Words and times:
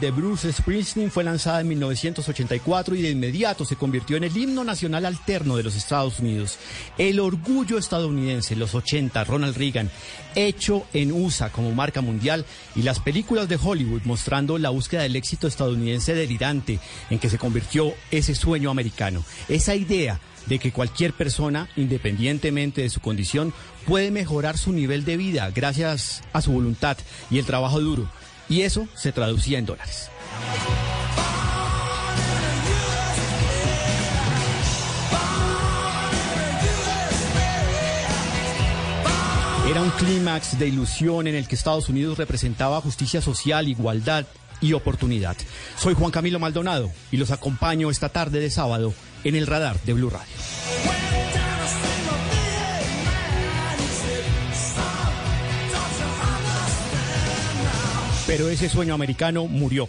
De 0.00 0.10
Bruce 0.10 0.52
Springsteen 0.52 1.12
fue 1.12 1.22
lanzada 1.22 1.60
en 1.60 1.68
1984 1.68 2.96
y 2.96 3.02
de 3.02 3.10
inmediato 3.10 3.64
se 3.64 3.76
convirtió 3.76 4.16
en 4.16 4.24
el 4.24 4.36
himno 4.36 4.64
nacional 4.64 5.06
alterno 5.06 5.56
de 5.56 5.62
los 5.62 5.76
Estados 5.76 6.18
Unidos. 6.18 6.58
El 6.98 7.20
orgullo 7.20 7.78
estadounidense, 7.78 8.56
los 8.56 8.74
80, 8.74 9.22
Ronald 9.24 9.56
Reagan, 9.56 9.90
hecho 10.34 10.86
en 10.92 11.12
USA 11.12 11.50
como 11.50 11.72
marca 11.72 12.00
mundial 12.00 12.44
y 12.74 12.82
las 12.82 12.98
películas 12.98 13.48
de 13.48 13.58
Hollywood 13.62 14.02
mostrando 14.04 14.58
la 14.58 14.70
búsqueda 14.70 15.02
del 15.02 15.16
éxito 15.16 15.46
estadounidense 15.46 16.14
delirante 16.14 16.80
en 17.10 17.18
que 17.20 17.30
se 17.30 17.38
convirtió 17.38 17.94
ese 18.10 18.34
sueño 18.34 18.70
americano. 18.70 19.24
Esa 19.48 19.76
idea 19.76 20.20
de 20.46 20.58
que 20.58 20.72
cualquier 20.72 21.12
persona, 21.12 21.68
independientemente 21.76 22.82
de 22.82 22.90
su 22.90 23.00
condición, 23.00 23.54
puede 23.86 24.10
mejorar 24.10 24.58
su 24.58 24.72
nivel 24.72 25.04
de 25.04 25.16
vida 25.16 25.50
gracias 25.54 26.22
a 26.32 26.42
su 26.42 26.50
voluntad 26.52 26.96
y 27.30 27.38
el 27.38 27.46
trabajo 27.46 27.80
duro 27.80 28.10
y 28.50 28.62
eso 28.62 28.86
se 28.94 29.12
traducía 29.12 29.58
en 29.58 29.64
dólares. 29.64 30.10
Era 39.70 39.82
un 39.82 39.90
clímax 39.90 40.58
de 40.58 40.66
ilusión 40.66 41.28
en 41.28 41.36
el 41.36 41.46
que 41.46 41.54
Estados 41.54 41.88
Unidos 41.88 42.18
representaba 42.18 42.80
justicia 42.80 43.22
social, 43.22 43.68
igualdad 43.68 44.26
y 44.60 44.72
oportunidad. 44.72 45.36
Soy 45.78 45.94
Juan 45.94 46.10
Camilo 46.10 46.40
Maldonado 46.40 46.90
y 47.12 47.18
los 47.18 47.30
acompaño 47.30 47.88
esta 47.88 48.08
tarde 48.08 48.40
de 48.40 48.50
sábado 48.50 48.92
en 49.22 49.36
el 49.36 49.46
radar 49.46 49.80
de 49.82 49.92
Blue 49.92 50.10
Radio. 50.10 50.34
Pero 58.30 58.48
ese 58.48 58.68
sueño 58.68 58.94
americano 58.94 59.48
murió. 59.48 59.88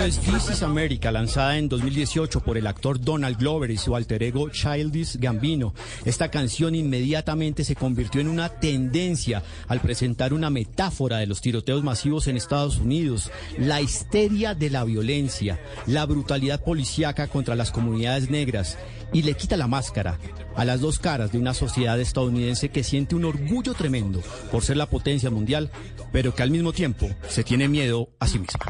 This 0.00 0.48
is 0.50 0.62
America, 0.62 1.12
lanzada 1.12 1.58
en 1.58 1.68
2018 1.68 2.40
por 2.40 2.56
el 2.56 2.66
actor 2.66 2.98
Donald 2.98 3.36
Glover 3.36 3.70
y 3.70 3.76
su 3.76 3.94
alter 3.94 4.22
ego 4.22 4.48
Childish 4.48 5.18
Gambino. 5.18 5.74
Esta 6.06 6.30
canción 6.30 6.74
inmediatamente 6.74 7.64
se 7.64 7.76
convirtió 7.76 8.22
en 8.22 8.28
una 8.28 8.48
tendencia 8.48 9.42
al 9.68 9.80
presentar 9.80 10.32
una 10.32 10.48
metáfora 10.48 11.18
de 11.18 11.26
los 11.26 11.42
tiroteos 11.42 11.84
masivos 11.84 12.28
en 12.28 12.38
Estados 12.38 12.78
Unidos, 12.78 13.30
la 13.58 13.82
histeria 13.82 14.54
de 14.54 14.70
la 14.70 14.84
violencia, 14.84 15.60
la 15.86 16.06
brutalidad 16.06 16.64
policíaca 16.64 17.26
contra 17.26 17.54
las 17.54 17.70
comunidades 17.70 18.30
negras 18.30 18.78
y 19.12 19.20
le 19.20 19.34
quita 19.34 19.58
la 19.58 19.66
máscara 19.66 20.18
a 20.56 20.64
las 20.64 20.80
dos 20.80 20.98
caras 20.98 21.30
de 21.30 21.38
una 21.38 21.52
sociedad 21.52 22.00
estadounidense 22.00 22.70
que 22.70 22.84
siente 22.84 23.16
un 23.16 23.26
orgullo 23.26 23.74
tremendo 23.74 24.22
por 24.50 24.62
ser 24.62 24.78
la 24.78 24.88
potencia 24.88 25.28
mundial, 25.28 25.70
pero 26.10 26.34
que 26.34 26.42
al 26.42 26.50
mismo 26.50 26.72
tiempo 26.72 27.10
se 27.28 27.44
tiene 27.44 27.68
miedo 27.68 28.08
a 28.18 28.26
sí 28.26 28.38
misma. 28.38 28.64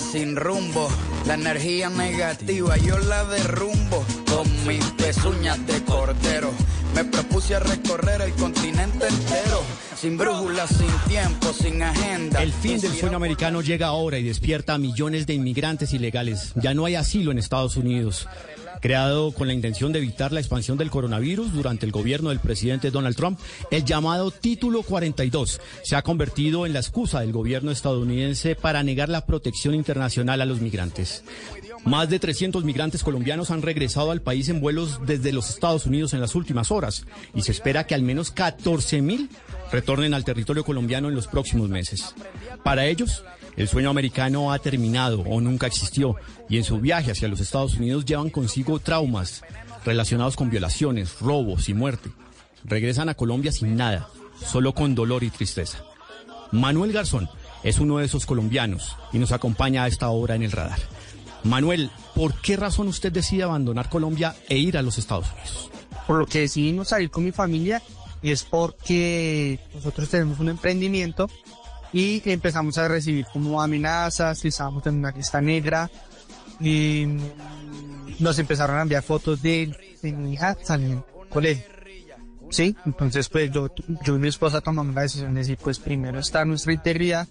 Sin 0.00 0.36
rumbo. 0.36 0.88
La 1.26 1.34
energía 1.34 1.88
negativa 1.90 2.76
yo 2.78 2.98
la 2.98 3.24
derrumbo 3.24 4.04
con 4.30 4.66
mis 4.66 4.84
pezuñas 4.92 5.64
de 5.66 5.82
cordero. 5.84 6.50
Me 6.94 7.04
propuse 7.04 7.54
a 7.54 7.60
recorrer 7.60 8.20
el 8.22 8.32
continente 8.32 9.06
entero, 9.06 9.62
sin 9.96 10.18
brújula, 10.18 10.66
sin 10.66 10.90
tiempo, 11.08 11.52
sin 11.52 11.82
agenda. 11.82 12.42
El 12.42 12.52
fin 12.52 12.80
del 12.80 12.92
sueño 12.92 13.16
americano 13.16 13.60
llega 13.62 13.86
ahora 13.86 14.18
y 14.18 14.24
despierta 14.24 14.74
a 14.74 14.78
millones 14.78 15.26
de 15.26 15.34
inmigrantes 15.34 15.92
ilegales. 15.92 16.52
Ya 16.56 16.74
no 16.74 16.84
hay 16.86 16.96
asilo 16.96 17.30
en 17.30 17.38
Estados 17.38 17.76
Unidos 17.76 18.26
creado 18.80 19.32
con 19.32 19.46
la 19.46 19.54
intención 19.54 19.92
de 19.92 19.98
evitar 19.98 20.32
la 20.32 20.40
expansión 20.40 20.78
del 20.78 20.90
coronavirus 20.90 21.52
durante 21.52 21.86
el 21.86 21.92
gobierno 21.92 22.30
del 22.30 22.40
presidente 22.40 22.90
Donald 22.90 23.16
Trump, 23.16 23.38
el 23.70 23.84
llamado 23.84 24.30
Título 24.30 24.82
42 24.82 25.60
se 25.82 25.96
ha 25.96 26.02
convertido 26.02 26.66
en 26.66 26.72
la 26.72 26.80
excusa 26.80 27.20
del 27.20 27.32
gobierno 27.32 27.70
estadounidense 27.70 28.54
para 28.54 28.82
negar 28.82 29.08
la 29.08 29.26
protección 29.26 29.74
internacional 29.74 30.40
a 30.40 30.46
los 30.46 30.60
migrantes. 30.60 31.22
Más 31.84 32.10
de 32.10 32.18
300 32.18 32.64
migrantes 32.64 33.02
colombianos 33.02 33.50
han 33.50 33.62
regresado 33.62 34.10
al 34.10 34.20
país 34.20 34.48
en 34.48 34.60
vuelos 34.60 35.00
desde 35.06 35.32
los 35.32 35.48
Estados 35.48 35.86
Unidos 35.86 36.12
en 36.12 36.20
las 36.20 36.34
últimas 36.34 36.70
horas 36.70 37.06
y 37.34 37.42
se 37.42 37.52
espera 37.52 37.86
que 37.86 37.94
al 37.94 38.02
menos 38.02 38.30
14 38.30 39.00
mil 39.00 39.30
retornen 39.72 40.12
al 40.12 40.24
territorio 40.24 40.64
colombiano 40.64 41.08
en 41.08 41.14
los 41.14 41.26
próximos 41.26 41.68
meses. 41.68 42.14
Para 42.62 42.86
ellos, 42.86 43.24
el 43.60 43.68
sueño 43.68 43.90
americano 43.90 44.52
ha 44.52 44.58
terminado 44.58 45.20
o 45.20 45.38
nunca 45.38 45.66
existió 45.66 46.16
y 46.48 46.56
en 46.56 46.64
su 46.64 46.80
viaje 46.80 47.10
hacia 47.10 47.28
los 47.28 47.40
Estados 47.40 47.74
Unidos 47.74 48.06
llevan 48.06 48.30
consigo 48.30 48.78
traumas 48.78 49.42
relacionados 49.84 50.34
con 50.34 50.48
violaciones, 50.48 51.20
robos 51.20 51.68
y 51.68 51.74
muerte. 51.74 52.08
Regresan 52.64 53.10
a 53.10 53.14
Colombia 53.14 53.52
sin 53.52 53.76
nada, 53.76 54.08
solo 54.50 54.72
con 54.72 54.94
dolor 54.94 55.24
y 55.24 55.30
tristeza. 55.30 55.84
Manuel 56.52 56.92
Garzón 56.92 57.28
es 57.62 57.80
uno 57.80 57.98
de 57.98 58.06
esos 58.06 58.24
colombianos 58.24 58.96
y 59.12 59.18
nos 59.18 59.30
acompaña 59.30 59.84
a 59.84 59.88
esta 59.88 60.08
hora 60.08 60.36
en 60.36 60.42
el 60.42 60.52
radar. 60.52 60.80
Manuel, 61.44 61.90
¿por 62.14 62.32
qué 62.40 62.56
razón 62.56 62.88
usted 62.88 63.12
decide 63.12 63.42
abandonar 63.42 63.90
Colombia 63.90 64.36
e 64.48 64.56
ir 64.56 64.78
a 64.78 64.82
los 64.82 64.96
Estados 64.96 65.26
Unidos? 65.32 65.70
Por 66.06 66.16
lo 66.18 66.26
que 66.26 66.40
decidimos 66.40 66.88
salir 66.88 67.10
con 67.10 67.24
mi 67.24 67.30
familia 67.30 67.82
es 68.22 68.42
porque 68.42 69.60
nosotros 69.74 70.08
tenemos 70.08 70.40
un 70.40 70.48
emprendimiento 70.48 71.28
y 71.92 72.22
empezamos 72.30 72.78
a 72.78 72.88
recibir 72.88 73.26
como 73.32 73.60
amenazas, 73.60 74.44
estábamos 74.44 74.86
en 74.86 74.96
una 74.96 75.10
lista 75.10 75.40
negra 75.40 75.90
y 76.60 77.06
nos 78.18 78.38
empezaron 78.38 78.78
a 78.78 78.82
enviar 78.82 79.02
fotos 79.02 79.42
de, 79.42 79.74
de 80.02 80.12
mi 80.12 80.34
hija 80.34 80.56
saliendo 80.62 81.06
del 81.18 81.28
colegio. 81.28 81.64
Sí, 82.50 82.76
entonces 82.84 83.28
pues 83.28 83.50
yo, 83.52 83.68
yo 84.04 84.16
y 84.16 84.18
mi 84.18 84.28
esposa 84.28 84.60
tomamos 84.60 84.94
la 84.94 85.02
decisión 85.02 85.34
de 85.34 85.40
decir 85.40 85.58
pues 85.62 85.78
primero 85.78 86.18
está 86.18 86.44
nuestra 86.44 86.72
integridad 86.72 87.28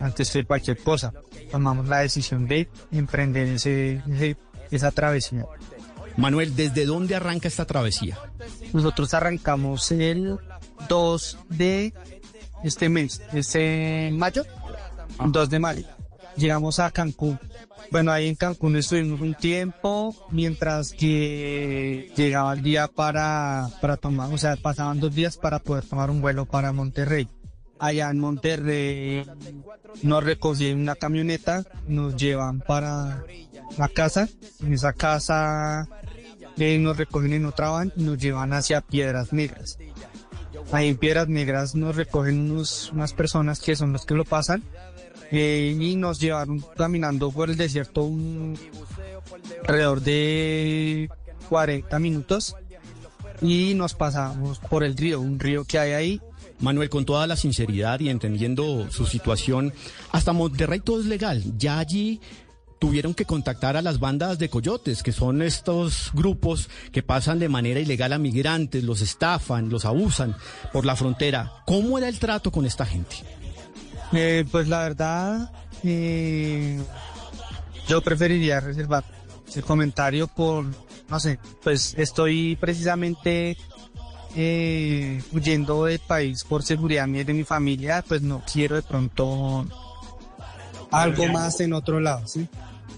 antes 0.00 0.32
de 0.32 0.44
cualquier 0.44 0.78
cosa. 0.78 1.12
Tomamos 1.50 1.86
la 1.88 1.98
decisión 2.00 2.46
de 2.46 2.68
emprender 2.90 3.48
ese, 3.48 4.02
esa 4.70 4.90
travesía. 4.90 5.44
Manuel, 6.16 6.54
¿desde 6.54 6.86
dónde 6.86 7.16
arranca 7.16 7.48
esta 7.48 7.64
travesía? 7.64 8.18
Nosotros 8.72 9.12
arrancamos 9.14 9.90
el 9.92 10.38
2 10.88 11.38
de 11.50 11.92
este 12.64 12.88
mes, 12.88 13.22
este 13.32 14.10
mayo, 14.12 14.44
2 15.24 15.50
de 15.50 15.58
mayo. 15.58 15.86
Llegamos 16.36 16.80
a 16.80 16.90
Cancún. 16.90 17.38
Bueno, 17.92 18.10
ahí 18.10 18.28
en 18.28 18.34
Cancún 18.34 18.76
estuvimos 18.76 19.20
un 19.20 19.34
tiempo 19.34 20.16
mientras 20.30 20.92
que 20.92 22.10
llegaba 22.16 22.54
el 22.54 22.62
día 22.62 22.88
para, 22.88 23.68
para 23.80 23.96
tomar, 23.96 24.32
o 24.32 24.38
sea, 24.38 24.56
pasaban 24.56 24.98
dos 24.98 25.14
días 25.14 25.36
para 25.36 25.60
poder 25.60 25.84
tomar 25.84 26.10
un 26.10 26.20
vuelo 26.20 26.46
para 26.46 26.72
Monterrey. 26.72 27.28
Allá 27.78 28.10
en 28.10 28.18
Monterrey 28.18 29.26
nos 30.02 30.24
recogían 30.24 30.80
una 30.80 30.96
camioneta, 30.96 31.64
nos 31.86 32.16
llevan 32.16 32.60
para 32.60 33.24
la 33.76 33.88
casa. 33.88 34.28
En 34.60 34.72
esa 34.72 34.92
casa 34.92 35.88
eh, 36.56 36.78
nos 36.78 36.96
recogen 36.96 37.32
en 37.32 37.46
otra 37.46 37.70
van 37.70 37.92
y 37.96 38.02
nos 38.04 38.18
llevan 38.18 38.52
hacia 38.52 38.80
Piedras 38.80 39.32
Negras. 39.32 39.78
Ahí 40.72 40.88
en 40.88 40.96
Piedras 40.96 41.28
Negras 41.28 41.74
nos 41.74 41.94
recogen 41.96 42.50
unos- 42.50 42.90
unas 42.92 43.12
personas 43.12 43.60
que 43.60 43.76
son 43.76 43.92
los 43.92 44.04
que 44.06 44.14
lo 44.14 44.24
pasan 44.24 44.62
eh, 45.30 45.76
y 45.78 45.96
nos 45.96 46.20
llevaron 46.20 46.64
caminando 46.76 47.30
por 47.30 47.50
el 47.50 47.56
desierto 47.56 48.02
un, 48.04 48.58
alrededor 49.62 50.00
de 50.00 51.08
40 51.48 51.98
minutos 51.98 52.56
y 53.40 53.74
nos 53.74 53.94
pasamos 53.94 54.58
por 54.58 54.84
el 54.84 54.96
río, 54.96 55.20
un 55.20 55.38
río 55.38 55.64
que 55.64 55.78
hay 55.78 55.92
ahí. 55.92 56.20
Manuel, 56.60 56.88
con 56.88 57.04
toda 57.04 57.26
la 57.26 57.36
sinceridad 57.36 57.98
y 58.00 58.08
entendiendo 58.08 58.88
su 58.90 59.06
situación, 59.06 59.72
hasta 60.12 60.32
Monterrey 60.32 60.80
todo 60.80 61.00
es 61.00 61.06
legal. 61.06 61.42
Ya 61.58 61.78
allí 61.78 62.20
tuvieron 62.84 63.14
que 63.14 63.24
contactar 63.24 63.78
a 63.78 63.82
las 63.82 63.98
bandas 63.98 64.38
de 64.38 64.50
coyotes, 64.50 65.02
que 65.02 65.10
son 65.10 65.40
estos 65.40 66.10
grupos 66.12 66.68
que 66.92 67.02
pasan 67.02 67.38
de 67.38 67.48
manera 67.48 67.80
ilegal 67.80 68.12
a 68.12 68.18
migrantes, 68.18 68.84
los 68.84 69.00
estafan, 69.00 69.70
los 69.70 69.86
abusan 69.86 70.36
por 70.70 70.84
la 70.84 70.94
frontera. 70.94 71.50
¿Cómo 71.64 71.96
era 71.96 72.08
el 72.08 72.18
trato 72.18 72.52
con 72.52 72.66
esta 72.66 72.84
gente? 72.84 73.16
Eh, 74.12 74.44
pues 74.52 74.68
la 74.68 74.82
verdad, 74.82 75.50
eh, 75.82 76.78
yo 77.88 78.02
preferiría 78.02 78.60
reservar 78.60 79.02
ese 79.48 79.62
comentario 79.62 80.28
por, 80.28 80.66
no 81.08 81.20
sé, 81.20 81.38
pues 81.62 81.94
estoy 81.96 82.54
precisamente 82.56 83.56
eh, 84.36 85.22
huyendo 85.32 85.86
del 85.86 86.00
país 86.00 86.44
por 86.44 86.62
seguridad 86.62 87.06
mía 87.06 87.22
y 87.22 87.24
de 87.24 87.32
mi 87.32 87.44
familia, 87.44 88.04
pues 88.06 88.20
no 88.20 88.42
quiero 88.44 88.76
de 88.76 88.82
pronto 88.82 89.64
algo 90.90 91.26
más 91.28 91.60
en 91.60 91.72
otro 91.72 91.98
lado, 91.98 92.28
¿sí? 92.28 92.46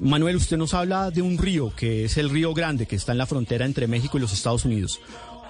Manuel, 0.01 0.37
usted 0.37 0.57
nos 0.57 0.75
habla 0.75 1.11
de 1.11 1.23
un 1.23 1.39
río, 1.39 1.73
que 1.75 2.05
es 2.05 2.17
el 2.17 2.31
Río 2.31 2.53
Grande, 2.55 2.87
que 2.87 2.97
está 2.97 3.13
en 3.13 3.19
la 3.19 3.27
frontera 3.27 3.65
entre 3.65 3.87
México 3.87 4.19
y 4.19 4.21
los 4.21 4.33
Estados 4.33 4.65
Unidos. 4.65 5.01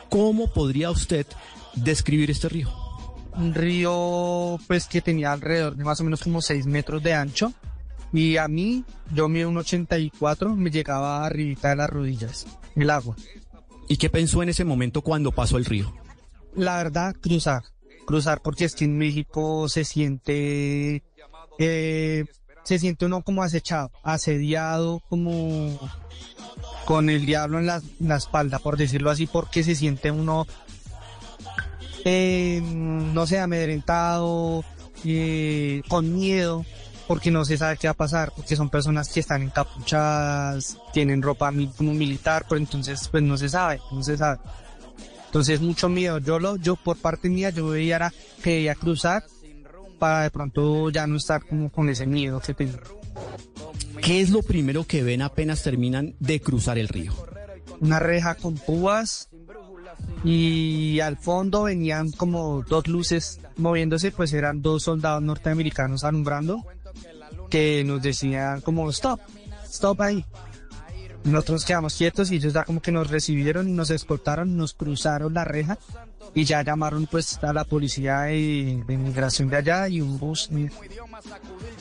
¿Cómo 0.08 0.52
podría 0.52 0.90
usted 0.90 1.26
describir 1.74 2.30
este 2.30 2.48
río? 2.48 2.86
un 3.36 3.54
río 3.54 4.58
pues 4.66 4.86
que 4.86 5.00
tenía 5.00 5.32
alrededor 5.32 5.76
de 5.76 5.84
más 5.84 6.00
o 6.00 6.04
menos 6.04 6.22
como 6.22 6.40
6 6.40 6.66
metros 6.66 7.02
de 7.02 7.14
ancho 7.14 7.52
y 8.12 8.36
a 8.36 8.48
mí, 8.48 8.84
yo 9.12 9.28
mido 9.28 9.48
un 9.48 9.58
84, 9.58 10.54
me 10.56 10.70
llegaba 10.70 11.26
arribita 11.26 11.70
de 11.70 11.76
las 11.76 11.90
rodillas 11.90 12.46
el 12.74 12.90
agua. 12.90 13.16
¿Y 13.88 13.96
qué 13.96 14.10
pensó 14.10 14.42
en 14.42 14.48
ese 14.48 14.64
momento 14.64 15.02
cuando 15.02 15.32
pasó 15.32 15.58
el 15.58 15.64
río? 15.64 15.92
La 16.54 16.76
verdad, 16.76 17.14
cruzar, 17.20 17.62
cruzar 18.06 18.40
porque 18.42 18.64
es 18.64 18.74
que 18.74 18.84
en 18.84 18.96
México 18.96 19.68
se 19.68 19.84
siente, 19.84 21.02
eh, 21.58 22.24
se 22.66 22.80
siente 22.80 23.06
uno 23.06 23.22
como 23.22 23.44
acechado, 23.44 23.92
asediado, 24.02 25.00
como 25.08 25.78
con 26.84 27.08
el 27.10 27.24
diablo 27.24 27.60
en 27.60 27.66
la, 27.66 28.16
espalda, 28.16 28.58
por 28.58 28.76
decirlo 28.76 29.08
así, 29.08 29.28
porque 29.28 29.62
se 29.62 29.76
siente 29.76 30.10
uno 30.10 30.48
eh, 32.04 32.60
no 32.60 33.24
sé, 33.28 33.38
amedrentado, 33.38 34.64
eh, 35.04 35.82
con 35.86 36.12
miedo, 36.12 36.66
porque 37.06 37.30
no 37.30 37.44
se 37.44 37.56
sabe 37.56 37.76
qué 37.76 37.86
va 37.86 37.92
a 37.92 37.94
pasar, 37.94 38.32
porque 38.34 38.56
son 38.56 38.68
personas 38.68 39.10
que 39.10 39.20
están 39.20 39.42
encapuchadas, 39.42 40.76
tienen 40.92 41.22
ropa 41.22 41.52
como 41.76 41.94
militar, 41.94 42.46
pero 42.48 42.58
entonces 42.58 43.06
pues 43.08 43.22
no 43.22 43.36
se 43.36 43.48
sabe, 43.48 43.80
no 43.92 44.02
se 44.02 44.16
sabe. 44.16 44.40
Entonces 45.26 45.60
mucho 45.60 45.88
miedo. 45.88 46.18
Yo 46.18 46.40
lo, 46.40 46.56
yo 46.56 46.74
por 46.74 46.96
parte 46.96 47.28
mía, 47.28 47.50
yo 47.50 47.68
veía 47.68 48.12
que 48.38 48.42
quería 48.42 48.74
cruzar 48.74 49.22
para 49.98 50.22
de 50.22 50.30
pronto 50.30 50.90
ya 50.90 51.06
no 51.06 51.16
estar 51.16 51.44
como 51.44 51.70
con 51.70 51.88
ese 51.88 52.06
miedo 52.06 52.40
que 52.40 52.54
tengo. 52.54 52.78
¿Qué 54.02 54.20
es 54.20 54.30
lo 54.30 54.42
primero 54.42 54.84
que 54.84 55.02
ven 55.02 55.22
apenas 55.22 55.62
terminan 55.62 56.14
de 56.20 56.40
cruzar 56.40 56.78
el 56.78 56.88
río? 56.88 57.12
Una 57.80 57.98
reja 57.98 58.34
con 58.34 58.54
púas 58.54 59.28
y 60.24 61.00
al 61.00 61.16
fondo 61.16 61.64
venían 61.64 62.10
como 62.12 62.62
dos 62.62 62.88
luces 62.88 63.40
moviéndose, 63.56 64.12
pues 64.12 64.32
eran 64.32 64.62
dos 64.62 64.84
soldados 64.84 65.22
norteamericanos 65.22 66.04
alumbrando 66.04 66.64
que 67.50 67.84
nos 67.84 68.02
decían 68.02 68.60
como 68.60 68.90
stop, 68.90 69.20
stop 69.64 70.00
ahí. 70.02 70.24
Nosotros 71.24 71.64
quedamos 71.64 71.96
quietos 71.96 72.30
y 72.30 72.36
ellos 72.36 72.52
ya 72.52 72.64
como 72.64 72.80
que 72.80 72.92
nos 72.92 73.10
recibieron 73.10 73.68
y 73.68 73.72
nos 73.72 73.90
escoltaron, 73.90 74.56
nos 74.56 74.74
cruzaron 74.74 75.34
la 75.34 75.44
reja 75.44 75.78
y 76.34 76.44
ya 76.44 76.62
llamaron 76.62 77.06
pues 77.06 77.38
a 77.42 77.52
la 77.52 77.64
policía 77.64 78.20
de, 78.22 78.82
de 78.86 78.94
inmigración 78.94 79.48
de 79.48 79.56
allá 79.56 79.88
y 79.88 80.00
un 80.00 80.18
bus. 80.18 80.48
y- 80.52 80.68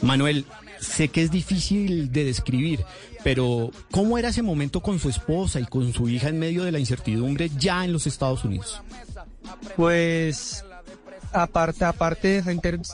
Manuel, 0.06 0.46
sé 0.80 1.08
que 1.10 1.22
es 1.24 1.32
difícil 1.32 2.12
de 2.12 2.26
describir, 2.26 2.86
pero 3.24 3.72
¿cómo 3.92 4.18
era 4.18 4.30
ese 4.30 4.42
momento 4.42 4.82
con 4.82 5.00
su 5.00 5.10
esposa 5.10 5.60
y 5.60 5.66
con 5.66 5.92
su 5.94 6.08
hija 6.10 6.30
en 6.30 6.40
medio 6.40 6.64
de 6.64 6.72
la 6.72 6.80
incertidumbre 6.80 7.50
ya 7.58 7.84
en 7.86 7.94
los 7.94 8.08
Estados 8.08 8.44
Unidos? 8.46 8.82
Pues 9.76 10.64
aparte, 11.32 11.84
aparte 11.86 12.28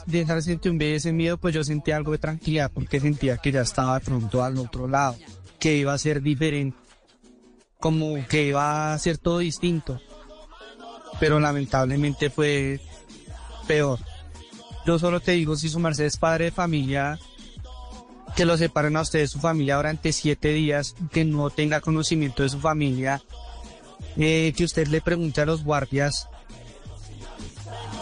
de 0.06 0.20
esa, 0.20 0.36
incertidumbre 0.36 0.90
y 0.90 0.94
ese 0.94 1.12
miedo, 1.12 1.38
pues 1.38 1.54
yo 1.54 1.62
sentía 1.64 1.96
algo 1.96 2.12
de 2.12 2.18
tranquilidad 2.18 2.70
porque 2.72 3.00
sentía 3.00 3.36
que 3.36 3.52
ya 3.52 3.60
estaba 3.62 3.98
de 3.98 4.04
pronto 4.04 4.42
al 4.42 4.58
otro 4.58 4.88
lado, 4.88 5.16
que 5.58 5.76
iba 5.76 5.92
a 5.92 5.98
ser 5.98 6.22
diferente, 6.22 6.76
como 7.78 8.14
que 8.28 8.48
iba 8.48 8.92
a 8.94 8.98
ser 8.98 9.18
todo 9.18 9.38
distinto. 9.38 10.00
Pero 11.22 11.38
lamentablemente 11.38 12.30
fue 12.30 12.80
peor. 13.68 14.00
Yo 14.84 14.98
solo 14.98 15.20
te 15.20 15.30
digo, 15.30 15.54
si 15.54 15.68
su 15.68 15.78
merced 15.78 16.04
es 16.04 16.16
padre 16.16 16.46
de 16.46 16.50
familia, 16.50 17.16
que 18.34 18.44
lo 18.44 18.56
separen 18.56 18.96
a 18.96 19.02
usted 19.02 19.20
de 19.20 19.28
su 19.28 19.38
familia 19.38 19.76
durante 19.76 20.12
siete 20.12 20.48
días, 20.48 20.96
que 21.12 21.24
no 21.24 21.48
tenga 21.50 21.80
conocimiento 21.80 22.42
de 22.42 22.48
su 22.48 22.58
familia, 22.58 23.22
eh, 24.16 24.52
que 24.56 24.64
usted 24.64 24.88
le 24.88 25.00
pregunte 25.00 25.40
a 25.40 25.46
los 25.46 25.62
guardias 25.62 26.28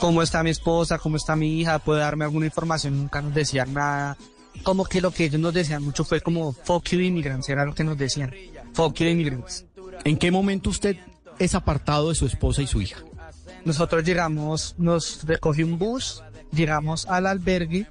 cómo 0.01 0.23
está 0.23 0.43
mi 0.43 0.49
esposa, 0.49 0.97
cómo 0.97 1.19
está 1.19 1.37
mi 1.37 1.61
hija, 1.61 1.79
puede 1.79 2.01
darme 2.01 2.25
alguna 2.25 2.47
información, 2.47 2.97
nunca 2.97 3.21
nos 3.21 3.35
decían 3.35 3.75
nada. 3.75 4.17
Como 4.63 4.87
que 4.87 5.03
lo 5.03 5.11
que 5.11 5.27
ellos 5.27 5.43
nos 5.43 5.53
decían 5.53 5.83
mucho 5.83 6.05
fue 6.05 6.23
como 6.23 6.55
fuck 6.55 6.89
you 6.89 7.01
immigrants, 7.01 7.51
era 7.51 7.67
lo 7.67 7.75
que 7.75 7.85
nos 7.85 7.99
decían. 7.99 8.33
Fuck 8.73 8.95
you 8.95 9.09
immigrants. 9.09 9.67
¿En 10.05 10.17
qué 10.17 10.31
momento 10.31 10.71
usted 10.71 10.97
es 11.39 11.55
apartado 11.55 12.09
de 12.09 12.15
su 12.15 12.25
esposa 12.25 12.63
y 12.63 12.67
su 12.67 12.81
hija? 12.81 13.05
Nosotros 13.65 14.05
llegamos, 14.05 14.75
nos 14.79 15.25
recogió 15.25 15.67
un 15.67 15.79
bus, 15.79 16.23
llegamos 16.53 17.07
al 17.07 17.27
albergue, 17.27 17.87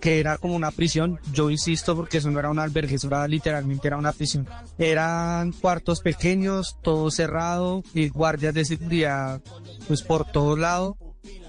que 0.00 0.18
era 0.18 0.36
como 0.36 0.54
una 0.54 0.70
prisión. 0.70 1.20
Yo 1.32 1.50
insisto 1.50 1.96
porque 1.96 2.18
eso 2.18 2.30
no 2.30 2.38
era 2.38 2.50
un 2.50 2.58
albergue, 2.58 2.96
eso 2.96 3.06
era 3.06 3.26
literalmente 3.28 3.88
era 3.88 3.96
una 3.96 4.12
prisión. 4.12 4.48
Eran 4.76 5.52
cuartos 5.52 6.00
pequeños, 6.00 6.76
todo 6.82 7.10
cerrado, 7.10 7.82
y 7.94 8.08
guardias 8.08 8.52
de 8.52 8.64
seguridad 8.64 9.40
pues 9.86 10.02
por 10.02 10.30
todo 10.30 10.56
lado. 10.56 10.96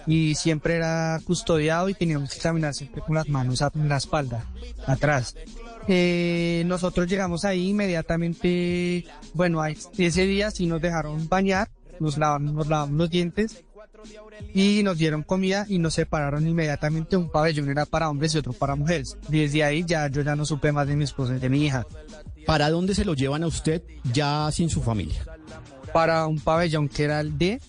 Y 0.05 0.35
siempre 0.35 0.75
era 0.75 1.19
custodiado 1.25 1.89
y 1.89 1.93
teníamos 1.93 2.33
que 2.33 2.39
caminar 2.39 2.73
siempre 2.73 3.01
con 3.01 3.15
las 3.15 3.27
manos 3.27 3.61
en 3.61 3.89
la 3.89 3.97
espalda, 3.97 4.45
atrás. 4.85 5.35
Eh, 5.87 6.63
nosotros 6.65 7.07
llegamos 7.07 7.45
ahí 7.45 7.69
inmediatamente, 7.69 9.05
bueno, 9.33 9.63
ese 9.65 10.25
día 10.25 10.51
sí 10.51 10.65
nos 10.67 10.81
dejaron 10.81 11.27
bañar, 11.27 11.69
nos 11.99 12.17
lavamos, 12.17 12.53
nos 12.53 12.67
lavamos 12.67 12.97
los 12.97 13.09
dientes 13.09 13.63
y 14.53 14.81
nos 14.83 14.97
dieron 14.97 15.23
comida 15.23 15.65
y 15.69 15.79
nos 15.79 15.93
separaron 15.95 16.47
inmediatamente. 16.47 17.15
Un 17.17 17.29
pabellón 17.31 17.69
era 17.69 17.85
para 17.85 18.09
hombres 18.09 18.33
y 18.35 18.37
otro 18.39 18.53
para 18.53 18.75
mujeres. 18.75 19.17
Desde 19.29 19.63
ahí 19.63 19.83
ya 19.85 20.07
yo 20.07 20.21
ya 20.21 20.35
no 20.35 20.45
supe 20.45 20.71
más 20.71 20.87
de 20.87 20.95
mi 20.95 21.03
esposa 21.03 21.35
y 21.35 21.39
de 21.39 21.49
mi 21.49 21.65
hija. 21.65 21.85
¿Para 22.45 22.69
dónde 22.69 22.93
se 22.95 23.05
lo 23.05 23.13
llevan 23.13 23.43
a 23.43 23.47
usted 23.47 23.81
ya 24.11 24.49
sin 24.51 24.69
su 24.69 24.81
familia? 24.81 25.23
Para 25.93 26.27
un 26.27 26.39
pabellón 26.39 26.89
que 26.89 27.03
era 27.03 27.21
el 27.21 27.37
D, 27.37 27.61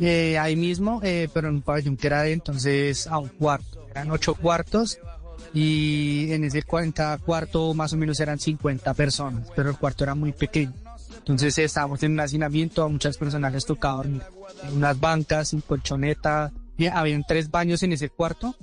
eh, 0.00 0.38
ahí 0.38 0.56
mismo, 0.56 1.00
eh, 1.02 1.28
pero 1.32 1.48
en 1.48 1.56
un 1.56 1.62
pabellón 1.62 1.96
que 1.96 2.06
era 2.06 2.22
de 2.22 2.32
entonces 2.32 3.06
a 3.06 3.18
un 3.18 3.28
cuarto. 3.28 3.86
Eran 3.90 4.10
ocho 4.10 4.34
cuartos 4.34 4.98
y 5.54 6.30
en 6.32 6.44
ese 6.44 6.62
cua- 6.64 6.84
en 6.84 6.92
cada 6.92 7.18
cuarto 7.18 7.72
más 7.74 7.92
o 7.92 7.96
menos 7.96 8.20
eran 8.20 8.38
50 8.38 8.92
personas, 8.94 9.48
pero 9.56 9.70
el 9.70 9.76
cuarto 9.76 10.04
era 10.04 10.14
muy 10.14 10.32
pequeño. 10.32 10.72
Entonces 11.26 11.58
estábamos 11.58 12.02
en 12.02 12.12
un 12.12 12.20
hacinamiento, 12.20 12.84
a 12.84 12.88
muchas 12.88 13.18
personas 13.18 13.52
les 13.52 13.66
tocaba 13.66 13.96
dormir 13.96 14.22
en 14.62 14.76
unas 14.76 14.98
bancas, 14.98 15.48
sin 15.48 15.60
colchoneta. 15.60 16.52
Y 16.78 16.86
habían 16.86 17.24
tres 17.26 17.50
baños 17.50 17.82
en 17.82 17.92
ese 17.92 18.10
cuarto 18.10 18.54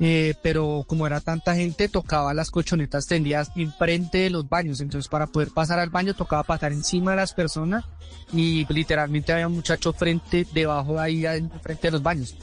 eh, 0.00 0.34
pero 0.42 0.84
como 0.86 1.06
era 1.06 1.20
tanta 1.20 1.54
gente, 1.54 1.88
tocaba 1.88 2.34
las 2.34 2.50
colchonetas 2.50 3.06
tendidas 3.06 3.50
enfrente 3.54 4.18
de 4.18 4.30
los 4.30 4.48
baños. 4.48 4.80
Entonces, 4.80 5.08
para 5.08 5.26
poder 5.26 5.50
pasar 5.50 5.78
al 5.78 5.90
baño, 5.90 6.14
tocaba 6.14 6.42
pasar 6.42 6.72
encima 6.72 7.12
de 7.12 7.18
las 7.18 7.32
personas 7.32 7.84
y 8.32 8.66
literalmente 8.72 9.32
había 9.32 9.46
un 9.46 9.54
muchacho 9.54 9.92
frente, 9.92 10.46
debajo 10.52 10.94
de 10.94 11.00
ahí, 11.00 11.48
frente 11.62 11.88
de 11.88 11.92
los 11.92 12.02
baños. 12.02 12.36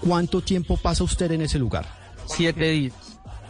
¿Cuánto 0.00 0.40
tiempo 0.40 0.76
pasa 0.76 1.04
usted 1.04 1.30
en 1.32 1.42
ese 1.42 1.58
lugar? 1.58 1.86
Siete 2.26 2.70
días. 2.70 2.94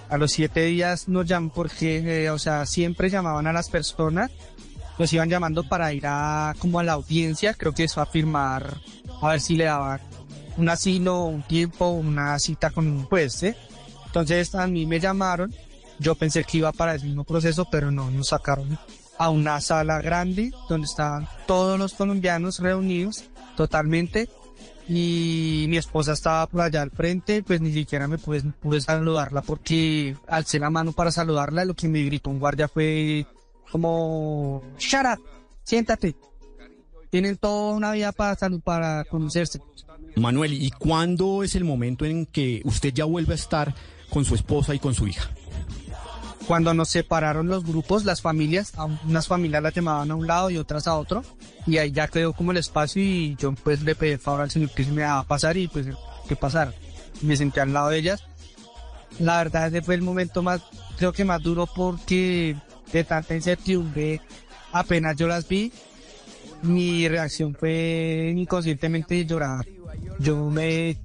A 0.08 0.18
los 0.18 0.30
siete 0.30 0.64
días 0.66 1.08
nos 1.08 1.26
llaman 1.26 1.50
porque, 1.50 2.24
eh, 2.24 2.30
o 2.30 2.38
sea, 2.38 2.64
siempre 2.64 3.10
llamaban 3.10 3.48
a 3.48 3.52
las 3.52 3.68
personas, 3.68 4.30
los 4.98 5.12
iban 5.12 5.28
llamando 5.28 5.62
para 5.64 5.92
ir 5.92 6.06
a 6.06 6.54
como 6.58 6.80
a 6.80 6.84
la 6.84 6.92
audiencia, 6.92 7.54
creo 7.54 7.72
que 7.72 7.84
eso 7.84 8.00
a 8.00 8.06
firmar, 8.06 8.78
a 9.20 9.28
ver 9.28 9.40
si 9.40 9.56
le 9.56 9.64
daban 9.64 10.00
un 10.56 10.68
asilo, 10.68 11.24
un 11.24 11.42
tiempo, 11.42 11.88
una 11.88 12.38
cita 12.38 12.70
con 12.70 12.86
un 12.86 13.04
juez, 13.04 13.42
¿eh? 13.42 13.56
Entonces 14.06 14.54
a 14.54 14.66
mí 14.66 14.86
me 14.86 15.00
llamaron, 15.00 15.54
yo 15.98 16.14
pensé 16.14 16.44
que 16.44 16.58
iba 16.58 16.72
para 16.72 16.94
el 16.94 17.02
mismo 17.02 17.24
proceso, 17.24 17.68
pero 17.70 17.90
no, 17.90 18.10
nos 18.10 18.28
sacaron 18.28 18.78
a 19.18 19.30
una 19.30 19.60
sala 19.60 20.00
grande 20.00 20.52
donde 20.68 20.86
estaban 20.86 21.28
todos 21.46 21.78
los 21.78 21.94
colombianos 21.94 22.58
reunidos 22.58 23.24
totalmente 23.56 24.28
y 24.88 25.66
mi 25.68 25.76
esposa 25.76 26.12
estaba 26.12 26.46
por 26.46 26.60
allá 26.60 26.82
al 26.82 26.90
frente, 26.90 27.42
pues 27.42 27.60
ni 27.60 27.72
siquiera 27.72 28.06
me 28.06 28.18
pude, 28.18 28.42
saludarla 28.80 29.42
porque 29.42 30.16
alcé 30.28 30.58
la 30.58 30.70
mano 30.70 30.92
para 30.92 31.10
saludarla, 31.10 31.64
lo 31.64 31.74
que 31.74 31.88
me 31.88 32.02
gritó 32.02 32.30
un 32.30 32.38
guardia 32.38 32.68
fue 32.68 33.26
como, 33.70 34.62
shut 34.78 35.04
up, 35.04 35.22
siéntate. 35.64 36.16
Tienen 37.10 37.36
toda 37.36 37.74
una 37.74 37.92
vida 37.92 38.12
para, 38.12 38.36
para 38.62 39.04
conocerse. 39.04 39.60
Manuel, 40.16 40.52
¿y 40.54 40.70
cuándo 40.70 41.42
es 41.42 41.54
el 41.54 41.64
momento 41.64 42.04
en 42.04 42.26
que 42.26 42.62
usted 42.64 42.92
ya 42.92 43.04
vuelve 43.04 43.32
a 43.32 43.36
estar 43.36 43.74
con 44.10 44.24
su 44.24 44.34
esposa 44.34 44.74
y 44.74 44.78
con 44.78 44.94
su 44.94 45.06
hija? 45.06 45.30
Cuando 46.46 46.72
nos 46.74 46.88
separaron 46.90 47.48
los 47.48 47.64
grupos, 47.64 48.04
las 48.04 48.22
familias, 48.22 48.72
unas 49.04 49.26
familias 49.26 49.62
las 49.62 49.74
llamaban 49.74 50.10
a 50.10 50.14
un 50.14 50.26
lado 50.26 50.48
y 50.48 50.58
otras 50.58 50.86
a 50.86 50.96
otro, 50.96 51.24
y 51.66 51.78
ahí 51.78 51.90
ya 51.90 52.06
quedó 52.06 52.32
como 52.32 52.52
el 52.52 52.58
espacio 52.58 53.02
y 53.02 53.34
yo 53.36 53.52
pues 53.52 53.82
le 53.82 53.96
pedí 53.96 54.12
el 54.12 54.18
favor 54.20 54.42
al 54.42 54.50
señor 54.50 54.70
que 54.70 54.84
se 54.84 54.92
me 54.92 55.02
daba 55.02 55.24
pasar 55.24 55.56
y 55.56 55.66
pues 55.66 55.86
que 56.28 56.36
pasar. 56.36 56.72
Me 57.20 57.36
senté 57.36 57.60
al 57.60 57.72
lado 57.72 57.88
de 57.88 57.98
ellas. 57.98 58.22
La 59.18 59.38
verdad 59.38 59.66
ese 59.66 59.82
fue 59.82 59.96
el 59.96 60.02
momento 60.02 60.42
más, 60.42 60.62
creo 60.98 61.12
que 61.12 61.24
más 61.24 61.42
duro 61.42 61.66
porque 61.66 62.56
de 62.96 63.04
tanta 63.04 63.34
incertidumbre, 63.34 64.20
apenas 64.72 65.16
yo 65.16 65.26
las 65.26 65.46
vi, 65.46 65.72
mi 66.62 67.08
reacción 67.08 67.54
fue 67.54 68.32
inconscientemente 68.36 69.24
llorar. 69.24 69.66
Yo 70.18 70.50
me, 70.50 70.96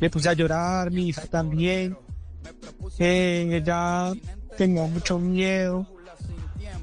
me 0.00 0.10
puse 0.10 0.28
a 0.28 0.32
llorar, 0.32 0.90
mi 0.90 1.08
hija 1.08 1.26
también. 1.26 1.96
Eh, 2.98 3.48
ella 3.52 4.12
tenía 4.56 4.84
mucho 4.84 5.18
miedo. 5.18 5.86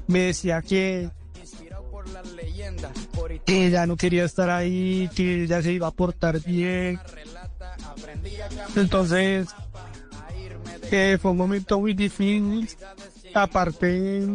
Me 0.06 0.20
decía 0.20 0.60
que 0.60 1.10
ella 3.46 3.86
no 3.86 3.96
quería 3.96 4.24
estar 4.24 4.50
ahí, 4.50 5.08
que 5.14 5.44
ella 5.44 5.62
se 5.62 5.72
iba 5.72 5.86
a 5.86 5.90
portar 5.90 6.40
bien. 6.40 7.00
Entonces, 8.76 9.48
que 10.90 11.18
fue 11.20 11.30
un 11.30 11.36
momento 11.38 11.80
muy 11.80 11.94
difícil. 11.94 12.68
Aparte, 13.34 14.26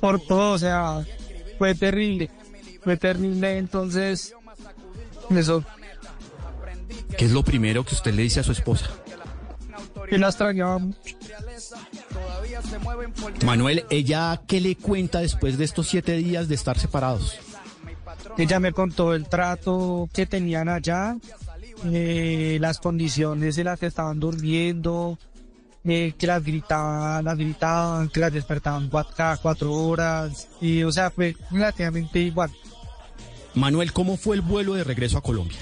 por 0.00 0.20
todo, 0.20 0.52
o 0.52 0.58
sea, 0.58 1.04
fue 1.58 1.74
terrible. 1.74 2.30
Fue 2.82 2.96
terrible, 2.96 3.58
entonces, 3.58 4.34
eso. 5.30 5.64
¿Qué 7.18 7.24
es 7.24 7.32
lo 7.32 7.42
primero 7.42 7.84
que 7.84 7.94
usted 7.94 8.14
le 8.14 8.22
dice 8.22 8.40
a 8.40 8.42
su 8.42 8.52
esposa? 8.52 8.90
Que 10.08 10.18
la 10.18 10.28
extrañaba 10.28 10.80
Manuel, 13.44 13.84
¿ella 13.90 14.40
qué 14.46 14.60
le 14.60 14.76
cuenta 14.76 15.20
después 15.20 15.58
de 15.58 15.64
estos 15.64 15.88
siete 15.88 16.16
días 16.16 16.48
de 16.48 16.54
estar 16.54 16.78
separados? 16.78 17.38
Ella 18.38 18.60
me 18.60 18.72
contó 18.72 19.14
el 19.14 19.28
trato 19.28 20.08
que 20.12 20.26
tenían 20.26 20.68
allá, 20.68 21.16
eh, 21.86 22.58
las 22.60 22.78
condiciones 22.78 23.58
en 23.58 23.64
las 23.64 23.80
que 23.80 23.86
estaban 23.86 24.20
durmiendo, 24.20 25.18
eh, 25.86 26.14
que 26.18 26.26
las 26.26 26.42
gritaban, 26.42 27.24
las 27.24 27.36
gritaban, 27.36 28.08
que 28.08 28.20
las 28.20 28.32
despertaban 28.32 28.90
cada 29.16 29.36
cuatro 29.36 29.72
horas, 29.72 30.48
y 30.60 30.82
o 30.82 30.90
sea, 30.90 31.10
fue 31.10 31.36
relativamente 31.50 32.18
igual. 32.18 32.50
Manuel, 33.54 33.92
¿cómo 33.92 34.16
fue 34.16 34.36
el 34.36 34.42
vuelo 34.42 34.74
de 34.74 34.84
regreso 34.84 35.16
a 35.18 35.22
Colombia? 35.22 35.58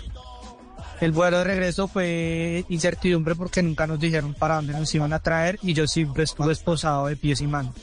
El 1.00 1.12
vuelo 1.12 1.38
de 1.38 1.44
regreso 1.44 1.88
fue 1.88 2.64
incertidumbre 2.68 3.34
porque 3.34 3.62
nunca 3.62 3.86
nos 3.86 4.00
dijeron 4.00 4.32
para 4.34 4.56
dónde 4.56 4.72
nos 4.72 4.94
iban 4.94 5.12
a 5.12 5.18
traer 5.18 5.58
y 5.62 5.74
yo 5.74 5.86
siempre 5.86 6.24
estuve 6.24 6.52
esposado 6.52 7.06
de 7.06 7.16
pies 7.16 7.40
y 7.40 7.46
manos. 7.46 7.74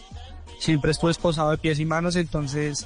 Siempre 0.59 0.91
estuve 0.91 1.11
esposado 1.11 1.51
de 1.51 1.57
pies 1.57 1.79
y 1.79 1.85
manos, 1.85 2.15
entonces, 2.15 2.85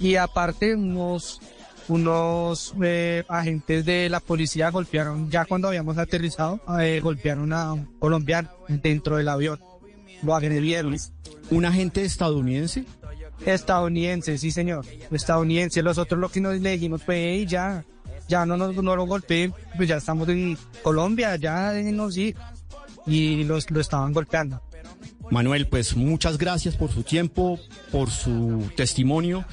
y 0.00 0.16
aparte 0.16 0.74
unos, 0.74 1.40
unos 1.88 2.74
eh, 2.82 3.24
agentes 3.28 3.84
de 3.84 4.08
la 4.08 4.20
policía 4.20 4.70
golpearon, 4.70 5.30
ya 5.30 5.44
cuando 5.44 5.68
habíamos 5.68 5.98
aterrizado, 5.98 6.60
eh, 6.80 7.00
golpearon 7.02 7.52
a 7.52 7.72
un 7.72 7.86
colombiano 7.98 8.50
dentro 8.68 9.16
del 9.16 9.28
avión. 9.28 9.60
Lo 10.22 10.34
agredieron. 10.34 10.96
¿Un 11.50 11.64
agente 11.64 12.04
estadounidense? 12.04 12.84
Estadounidense, 13.46 14.36
sí 14.36 14.50
señor. 14.50 14.84
Estadounidense. 15.10 15.82
Los 15.82 15.96
otros 15.98 16.20
lo 16.20 16.28
que 16.28 16.40
nos 16.40 16.60
le 16.60 16.72
dijimos 16.72 17.02
fue, 17.02 17.46
ya, 17.46 17.84
ya 18.28 18.44
no 18.44 18.56
nos 18.56 18.74
no 18.76 18.96
lo 18.96 19.06
golpeen, 19.06 19.54
pues 19.76 19.88
ya 19.88 19.96
estamos 19.96 20.28
en 20.28 20.58
Colombia, 20.82 21.36
ya 21.36 21.72
déjenos 21.72 22.16
ir. 22.16 22.36
Y 23.06 23.44
los, 23.44 23.70
lo 23.70 23.80
estaban 23.80 24.12
golpeando. 24.12 24.60
Manuel, 25.30 25.66
pues 25.68 25.96
muchas 25.96 26.36
gracias 26.36 26.76
por 26.76 26.90
su 26.90 27.02
tiempo, 27.02 27.58
por 27.90 28.10
su 28.10 28.70
testimonio 28.76 29.44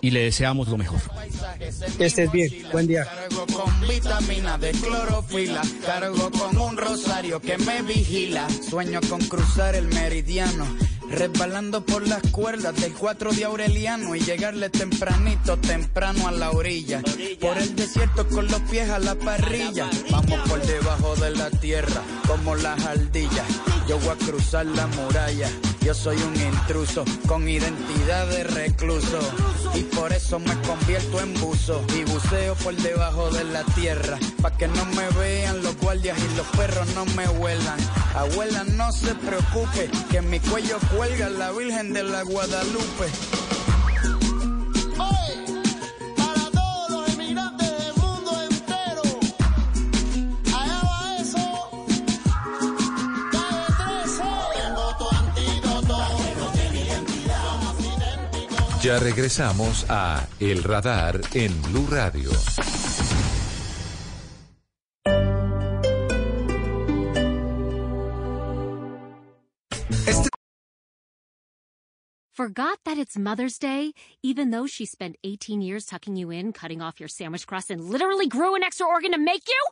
y 0.00 0.10
le 0.10 0.24
deseamos 0.24 0.68
lo 0.68 0.76
mejor. 0.76 1.00
Que 1.98 2.06
estés 2.06 2.30
bien, 2.30 2.50
buen 2.72 2.86
día. 2.86 3.04
Cargo 3.04 3.46
con 3.46 3.88
vitamina 3.88 4.58
de 4.58 4.72
clorofila, 4.72 5.62
cargo 5.84 6.30
con 6.30 6.58
un 6.58 6.76
rosario 6.76 7.40
que 7.40 7.58
me 7.58 7.82
vigila. 7.82 8.46
Sueño 8.48 9.00
con 9.08 9.20
cruzar 9.20 9.74
el 9.74 9.86
meridiano, 9.86 10.66
resbalando 11.10 11.84
por 11.84 12.06
las 12.06 12.22
cuerdas 12.30 12.74
del 12.76 12.92
4 12.92 13.32
de 13.32 13.44
Aureliano 13.44 14.14
y 14.14 14.20
llegarle 14.20 14.70
tempranito, 14.70 15.56
temprano 15.58 16.28
a 16.28 16.32
la 16.32 16.50
orilla. 16.50 17.02
Por 17.40 17.58
el 17.58 17.74
desierto 17.76 18.26
con 18.28 18.46
los 18.46 18.60
pies 18.62 18.90
a 18.90 18.98
la 18.98 19.14
parrilla, 19.14 19.88
vamos 20.10 20.40
por 20.48 20.60
debajo 20.62 21.16
de 21.16 21.30
la 21.30 21.50
tierra 21.50 22.02
como 22.26 22.54
las 22.56 22.84
ardillas. 22.84 23.46
Yo 23.88 23.98
voy 23.98 24.10
a 24.10 24.16
cruzar 24.16 24.66
la 24.66 24.86
muralla. 24.88 25.48
Yo 25.80 25.94
soy 25.94 26.16
un 26.16 26.34
intruso 26.34 27.04
con 27.28 27.48
identidad 27.48 28.26
de 28.26 28.42
recluso 28.42 29.20
y 29.74 29.82
por 29.84 30.12
eso 30.12 30.40
me 30.40 30.60
convierto 30.62 31.20
en 31.20 31.32
buzo 31.34 31.84
y 31.96 32.02
buceo 32.02 32.56
por 32.56 32.74
debajo 32.74 33.30
de 33.30 33.44
la 33.44 33.62
tierra 33.62 34.18
pa 34.42 34.50
que 34.50 34.66
no 34.68 34.84
me 34.86 35.08
vean 35.18 35.62
los 35.62 35.76
guardias 35.76 36.18
y 36.18 36.36
los 36.36 36.46
perros 36.48 36.88
no 36.94 37.04
me 37.14 37.28
huelan. 37.28 37.78
Abuela 38.14 38.64
no 38.64 38.90
se 38.92 39.14
preocupe 39.14 39.90
que 40.10 40.22
mi 40.22 40.40
cuello 40.40 40.78
cuelga 40.96 41.28
la 41.28 41.52
Virgen 41.52 41.92
de 41.92 42.02
la 42.02 42.22
Guadalupe. 42.22 43.06
Para 46.16 46.50
todos 46.50 46.90
los 46.90 47.08
emigrantes 47.14 47.70
del 47.70 47.94
mundo 47.96 48.42
entero, 48.50 49.02
allá 50.46 50.80
va 50.84 51.16
eso. 51.18 51.70
Calle 53.30 53.66
13, 54.04 54.22
tengo 54.54 54.96
tu 54.98 55.06
antídoto. 55.16 55.96
Ya 58.82 58.98
regresamos 58.98 59.84
a 59.88 60.26
El 60.40 60.62
Radar 60.62 61.20
en 61.34 61.62
Blue 61.62 61.86
Radio. 61.90 62.30
Forgot 72.36 72.80
that 72.84 72.98
it's 72.98 73.16
Mother's 73.16 73.58
Day? 73.58 73.94
Even 74.22 74.50
though 74.50 74.66
she 74.66 74.84
spent 74.84 75.16
18 75.24 75.62
years 75.62 75.86
tucking 75.86 76.16
you 76.16 76.30
in, 76.30 76.52
cutting 76.52 76.82
off 76.82 77.00
your 77.00 77.08
sandwich 77.08 77.46
crust, 77.46 77.70
and 77.70 77.82
literally 77.82 78.28
grew 78.28 78.54
an 78.54 78.62
extra 78.62 78.86
organ 78.86 79.12
to 79.12 79.18
make 79.18 79.48
you? 79.48 79.62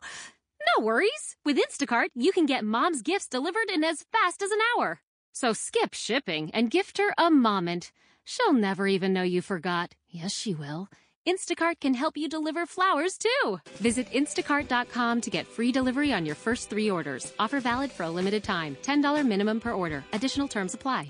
No 0.75 0.83
worries. 0.83 1.35
With 1.45 1.59
Instacart, 1.59 2.07
you 2.15 2.31
can 2.31 2.47
get 2.47 2.63
mom's 2.63 3.03
gifts 3.03 3.27
delivered 3.27 3.69
in 3.71 3.83
as 3.83 4.03
fast 4.11 4.41
as 4.41 4.49
an 4.49 4.57
hour. 4.75 4.99
So 5.31 5.53
skip 5.53 5.93
shipping 5.93 6.49
and 6.55 6.71
gift 6.71 6.97
her 6.97 7.13
a 7.19 7.29
moment. 7.29 7.91
She'll 8.23 8.53
never 8.53 8.87
even 8.87 9.13
know 9.13 9.21
you 9.21 9.43
forgot. 9.43 9.93
Yes, 10.09 10.31
she 10.31 10.55
will. 10.55 10.87
Instacart 11.27 11.79
can 11.81 11.93
help 11.93 12.17
you 12.17 12.27
deliver 12.27 12.65
flowers 12.65 13.19
too. 13.19 13.59
Visit 13.75 14.11
instacart.com 14.11 15.21
to 15.21 15.29
get 15.29 15.45
free 15.45 15.71
delivery 15.71 16.11
on 16.11 16.25
your 16.25 16.35
first 16.35 16.71
three 16.71 16.89
orders. 16.89 17.31
Offer 17.37 17.59
valid 17.59 17.91
for 17.91 18.07
a 18.07 18.09
limited 18.09 18.43
time. 18.43 18.75
$10 18.81 19.23
minimum 19.23 19.59
per 19.59 19.71
order. 19.71 20.03
Additional 20.13 20.47
terms 20.47 20.73
apply. 20.73 21.07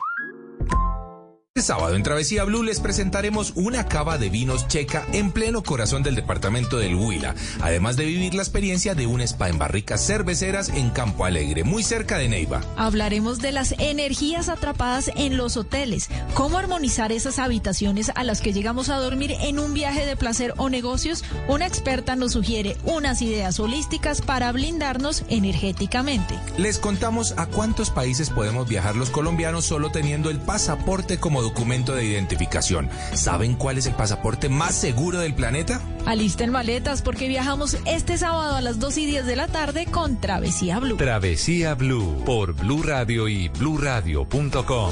Este 1.58 1.68
sábado 1.68 1.96
en 1.96 2.04
Travesía 2.04 2.44
Blue 2.44 2.64
les 2.64 2.82
presentaremos 2.82 3.54
una 3.56 3.88
cava 3.88 4.18
de 4.18 4.28
vinos 4.28 4.68
checa 4.68 5.06
en 5.14 5.32
pleno 5.32 5.64
corazón 5.64 6.04
del 6.04 6.14
departamento 6.14 6.78
del 6.78 6.96
Huila, 6.96 7.34
además 7.62 7.96
de 7.96 8.04
vivir 8.04 8.34
la 8.34 8.42
experiencia 8.42 8.94
de 8.94 9.08
un 9.08 9.22
spa 9.22 9.48
en 9.48 9.58
barricas 9.58 10.06
cerveceras 10.06 10.68
en 10.68 10.90
Campo 10.90 11.24
Alegre, 11.24 11.64
muy 11.64 11.82
cerca 11.82 12.18
de 12.18 12.28
Neiva. 12.28 12.60
Hablaremos 12.76 13.40
de 13.40 13.54
las 13.54 13.74
energías 13.80 14.50
atrapadas 14.50 15.10
en 15.16 15.38
los 15.38 15.56
hoteles, 15.56 16.10
cómo 16.34 16.58
armonizar 16.58 17.14
esas 17.14 17.40
habitaciones 17.40 18.12
a 18.16 18.26
las 18.26 18.42
que 18.42 18.52
llegamos 18.52 18.90
a 18.90 18.98
dormir 18.98 19.32
en 19.40 19.58
un 19.58 19.74
viaje 19.74 20.06
de 20.06 20.18
placer 20.18 20.54
o 20.58 20.68
negocios. 20.68 21.24
Una 21.48 21.68
experta 21.68 22.18
nos 22.18 22.34
sugiere 22.34 22.76
unas 22.84 23.22
ideas 23.22 23.62
holísticas 23.62 24.22
para 24.22 24.52
blindarnos 24.52 25.24
energéticamente. 25.30 26.38
Les 26.58 26.80
contamos 26.80 27.34
a 27.38 27.46
cuántos 27.46 27.92
países 27.92 28.30
podemos 28.30 28.68
viajar 28.68 28.98
los 28.98 29.10
colombianos 29.10 29.64
solo 29.64 29.90
teniendo 29.90 30.30
el 30.30 30.42
pasaporte 30.42 31.18
como 31.18 31.45
documento 31.46 31.96
de 31.96 32.06
identificación. 32.06 32.90
¿Saben 33.14 33.56
cuál 33.56 33.78
es 33.78 33.86
el 33.86 33.94
pasaporte 33.94 34.50
más 34.50 34.76
seguro 34.76 35.20
del 35.20 35.36
planeta? 35.36 35.82
Alisten 36.06 36.50
maletas 36.52 37.02
porque 37.02 37.28
viajamos 37.28 37.78
este 37.86 38.18
sábado 38.18 38.56
a 38.56 38.62
las 38.62 38.80
2 38.80 38.98
y 38.98 39.06
10 39.06 39.26
de 39.26 39.36
la 39.36 39.48
tarde 39.48 39.86
con 39.86 40.20
Travesía 40.20 40.80
Blue. 40.80 40.98
Travesía 40.98 41.76
Blue 41.76 42.24
por 42.26 42.54
Blue 42.54 42.84
Radio 42.84 43.28
y 43.28 43.50
bluradio.com. 43.50 44.92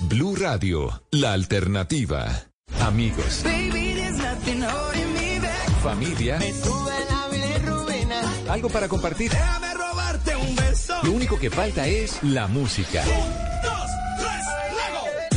Blue 0.00 0.36
Radio, 0.36 1.02
la 1.10 1.32
alternativa. 1.32 2.26
Amigos, 2.80 3.44
familia, 5.82 6.38
algo 8.48 8.68
para 8.68 8.88
compartir. 8.88 9.32
Lo 11.02 11.12
único 11.12 11.38
que 11.38 11.50
falta 11.50 11.86
es 11.86 12.22
la 12.22 12.46
música. 12.46 13.02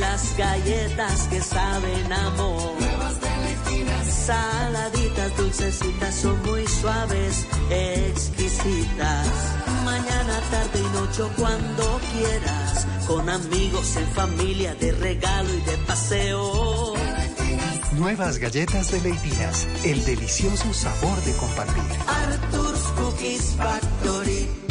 Las 0.00 0.36
galletas 0.36 1.28
que 1.28 1.40
saben 1.40 2.12
amor. 2.12 2.74
Saladitas, 4.26 5.36
dulcecitas, 5.36 6.14
son 6.14 6.42
muy 6.46 6.66
suaves, 6.66 7.46
exquisitas. 7.70 9.28
Mañana, 9.84 10.40
tarde 10.50 10.80
y 10.80 10.98
noche, 10.98 11.22
cuando 11.36 12.00
quieras. 12.12 12.86
Con 13.06 13.28
amigos, 13.28 13.96
en 13.96 14.06
familia, 14.08 14.74
de 14.76 14.92
regalo 14.92 15.52
y 15.52 15.60
de 15.60 15.76
paseo. 15.86 16.94
Nuevas 17.98 18.38
galletas 18.38 18.90
de 18.90 19.00
Leitinas, 19.02 19.68
el 19.84 20.04
delicioso 20.04 20.72
sabor 20.72 21.20
de 21.22 21.32
compartir. 21.34 21.82
Arthur's 22.06 22.82
Cookies 22.96 23.54
Factory. 23.56 24.63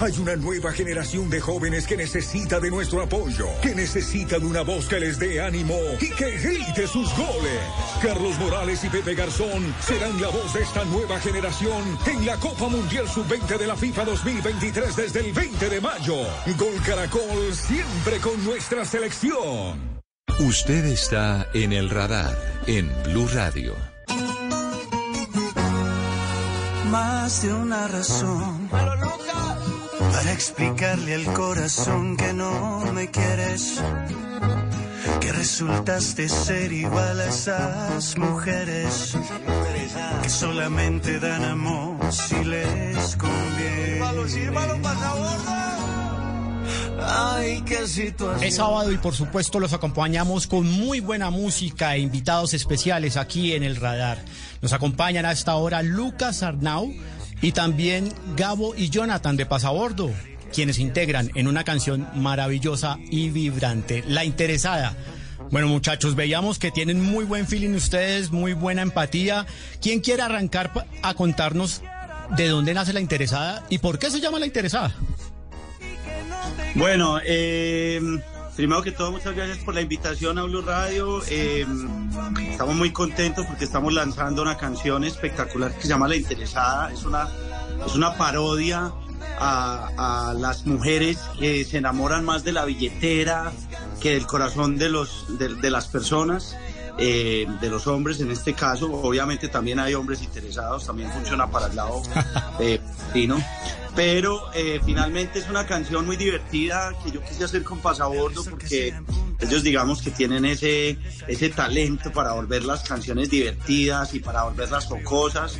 Hay 0.00 0.18
una 0.18 0.34
nueva 0.34 0.72
generación 0.72 1.28
de 1.28 1.40
jóvenes 1.40 1.86
que 1.86 1.94
necesita 1.94 2.58
de 2.58 2.70
nuestro 2.70 3.02
apoyo, 3.02 3.46
que 3.60 3.74
necesita 3.74 4.38
de 4.38 4.46
una 4.46 4.62
voz 4.62 4.86
que 4.86 4.98
les 4.98 5.18
dé 5.18 5.42
ánimo 5.42 5.76
y 6.00 6.08
que 6.12 6.38
grite 6.38 6.86
sus 6.86 7.14
goles. 7.14 7.60
Carlos 8.02 8.38
Morales 8.38 8.82
y 8.82 8.88
Pepe 8.88 9.14
Garzón 9.14 9.74
serán 9.86 10.18
la 10.18 10.28
voz 10.28 10.54
de 10.54 10.62
esta 10.62 10.86
nueva 10.86 11.20
generación 11.20 11.98
en 12.06 12.24
la 12.24 12.36
Copa 12.36 12.68
Mundial 12.68 13.06
Sub-20 13.08 13.58
de 13.58 13.66
la 13.66 13.76
FIFA 13.76 14.06
2023 14.06 14.96
desde 14.96 15.20
el 15.20 15.32
20 15.34 15.68
de 15.68 15.80
mayo. 15.82 16.16
Gol 16.56 16.80
Caracol 16.86 17.54
siempre 17.54 18.20
con 18.20 18.42
nuestra 18.42 18.86
selección. 18.86 20.00
Usted 20.38 20.86
está 20.86 21.46
en 21.52 21.74
el 21.74 21.90
radar 21.90 22.38
en 22.66 22.90
Blue 23.04 23.28
Radio. 23.34 23.76
Más 26.90 27.42
de 27.42 27.52
una 27.52 27.86
razón 27.86 28.70
para 30.12 30.32
explicarle 30.32 31.14
al 31.14 31.24
corazón 31.32 32.16
que 32.16 32.32
no 32.32 32.84
me 32.92 33.10
quieres, 33.10 33.80
que 35.20 35.32
resultaste 35.32 36.28
ser 36.28 36.72
igual 36.72 37.20
a 37.20 37.26
esas 37.26 38.16
mujeres 38.18 39.16
que 40.22 40.28
solamente 40.28 41.18
dan 41.18 41.44
amor 41.44 41.96
si 42.12 42.44
les 42.44 43.16
conviene. 43.16 44.00
Ay, 47.02 47.62
qué 47.62 47.86
situación. 47.86 48.44
Es 48.44 48.56
sábado 48.56 48.92
y 48.92 48.98
por 48.98 49.14
supuesto 49.14 49.58
los 49.58 49.72
acompañamos 49.72 50.46
con 50.46 50.70
muy 50.70 51.00
buena 51.00 51.30
música 51.30 51.96
e 51.96 52.00
invitados 52.00 52.52
especiales 52.54 53.16
aquí 53.16 53.54
en 53.54 53.62
el 53.62 53.76
radar. 53.76 54.18
Nos 54.60 54.72
acompañan 54.72 55.24
a 55.24 55.32
esta 55.32 55.54
hora 55.56 55.82
Lucas 55.82 56.42
Arnau 56.42 56.92
y 57.42 57.52
también 57.52 58.12
Gabo 58.36 58.74
y 58.74 58.90
Jonathan 58.90 59.36
de 59.36 59.46
Pasabordo, 59.46 60.10
quienes 60.52 60.78
integran 60.78 61.30
en 61.34 61.48
una 61.48 61.64
canción 61.64 62.08
maravillosa 62.14 62.98
y 63.10 63.30
vibrante, 63.30 64.04
La 64.06 64.24
Interesada. 64.24 64.96
Bueno 65.50 65.68
muchachos, 65.68 66.14
veíamos 66.14 66.58
que 66.58 66.70
tienen 66.70 67.02
muy 67.02 67.24
buen 67.24 67.46
feeling 67.46 67.74
ustedes, 67.74 68.30
muy 68.30 68.52
buena 68.52 68.82
empatía. 68.82 69.46
¿Quién 69.80 70.00
quiere 70.00 70.22
arrancar 70.22 70.86
a 71.02 71.14
contarnos 71.14 71.82
de 72.36 72.48
dónde 72.48 72.74
nace 72.74 72.92
La 72.92 73.00
Interesada 73.00 73.64
y 73.68 73.78
por 73.78 73.98
qué 73.98 74.10
se 74.10 74.20
llama 74.20 74.38
La 74.38 74.46
Interesada? 74.46 74.94
Bueno, 76.76 77.18
eh, 77.24 78.00
primero 78.56 78.82
que 78.82 78.92
todo, 78.92 79.12
muchas 79.12 79.34
gracias 79.34 79.58
por 79.58 79.74
la 79.74 79.80
invitación 79.80 80.38
a 80.38 80.44
Blue 80.44 80.62
Radio. 80.62 81.22
Eh, 81.28 81.66
estamos 82.50 82.74
muy 82.74 82.92
contentos 82.92 83.46
porque 83.46 83.64
estamos 83.64 83.92
lanzando 83.92 84.42
una 84.42 84.56
canción 84.56 85.04
espectacular 85.04 85.74
que 85.74 85.82
se 85.82 85.88
llama 85.88 86.08
La 86.08 86.16
Interesada. 86.16 86.92
Es 86.92 87.04
una, 87.04 87.28
es 87.86 87.94
una 87.94 88.16
parodia 88.16 88.92
a, 89.38 90.34
las 90.38 90.66
mujeres 90.66 91.18
que 91.38 91.64
se 91.64 91.78
enamoran 91.78 92.24
más 92.24 92.44
de 92.44 92.52
la 92.52 92.64
billetera 92.64 93.52
que 94.00 94.12
del 94.12 94.26
corazón 94.26 94.76
de, 94.78 94.88
los, 94.88 95.38
de, 95.38 95.70
las 95.70 95.88
personas. 95.88 96.56
eh, 96.98 97.46
de 97.60 97.70
los 97.70 97.86
hombres 97.86 98.20
en 98.20 98.30
este 98.30 98.52
caso, 98.52 98.92
obviamente 98.92 99.48
también 99.48 99.78
hay 99.78 99.94
hombres 99.94 100.22
interesados, 100.22 100.86
también 100.86 101.10
funciona 101.10 101.50
para 101.50 101.66
el 101.66 101.76
lado 101.76 102.02
eh, 102.60 102.80
femenino. 103.12 103.42
Pero 103.94 104.52
eh, 104.54 104.80
finalmente 104.84 105.38
es 105.38 105.48
una 105.48 105.66
canción 105.66 106.06
muy 106.06 106.16
divertida 106.16 106.92
que 107.02 107.10
yo 107.10 107.22
quise 107.22 107.44
hacer 107.44 107.64
con 107.64 107.80
Pasabordo 107.80 108.44
porque 108.44 108.94
ellos 109.40 109.62
digamos 109.62 110.02
que 110.02 110.10
tienen 110.10 110.44
ese, 110.44 110.98
ese 111.26 111.48
talento 111.48 112.12
para 112.12 112.32
volver 112.32 112.64
las 112.64 112.82
canciones 112.82 113.30
divertidas 113.30 114.14
y 114.14 114.20
para 114.20 114.44
volverlas 114.44 114.86
jocosas. 114.86 115.58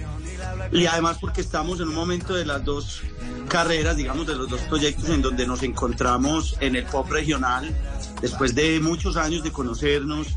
Y 0.73 0.87
además 0.87 1.19
porque 1.21 1.41
estamos 1.41 1.81
en 1.81 1.89
un 1.89 1.95
momento 1.95 2.35
de 2.35 2.45
las 2.45 2.65
dos 2.65 3.03
carreras, 3.49 3.97
digamos, 3.97 4.27
de 4.27 4.37
los 4.37 4.49
dos 4.49 4.61
proyectos 4.63 5.09
en 5.09 5.23
donde 5.23 5.47
nos 5.47 5.63
encontramos 5.63 6.57
en 6.61 6.77
el 6.77 6.85
pop 6.85 7.11
regional 7.11 7.75
después 8.21 8.55
de 8.55 8.81
muchos 8.81 9.17
años 9.17 9.43
de 9.43 9.51
conocernos 9.51 10.29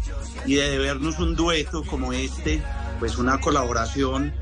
y 0.45 0.55
de 0.55 0.77
vernos 0.77 1.19
un 1.19 1.35
dueto 1.35 1.83
como 1.83 2.13
este, 2.13 2.63
pues 2.99 3.17
una 3.17 3.39
colaboración 3.39 4.33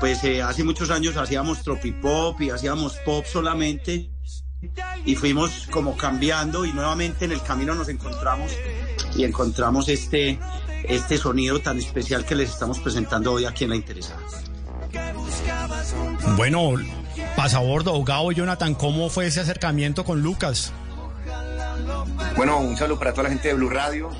pues 0.00 0.22
eh, 0.24 0.42
hace 0.42 0.64
muchos 0.64 0.90
años 0.90 1.16
hacíamos 1.16 1.62
tropipop 1.62 2.40
y 2.40 2.50
hacíamos 2.50 2.96
pop 3.04 3.24
solamente 3.26 4.10
y 5.04 5.14
fuimos 5.14 5.68
como 5.70 5.96
cambiando 5.96 6.64
y 6.64 6.72
nuevamente 6.72 7.24
en 7.24 7.32
el 7.32 7.42
camino 7.42 7.74
nos 7.74 7.88
encontramos 7.88 8.52
y 9.14 9.24
encontramos 9.24 9.88
este, 9.88 10.38
este 10.84 11.16
sonido 11.16 11.60
tan 11.60 11.78
especial 11.78 12.24
que 12.24 12.34
les 12.34 12.50
estamos 12.50 12.78
presentando 12.80 13.32
hoy 13.32 13.44
aquí 13.44 13.64
en 13.64 13.70
La 13.70 13.76
Interesada. 13.76 14.20
Bueno, 16.36 16.74
Pasabordo, 17.36 18.02
Gabo 18.04 18.32
y 18.32 18.36
Jonathan, 18.36 18.74
¿cómo 18.74 19.10
fue 19.10 19.26
ese 19.26 19.40
acercamiento 19.40 20.04
con 20.04 20.22
Lucas? 20.22 20.72
Bueno, 22.36 22.58
un 22.60 22.76
saludo 22.76 22.98
para 22.98 23.12
toda 23.12 23.24
la 23.24 23.30
gente 23.30 23.48
de 23.48 23.54
Blue 23.54 23.70
Radio. 23.70 24.10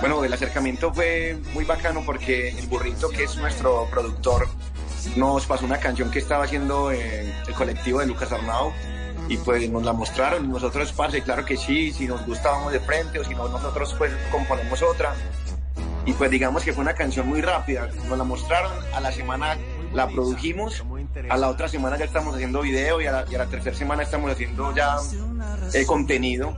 Bueno, 0.00 0.24
el 0.24 0.32
acercamiento 0.32 0.92
fue 0.92 1.38
muy 1.54 1.64
bacano 1.64 2.02
porque 2.04 2.48
el 2.48 2.66
burrito, 2.66 3.08
que 3.10 3.24
es 3.24 3.36
nuestro 3.36 3.86
productor, 3.90 4.48
nos 5.16 5.46
pasó 5.46 5.64
una 5.64 5.78
canción 5.78 6.10
que 6.10 6.18
estaba 6.18 6.44
haciendo 6.44 6.90
eh, 6.92 7.32
el 7.46 7.54
colectivo 7.54 8.00
de 8.00 8.06
Lucas 8.06 8.32
Arnau 8.32 8.72
y 9.28 9.36
pues 9.38 9.68
nos 9.70 9.82
la 9.84 9.92
mostraron 9.92 10.44
y 10.44 10.48
nosotros, 10.48 10.92
parce, 10.92 11.22
claro 11.22 11.44
que 11.44 11.56
sí, 11.56 11.92
si 11.92 12.06
nos 12.06 12.24
gusta 12.26 12.50
vamos 12.50 12.72
de 12.72 12.80
frente 12.80 13.18
o 13.18 13.24
si 13.24 13.34
no, 13.34 13.48
nosotros 13.48 13.94
pues 13.96 14.12
componemos 14.30 14.82
otra. 14.82 15.14
Y 16.04 16.12
pues 16.14 16.30
digamos 16.30 16.64
que 16.64 16.72
fue 16.72 16.82
una 16.82 16.94
canción 16.94 17.28
muy 17.28 17.40
rápida, 17.40 17.88
nos 18.08 18.18
la 18.18 18.24
mostraron, 18.24 18.72
a 18.92 19.00
la 19.00 19.12
semana 19.12 19.56
la 19.92 20.08
produjimos, 20.08 20.82
a 21.28 21.36
la 21.36 21.48
otra 21.48 21.68
semana 21.68 21.96
ya 21.96 22.06
estamos 22.06 22.34
haciendo 22.34 22.62
video 22.62 23.00
y 23.00 23.06
a 23.06 23.12
la, 23.12 23.24
y 23.30 23.34
a 23.34 23.38
la 23.38 23.46
tercera 23.46 23.76
semana 23.76 24.02
estamos 24.02 24.30
haciendo 24.30 24.74
ya 24.74 24.96
eh, 25.74 25.86
contenido. 25.86 26.56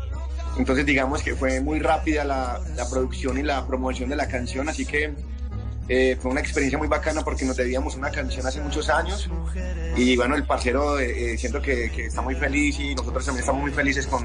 Entonces 0.57 0.87
digamos 0.87 1.23
que 1.23 1.35
fue 1.35 1.61
muy 1.61 1.81
rápida 1.81 2.25
la, 2.25 2.61
la 2.77 2.89
producción 2.89 3.39
y 3.39 3.43
la 3.43 3.67
promoción 3.67 4.09
de 4.09 4.17
la 4.17 4.29
canción, 4.29 4.69
así 4.69 4.87
que 4.87 5.13
eh, 5.89 6.17
fue 6.21 6.31
una 6.31 6.41
experiencia 6.41 6.79
muy 6.79 6.89
bacana 6.89 7.23
porque 7.23 7.45
nos 7.45 7.57
debíamos 7.57 7.95
una 7.97 8.11
canción 8.11 8.47
hace 8.47 8.61
muchos 8.61 8.89
años 8.89 9.29
y 9.97 10.17
bueno, 10.17 10.35
el 10.35 10.45
parcero 10.45 10.99
eh, 10.99 11.35
eh, 11.35 11.39
siento 11.39 11.61
que, 11.61 11.91
que 11.91 12.07
está 12.07 12.23
muy 12.23 12.35
feliz 12.35 12.79
y 12.79 12.95
nosotros 12.95 13.25
también 13.25 13.41
estamos 13.41 13.63
muy 13.63 13.71
felices 13.71 14.07
con, 14.07 14.25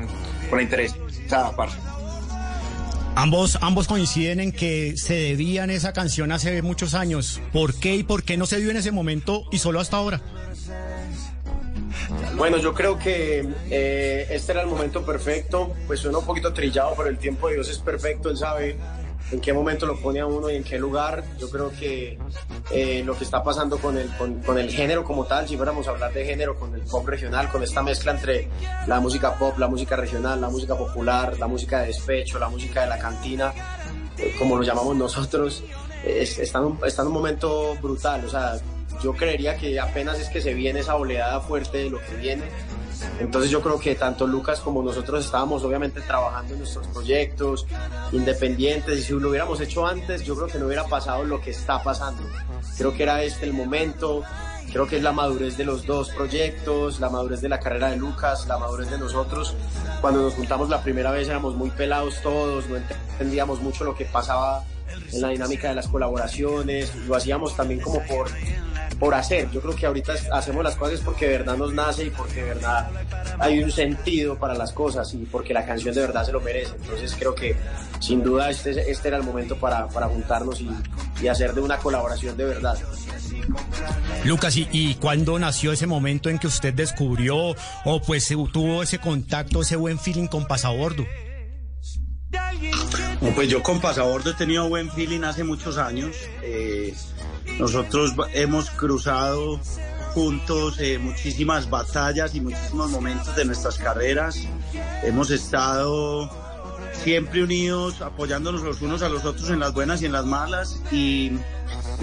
con 0.50 0.58
la 0.58 0.63
interesada 0.63 1.56
parce. 1.56 1.78
Ambos, 3.15 3.58
ambos 3.62 3.88
coinciden 3.88 4.39
en 4.39 4.52
que 4.54 4.95
se 4.95 5.13
debían 5.13 5.69
esa 5.69 5.91
canción 5.91 6.32
hace 6.32 6.62
muchos 6.62 6.93
años. 6.93 7.41
¿Por 7.52 7.74
qué 7.74 7.95
y 7.95 8.04
por 8.04 8.24
qué 8.24 8.38
no 8.38 8.45
se 8.45 8.60
dio 8.60 8.72
en 8.72 8.78
ese 8.78 8.91
momento 8.91 9.43
y 9.52 9.58
solo 9.58 9.82
hasta 9.82 9.98
ahora? 9.98 10.22
Bueno, 12.38 12.58
yo 12.58 12.74
creo 12.74 12.98
que 12.98 13.45
eh, 13.69 14.28
este 14.30 14.54
era 14.54 14.62
el 14.62 14.67
momento 14.67 15.06
perfecto, 15.06 15.76
pues 15.88 16.00
suena 16.00 16.19
un 16.19 16.26
poquito 16.26 16.54
trillado, 16.54 16.93
pero 16.95 17.10
el 17.10 17.17
tiempo 17.17 17.50
de 17.50 17.56
Dios 17.56 17.69
es 17.69 17.80
perfecto, 17.80 18.30
Él 18.30 18.38
sabe 18.38 18.78
en 19.32 19.42
qué 19.42 19.54
momento 19.54 19.86
lo 19.86 20.00
pone 20.00 20.20
a 20.20 20.26
uno 20.26 20.50
y 20.50 20.56
en 20.56 20.64
qué 20.64 20.80
lugar. 20.80 21.24
Yo 21.40 21.50
creo 21.50 21.72
que 21.72 22.18
eh, 22.72 23.04
lo 23.06 23.16
que 23.18 23.24
está 23.24 23.44
pasando 23.44 23.78
con 23.78 23.98
el, 23.98 24.10
con, 24.18 24.58
el 24.58 24.70
género 24.72 25.04
como 25.04 25.26
tal, 25.26 25.48
si 25.48 25.56
fuéramos 25.56 25.88
a 25.88 25.92
hablar 25.92 26.12
de 26.14 26.26
género, 26.26 26.56
con 26.60 26.74
el 26.74 26.82
pop 26.82 27.08
regional, 27.08 27.50
con 27.52 27.62
esta 27.64 27.82
mezcla 27.84 28.12
entre 28.14 28.48
la 28.88 29.00
música 29.00 29.36
pop, 29.36 29.58
la 29.60 29.68
música 29.68 29.96
regional, 29.96 30.42
la 30.42 30.50
música 30.50 30.76
popular, 30.76 31.38
la 31.38 31.48
música 31.48 31.82
de 31.82 31.88
despecho, 31.88 32.40
la 32.40 32.50
música 32.50 32.82
de 32.82 32.88
la 32.88 32.98
cantina, 32.98 33.54
eh, 34.18 34.34
como 34.40 34.56
lo 34.58 34.64
llamamos 34.64 34.96
nosotros, 34.96 35.64
es- 36.04 36.40
está, 36.40 36.60
en 36.60 36.66
un, 36.66 36.80
está 36.86 37.02
en 37.04 37.08
un 37.10 37.14
momento 37.14 37.76
brutal. 37.82 38.26
O 38.26 38.30
sea, 38.30 38.54
yo 39.04 39.14
creería 39.14 39.56
que 39.58 39.80
apenas 39.80 40.20
es 40.20 40.28
que 40.30 40.42
se 40.42 40.54
viene 40.54 40.80
esa 40.80 40.96
oleada 40.96 41.40
fuerte 41.42 41.78
de 41.78 41.90
lo 41.90 42.00
que 42.00 42.16
viene. 42.16 42.44
Entonces 43.19 43.52
yo 43.52 43.62
creo 43.62 43.80
que 43.80 43.95
tanto 43.95 44.28
Lucas 44.28 44.62
como 44.62 44.82
nosotros 44.82 45.26
estábamos 45.26 45.63
obviamente 45.63 46.02
trabajando 46.02 46.54
en 46.54 46.60
nuestros 46.60 46.88
proyectos 46.88 47.65
independientes 48.12 49.00
y 49.00 49.02
si 49.04 49.13
lo 49.13 49.30
hubiéramos 49.30 49.60
hecho 49.62 49.86
antes 49.86 50.24
yo 50.24 50.36
creo 50.36 50.48
que 50.48 50.60
no 50.60 50.67
hubiera 50.67 50.86
pasado 50.86 51.24
lo 51.24 51.41
que 51.41 51.52
está 51.52 51.84
pasando. 51.84 52.24
Creo 52.78 52.93
que 52.93 53.04
era 53.04 53.24
este 53.24 53.45
el 53.45 53.54
momento, 53.54 54.24
creo 54.72 54.88
que 54.88 54.98
es 54.98 55.04
la 55.04 55.12
madurez 55.12 55.58
de 55.58 55.65
los 55.65 55.86
dos 55.86 56.10
proyectos, 56.12 57.00
la 57.00 57.10
madurez 57.10 57.41
de 57.41 57.50
la 57.50 57.60
carrera 57.60 57.89
de 57.89 57.98
Lucas, 57.98 58.48
la 58.48 58.58
madurez 58.58 58.89
de 58.89 58.98
nosotros. 58.98 59.56
Cuando 60.02 60.22
nos 60.22 60.36
juntamos 60.36 60.69
la 60.69 60.82
primera 60.82 61.12
vez 61.12 61.28
éramos 61.28 61.56
muy 61.56 61.72
pelados 61.72 62.22
todos, 62.22 62.67
no 62.69 62.78
entendíamos 62.78 63.62
mucho 63.62 63.84
lo 63.84 63.95
que 63.95 64.06
pasaba 64.06 64.63
en 65.12 65.22
la 65.22 65.30
dinámica 65.30 65.69
de 65.69 65.76
las 65.76 65.88
colaboraciones, 65.88 66.95
lo 67.08 67.15
hacíamos 67.15 67.56
también 67.56 67.82
como 67.82 68.02
por, 68.06 68.30
por 69.00 69.14
hacer. 69.16 69.50
Yo 69.52 69.62
creo 69.62 69.76
que 69.76 69.86
ahorita 69.86 70.14
hacemos 70.34 70.64
las 70.64 70.76
cosas 70.76 71.00
porque 71.00 71.28
de 71.28 71.38
verdad 71.40 71.56
nos 71.58 71.74
nace 71.74 72.06
y 72.06 72.10
porque 72.10 72.36
de 72.44 72.50
verdad 72.56 72.90
hay 73.40 73.64
un 73.64 73.72
sentido 73.72 74.38
para 74.38 74.54
las 74.56 74.74
cosas 74.74 75.14
y 75.14 75.20
porque 75.26 75.54
la 75.54 75.66
canción 75.66 75.96
de 75.96 76.02
verdad 76.02 76.26
se 76.26 76.32
lo 76.34 76.42
merece. 76.42 76.74
Entonces 76.76 77.16
creo 77.18 77.34
que 77.34 77.56
sin 78.00 78.22
duda 78.24 78.50
este, 78.50 78.92
este 78.92 79.08
era 79.08 79.18
el 79.18 79.24
momento 79.24 79.56
para, 79.58 79.88
para 79.88 80.08
juntarnos 80.08 80.60
y, 80.62 80.70
y 81.22 81.28
hacer 81.28 81.54
de 81.54 81.62
una 81.62 81.78
colaboración 81.78 82.36
de 82.38 82.46
verdad. 82.46 82.78
Lucas, 84.26 84.58
¿y, 84.58 84.68
¿y 84.72 84.96
cuándo 84.96 85.40
nació 85.40 85.72
ese 85.72 85.88
momento 85.88 86.30
en 86.30 86.38
que 86.40 86.48
usted 86.48 86.74
descubrió 86.74 87.56
o 87.86 88.02
pues 88.06 88.26
se- 88.26 88.36
tuvo 88.52 88.84
ese 88.84 89.00
contacto, 89.00 89.62
ese 89.62 89.76
buen 89.78 89.98
feeling 89.98 90.28
con 90.28 90.46
Pasabordo? 90.46 91.06
No, 93.22 93.30
pues 93.34 93.50
yo 93.50 93.64
con 93.64 93.80
Pasabordo 93.82 94.32
he 94.32 94.34
tenido 94.34 94.68
buen 94.70 94.92
feeling 94.92 95.22
hace 95.24 95.44
muchos 95.44 95.78
años. 95.78 96.16
Eh, 96.44 96.94
nosotros 97.60 98.13
hemos 98.34 98.69
cruzado 98.72 99.60
juntos 100.13 100.80
eh, 100.80 100.98
muchísimas 100.98 101.69
batallas 101.69 102.34
y 102.34 102.41
muchísimos 102.41 102.89
momentos 102.89 103.36
de 103.36 103.45
nuestras 103.45 103.78
carreras. 103.78 104.39
Hemos 105.04 105.30
estado 105.30 106.30
siempre 107.04 107.43
unidos, 107.43 108.02
apoyándonos 108.02 108.62
los 108.62 108.82
unos 108.82 109.02
a 109.02 109.10
los 109.10 109.26
otros 109.26 109.50
en 109.50 109.60
las 109.60 109.74
buenas 109.74 110.02
y 110.02 110.06
en 110.06 110.13
las 110.13 110.26
malas. 110.26 110.82
Y, 110.91 111.32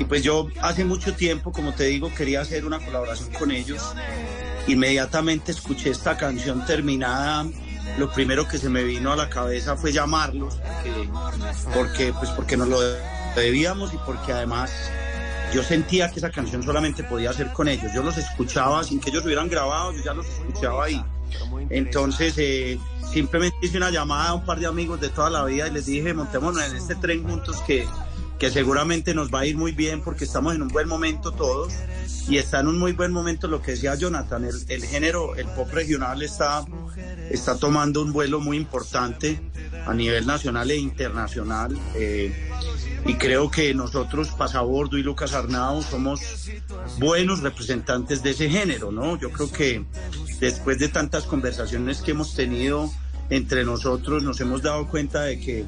pues 0.08 0.22
yo 0.22 0.46
hace 0.60 0.84
mucho 0.84 1.14
tiempo, 1.14 1.52
como 1.52 1.72
te 1.72 1.84
digo, 1.84 2.12
quería 2.14 2.42
hacer 2.42 2.66
una 2.66 2.78
colaboración 2.78 3.32
con 3.32 3.50
ellos. 3.50 3.82
Inmediatamente 4.68 5.52
escuché 5.52 5.90
esta 5.90 6.16
canción 6.16 6.64
terminada. 6.66 7.46
Lo 7.98 8.10
primero 8.12 8.46
que 8.46 8.58
se 8.58 8.68
me 8.68 8.82
vino 8.82 9.12
a 9.12 9.16
la 9.16 9.30
cabeza 9.30 9.76
fue 9.76 9.90
llamarlos, 9.90 10.58
porque, 11.72 12.12
pues 12.12 12.30
porque 12.30 12.56
nos 12.56 12.68
lo 12.68 12.78
debíamos 13.34 13.94
y 13.94 13.96
porque 14.04 14.32
además 14.32 14.70
yo 15.52 15.62
sentía 15.62 16.10
que 16.10 16.18
esa 16.18 16.30
canción 16.30 16.62
solamente 16.62 17.04
podía 17.04 17.32
ser 17.32 17.52
con 17.52 17.68
ellos. 17.68 17.92
Yo 17.94 18.02
los 18.02 18.16
escuchaba 18.18 18.82
sin 18.84 19.00
que 19.00 19.10
ellos 19.10 19.24
hubieran 19.24 19.48
grabado, 19.48 19.92
yo 19.92 20.02
ya 20.02 20.14
los 20.14 20.26
escuchaba 20.26 20.84
ahí. 20.84 21.02
Entonces, 21.70 22.34
eh, 22.38 22.78
simplemente 23.12 23.56
hice 23.62 23.76
una 23.76 23.90
llamada 23.90 24.30
a 24.30 24.34
un 24.34 24.44
par 24.44 24.58
de 24.58 24.66
amigos 24.66 25.00
de 25.00 25.08
toda 25.08 25.30
la 25.30 25.44
vida 25.44 25.68
y 25.68 25.70
les 25.72 25.86
dije, 25.86 26.14
montémonos 26.14 26.62
en 26.62 26.76
este 26.76 26.94
tren 26.96 27.22
juntos 27.24 27.56
que, 27.66 27.86
que 28.38 28.50
seguramente 28.50 29.14
nos 29.14 29.32
va 29.32 29.40
a 29.40 29.46
ir 29.46 29.56
muy 29.56 29.72
bien 29.72 30.02
porque 30.02 30.24
estamos 30.24 30.54
en 30.54 30.62
un 30.62 30.68
buen 30.68 30.88
momento 30.88 31.32
todos 31.32 31.72
y 32.28 32.38
está 32.38 32.60
en 32.60 32.68
un 32.68 32.78
muy 32.78 32.92
buen 32.92 33.12
momento 33.12 33.48
lo 33.48 33.62
que 33.62 33.72
decía 33.72 33.94
Jonathan, 33.94 34.44
el, 34.44 34.54
el 34.68 34.84
género, 34.84 35.36
el 35.36 35.46
pop 35.46 35.70
regional 35.72 36.22
está, 36.22 36.64
está 37.30 37.56
tomando 37.56 38.02
un 38.02 38.12
vuelo 38.12 38.40
muy 38.40 38.56
importante 38.56 39.40
a 39.86 39.94
nivel 39.94 40.26
nacional 40.26 40.70
e 40.70 40.76
internacional. 40.76 41.78
eh, 41.94 42.50
y 43.08 43.14
creo 43.14 43.50
que 43.52 43.72
nosotros, 43.72 44.30
Pasabordo 44.32 44.98
y 44.98 45.02
Lucas 45.02 45.32
Arnau, 45.32 45.80
somos 45.80 46.20
buenos 46.98 47.40
representantes 47.40 48.20
de 48.24 48.30
ese 48.30 48.50
género, 48.50 48.90
¿no? 48.90 49.16
Yo 49.16 49.30
creo 49.30 49.50
que 49.52 49.84
después 50.40 50.80
de 50.80 50.88
tantas 50.88 51.22
conversaciones 51.22 52.02
que 52.02 52.10
hemos 52.10 52.34
tenido 52.34 52.90
entre 53.30 53.64
nosotros, 53.64 54.24
nos 54.24 54.40
hemos 54.40 54.62
dado 54.62 54.88
cuenta 54.88 55.22
de 55.22 55.38
que 55.38 55.66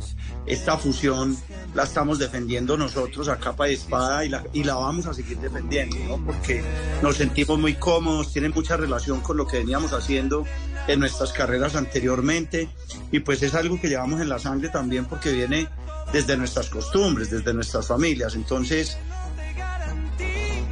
esta 0.49 0.77
fusión 0.79 1.37
la 1.75 1.85
estamos 1.85 2.19
defendiendo 2.19 2.77
nosotros 2.77 3.29
a 3.29 3.37
capa 3.37 3.69
y 3.69 3.75
espada 3.75 4.25
y 4.25 4.29
la, 4.29 4.45
y 4.53 4.65
la 4.65 4.75
vamos 4.75 5.07
a 5.07 5.15
seguir 5.15 5.39
defendiendo, 5.39 5.97
¿no? 6.09 6.25
Porque 6.25 6.63
nos 7.03 7.17
sentimos 7.17 7.59
muy 7.59 7.75
cómodos, 7.75 8.33
tiene 8.33 8.49
mucha 8.49 8.77
relación 8.77 9.21
con 9.21 9.37
lo 9.37 9.47
que 9.47 9.59
veníamos 9.59 9.93
haciendo 9.93 10.45
en 10.87 11.01
nuestras 11.01 11.33
carreras 11.33 11.77
anteriormente 11.77 12.69
y 13.13 13.21
pues 13.21 13.43
es 13.43 13.55
algo 13.55 13.81
que 13.81 13.89
llevamos 13.89 14.21
en 14.21 14.29
la 14.29 14.39
sangre 14.39 14.71
también 14.71 15.05
porque 15.05 15.33
viene 15.33 15.69
desde 16.13 16.37
nuestras 16.37 16.71
costumbres, 16.71 17.31
desde 17.31 17.53
nuestras 17.53 17.87
familias. 17.87 18.35
Entonces, 18.35 18.97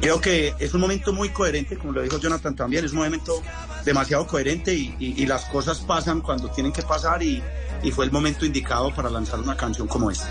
creo 0.01 0.19
que 0.19 0.55
es 0.59 0.73
un 0.73 0.81
momento 0.81 1.13
muy 1.13 1.29
coherente, 1.29 1.77
como 1.77 1.93
lo 1.93 2.01
dijo 2.01 2.17
Jonathan 2.17 2.55
también, 2.55 2.85
es 2.85 2.91
un 2.91 2.99
momento 2.99 3.41
demasiado 3.87 4.27
coherente 4.27 4.73
y, 4.73 5.25
las 5.25 5.45
cosas 5.45 5.79
pasan 5.79 6.21
cuando 6.21 6.49
tienen 6.49 6.71
que 6.73 6.83
pasar 6.83 7.23
y, 7.23 7.41
y 7.81 7.91
fue 7.91 8.05
el 8.05 8.11
momento 8.11 8.45
indicado 8.45 8.93
para 8.93 9.09
lanzar 9.09 9.39
una 9.39 9.55
canción 9.55 9.87
como 9.87 10.11
esta. 10.11 10.29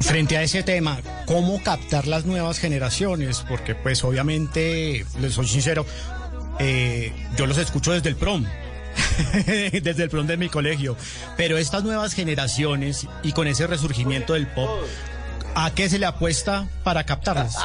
Frente 0.00 0.36
a 0.36 0.42
ese 0.42 0.62
tema, 0.64 0.98
¿cómo 1.26 1.62
captar 1.62 2.08
las 2.08 2.26
nuevas 2.26 2.58
generaciones? 2.58 3.44
Porque 3.48 3.74
pues 3.76 4.02
obviamente, 4.02 5.06
les 5.20 5.34
soy 5.34 5.46
sincero, 5.46 5.86
eh, 6.58 7.12
yo 7.36 7.46
los 7.46 7.58
escucho 7.58 7.92
desde 7.92 8.08
el 8.08 8.16
prom. 8.16 8.44
desde 9.46 10.02
el 10.02 10.10
prom 10.10 10.26
de 10.26 10.36
mi 10.36 10.48
colegio. 10.48 10.96
Pero 11.36 11.56
estas 11.56 11.84
nuevas 11.84 12.14
generaciones 12.14 13.06
y 13.22 13.32
con 13.32 13.46
ese 13.46 13.68
resurgimiento 13.68 14.32
del 14.32 14.48
pop, 14.48 14.80
¿a 15.54 15.74
qué 15.74 15.88
se 15.88 15.98
le 15.98 16.06
apuesta 16.06 16.68
para 16.84 17.04
captarlas? 17.04 17.56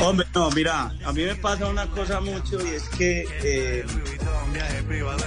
Hombre, 0.00 0.26
no, 0.34 0.50
mira, 0.50 0.92
a 1.04 1.12
mí 1.12 1.22
me 1.24 1.34
pasa 1.34 1.66
una 1.66 1.86
cosa 1.88 2.20
mucho 2.20 2.58
y 2.66 2.70
es 2.70 2.88
que 2.90 3.26
eh, 3.42 3.84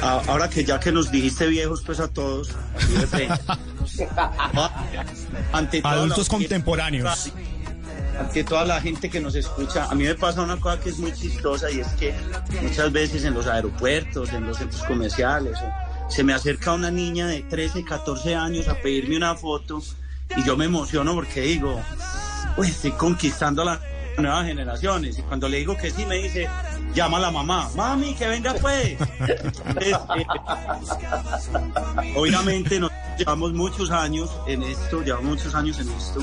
a- 0.02 0.22
ahora 0.28 0.50
que 0.50 0.64
ya 0.66 0.80
que 0.80 0.92
nos 0.92 1.12
dijiste 1.12 1.48
viejos 1.48 1.84
pues 1.86 2.00
a 2.00 2.08
todos, 2.08 2.50
ante 5.54 5.82
toda 5.82 5.96
la- 5.96 6.02
Adultos 6.02 6.30
contemporáneos. 6.30 7.32
ante 8.20 8.44
toda 8.44 8.66
la 8.66 8.82
gente 8.82 9.10
que 9.10 9.20
nos 9.20 9.36
escucha, 9.36 9.86
a 9.86 9.96
mí 9.96 10.04
me 10.06 10.16
pasa 10.16 10.42
una 10.42 10.58
cosa 10.60 10.80
que 10.80 10.90
es 10.90 10.98
muy 10.98 11.14
chistosa 11.14 11.70
y 11.70 11.80
es 11.82 11.88
que 11.90 12.14
muchas 12.62 12.92
veces 12.92 13.24
en 13.26 13.34
los 13.36 13.46
aeropuertos, 13.48 14.34
en 14.34 14.46
los 14.48 14.58
centros 14.58 14.84
comerciales, 14.84 15.58
se 16.10 16.24
me 16.24 16.34
acerca 16.34 16.74
una 16.74 16.90
niña 16.90 17.28
de 17.28 17.44
13, 17.44 17.84
14 17.84 18.36
años 18.36 18.68
a 18.68 18.76
pedirme 18.76 19.18
una 19.18 19.36
foto 19.36 19.82
y 20.36 20.44
yo 20.44 20.58
me 20.58 20.66
emociono 20.66 21.14
porque 21.14 21.42
digo, 21.42 21.82
uy, 22.58 22.68
estoy 22.68 22.92
conquistando 22.92 23.62
a 23.62 23.66
las 23.66 23.80
nuevas 24.18 24.46
generaciones. 24.46 25.18
Y 25.18 25.22
cuando 25.22 25.48
le 25.48 25.58
digo 25.58 25.78
que 25.78 25.92
sí, 25.92 26.06
me 26.06 26.16
dice, 26.16 26.50
llama 26.94 27.18
a 27.18 27.22
la 27.22 27.32
mamá, 27.32 27.70
mami, 27.76 28.14
que 28.16 28.28
venga 28.28 28.54
pues. 28.56 28.98
Eh, 29.82 29.94
obviamente 32.16 32.80
nos 32.80 32.92
llevamos 33.18 33.54
muchos 33.54 33.92
años 33.92 34.30
en 34.48 34.64
esto, 34.64 35.02
llevamos 35.02 35.38
muchos 35.38 35.56
años 35.56 35.80
en 35.80 35.90
esto. 35.90 36.20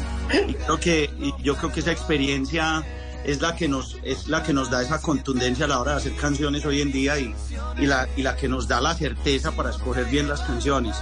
Y 0.49 0.55
creo 0.55 0.79
que, 0.79 1.11
y 1.19 1.35
yo 1.43 1.57
creo 1.57 1.73
que 1.73 1.81
esa 1.81 1.93
experiencia 1.93 2.85
es 3.25 3.41
la 3.41 3.57
que 3.57 3.69
nos, 3.69 3.99
es 4.03 4.29
la 4.29 4.43
que 4.43 4.53
nos 4.53 4.71
da 4.71 4.83
esa 4.83 5.01
contundencia 5.01 5.65
a 5.65 5.69
la 5.69 5.81
hora 5.81 5.93
de 5.93 5.97
hacer 5.99 6.15
canciones 6.17 6.67
hoy 6.67 6.83
en 6.83 6.93
día 6.93 7.19
y, 7.19 7.35
y 7.79 7.87
la, 7.87 8.09
y 8.17 8.23
la 8.23 8.37
que 8.37 8.49
nos 8.49 8.69
da 8.69 8.81
la 8.81 8.95
certeza 8.95 9.53
para 9.53 9.71
escoger 9.71 10.05
bien 10.07 10.29
las 10.29 10.41
canciones 10.43 10.97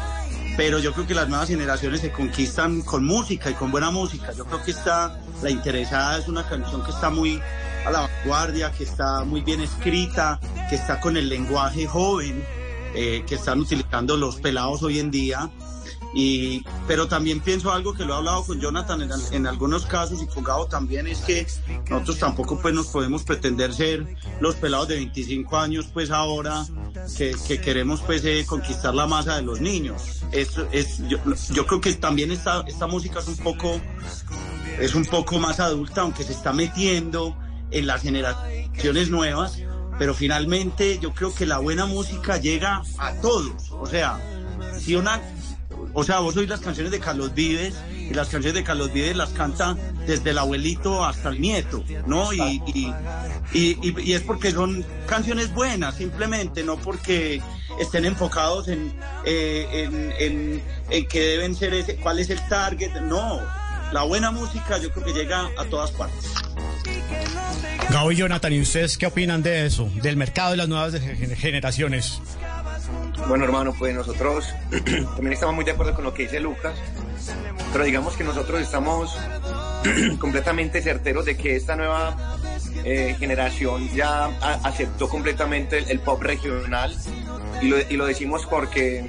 pero 0.57 0.79
yo 0.79 0.93
creo 0.93 1.07
que 1.07 1.15
las 1.15 1.29
nuevas 1.29 1.49
generaciones 1.49 2.01
se 2.01 2.13
conquistan 2.13 2.83
con 2.83 3.05
música 3.05 3.51
y 3.51 3.55
con 3.55 3.71
buena 3.71 3.91
música. 3.91 4.33
Yo 4.33 4.45
creo 4.45 4.63
que 4.63 4.73
está 4.73 5.19
La 5.43 5.51
Interesada 5.51 6.19
es 6.19 6.29
una 6.29 6.47
canción 6.47 6.85
que 6.85 6.91
está 6.91 7.11
muy 7.11 7.41
a 7.87 7.91
la 7.91 8.01
vanguardia, 8.01 8.71
que 8.71 8.85
está 8.85 9.25
muy 9.25 9.41
bien 9.41 9.61
escrita, 9.61 10.39
que 10.69 10.77
está 10.77 11.01
con 11.01 11.17
el 11.17 11.29
lenguaje 11.29 11.87
joven 11.87 12.45
eh, 12.95 13.25
que 13.27 13.37
están 13.37 13.61
utilizando 13.61 14.19
los 14.19 14.37
pelados 14.37 14.83
hoy 14.83 14.99
en 14.99 15.11
día. 15.11 15.51
Y, 16.15 16.65
pero 16.87 17.09
también 17.09 17.41
pienso 17.41 17.73
algo 17.73 17.95
que 17.95 18.05
lo 18.05 18.15
he 18.15 18.17
hablado 18.19 18.45
con 18.45 18.61
Jonathan 18.61 19.03
en, 19.03 19.11
en 19.33 19.47
algunos 19.47 19.87
casos 19.87 20.23
y 20.23 20.27
con 20.27 20.45
Gabo 20.45 20.67
también, 20.67 21.07
es 21.07 21.21
que 21.21 21.47
nosotros 21.89 22.19
tampoco 22.19 22.61
pues 22.61 22.75
nos 22.75 22.89
podemos 22.89 23.23
pretender 23.23 23.73
ser 23.73 24.17
los 24.41 24.57
pelados 24.57 24.89
de 24.89 24.97
25 24.97 25.57
años 25.57 25.87
pues 25.93 26.11
ahora 26.11 26.67
que, 27.17 27.35
que 27.47 27.61
queremos 27.61 28.03
pues 28.03 28.25
eh, 28.25 28.45
conquistar 28.47 28.95
la 28.95 29.07
masa 29.07 29.37
de 29.37 29.43
los 29.43 29.61
niños. 29.61 30.23
Es, 30.33 30.51
es, 30.71 30.99
yo, 31.09 31.19
yo 31.51 31.67
creo 31.67 31.81
que 31.81 31.95
también 31.95 32.31
esta, 32.31 32.63
esta 32.67 32.87
música 32.87 33.21
es 33.21 33.29
un 33.29 33.37
poco 33.39 33.81
es 34.79 34.95
un 34.95 35.05
poco 35.05 35.39
más 35.39 35.61
adulta, 35.61 36.03
aunque 36.03 36.25
se 36.25 36.33
está 36.33 36.53
metiendo 36.53 37.37
en 37.71 37.87
las 37.87 38.03
generaciones 38.03 39.11
nuevas, 39.11 39.59
pero 39.99 40.15
finalmente 40.15 40.99
yo 40.99 41.13
creo 41.15 41.35
que 41.35 41.47
la 41.47 41.59
buena 41.59 41.87
música 41.87 42.37
llega 42.39 42.83
a 42.99 43.15
todos. 43.15 43.71
O 43.71 43.87
sea, 43.87 44.19
si 44.79 44.97
una, 44.97 45.21
o 45.95 46.05
sea, 46.05 46.21
vos 46.21 46.37
oís 46.37 46.49
las 46.49 46.61
canciones 46.61 46.93
de 46.93 47.01
Carlos 47.01 47.35
Vives 47.35 47.75
y 47.91 48.15
las 48.15 48.29
canciones 48.29 48.55
de 48.55 48.65
Carlos 48.65 48.93
Vives 48.93 49.17
las 49.17 49.31
canta 49.31 49.77
desde 50.07 50.31
el 50.31 50.39
abuelito 50.39 51.05
hasta 51.05 51.31
el 51.31 51.41
nieto, 51.41 51.85
¿no? 52.07 52.33
Y, 52.33 52.63
y, 52.67 52.95
y, 53.53 54.01
y 54.03 54.13
es 54.13 54.23
porque 54.23 54.53
son 54.53 54.85
canciones 55.07 55.53
buenas, 55.53 55.97
simplemente, 55.97 56.63
no 56.63 56.77
porque 56.77 57.43
estén 57.81 58.05
enfocados 58.05 58.69
en, 58.69 58.93
eh, 59.25 59.67
en, 59.73 60.13
en, 60.19 60.63
en 60.91 61.07
que 61.07 61.21
deben 61.21 61.55
ser 61.55 61.75
ese, 61.75 61.97
cuál 61.97 62.19
es 62.19 62.31
el 62.31 62.41
target, 62.49 62.93
no 63.03 63.41
la 63.93 64.03
buena 64.05 64.31
música 64.31 64.79
yo 64.79 64.91
creo 64.91 65.05
que 65.05 65.13
llega 65.13 65.51
a 65.59 65.65
todas 65.67 65.91
partes. 65.93 66.33
Gabo 67.91 68.11
y 68.11 68.17
Jonathan, 68.17 68.53
¿y 68.53 68.61
ustedes 68.61 68.97
qué 68.97 69.07
opinan 69.07 69.43
de 69.43 69.67
eso? 69.67 69.89
Del 70.03 70.17
mercado 70.17 70.53
de 70.53 70.57
las 70.57 70.69
nuevas 70.69 70.95
generaciones. 71.37 72.21
Bueno, 73.29 73.45
hermano, 73.45 73.75
pues 73.79 73.95
nosotros 73.95 74.53
también 75.15 75.33
estamos 75.33 75.55
muy 75.55 75.65
de 75.65 75.71
acuerdo 75.71 75.95
con 75.95 76.05
lo 76.05 76.13
que 76.13 76.25
dice 76.25 76.41
Lucas, 76.41 76.79
pero 77.73 77.85
digamos 77.85 78.17
que 78.17 78.25
nosotros 78.25 78.61
estamos 78.61 79.17
completamente 80.19 80.83
certeros 80.83 81.25
de 81.25 81.37
que 81.37 81.57
esta 81.57 81.77
nueva 81.77 82.37
eh, 82.85 83.17
generación 83.19 83.89
ya 83.95 84.27
aceptó 84.65 85.09
completamente 85.09 85.79
el, 85.79 86.01
pop 86.01 86.21
regional 86.23 86.95
y 87.61 87.69
lo, 87.69 87.79
y 87.79 87.97
lo 87.97 88.07
decimos 88.07 88.47
porque 88.47 89.09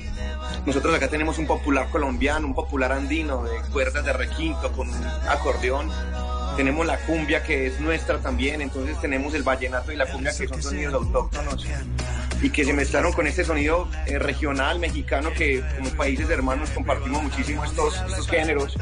nosotros 0.65 0.95
acá 0.95 1.09
tenemos 1.09 1.39
un 1.39 1.47
popular 1.47 1.89
colombiano, 1.89 2.47
un 2.47 2.55
popular 2.55 2.91
andino 2.91 3.43
de 3.43 3.57
cuerdas 3.71 4.05
de 4.05 4.13
requinto 4.13 4.71
con 4.71 4.89
un 4.89 5.03
acordeón. 5.27 5.89
Tenemos 6.55 6.85
la 6.85 6.97
cumbia 6.99 7.41
que 7.43 7.65
es 7.67 7.79
nuestra 7.79 8.19
también, 8.19 8.61
entonces 8.61 8.99
tenemos 9.01 9.33
el 9.33 9.41
vallenato 9.41 9.91
y 9.91 9.95
la 9.95 10.05
cumbia 10.05 10.31
que 10.37 10.47
son 10.47 10.61
sonidos 10.61 10.93
autóctonos 10.93 11.65
y 12.43 12.49
que 12.49 12.65
se 12.65 12.73
mezclaron 12.73 13.13
con 13.13 13.25
este 13.25 13.45
sonido 13.45 13.87
eh, 14.05 14.19
regional 14.19 14.77
mexicano 14.77 15.31
que 15.35 15.63
como 15.77 15.89
países 15.91 16.29
hermanos 16.29 16.69
compartimos 16.71 17.23
muchísimo 17.23 17.63
estos, 17.63 17.95
estos 18.05 18.27
géneros. 18.27 18.77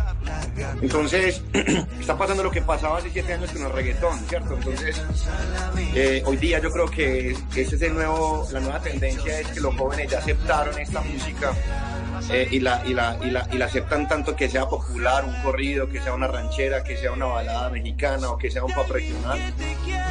Entonces 0.82 1.44
está 2.00 2.18
pasando 2.18 2.42
lo 2.42 2.50
que 2.50 2.64
pasaba 2.64 2.98
hace 2.98 3.12
siete 3.12 3.34
años 3.34 3.52
con 3.52 3.62
el 3.62 3.72
reggaetón, 3.72 4.20
¿cierto? 4.28 4.56
Entonces 4.56 5.02
eh, 5.94 6.24
hoy 6.26 6.38
día 6.38 6.60
yo 6.60 6.72
creo 6.72 6.90
que 6.90 7.38
ese 7.56 7.76
es 7.76 7.82
el 7.84 7.94
nuevo, 7.94 8.48
la 8.52 8.60
nueva 8.60 8.82
tendencia 8.82 9.40
es 9.40 9.48
que 9.50 9.60
los 9.60 9.76
jóvenes 9.76 10.10
ya 10.10 10.18
aceptaron 10.18 10.78
esta 10.80 11.02
música 11.02 11.54
eh, 12.30 12.48
y, 12.52 12.60
la, 12.60 12.84
y, 12.86 12.94
la, 12.94 13.18
y, 13.24 13.32
la, 13.32 13.48
y 13.52 13.58
la 13.58 13.66
aceptan 13.66 14.08
tanto 14.08 14.36
que 14.36 14.50
sea 14.50 14.68
popular, 14.68 15.26
un 15.26 15.42
corrido, 15.42 15.90
que 15.90 16.02
sea 16.02 16.14
una 16.14 16.28
ranchera, 16.28 16.84
que 16.84 16.98
sea 16.98 17.12
una 17.12 17.26
balada 17.26 17.70
mexicana 17.70 18.30
o 18.30 18.38
que 18.38 18.52
sea 18.52 18.64
un 18.64 18.74
pop 18.74 18.90
regional. 18.90 19.40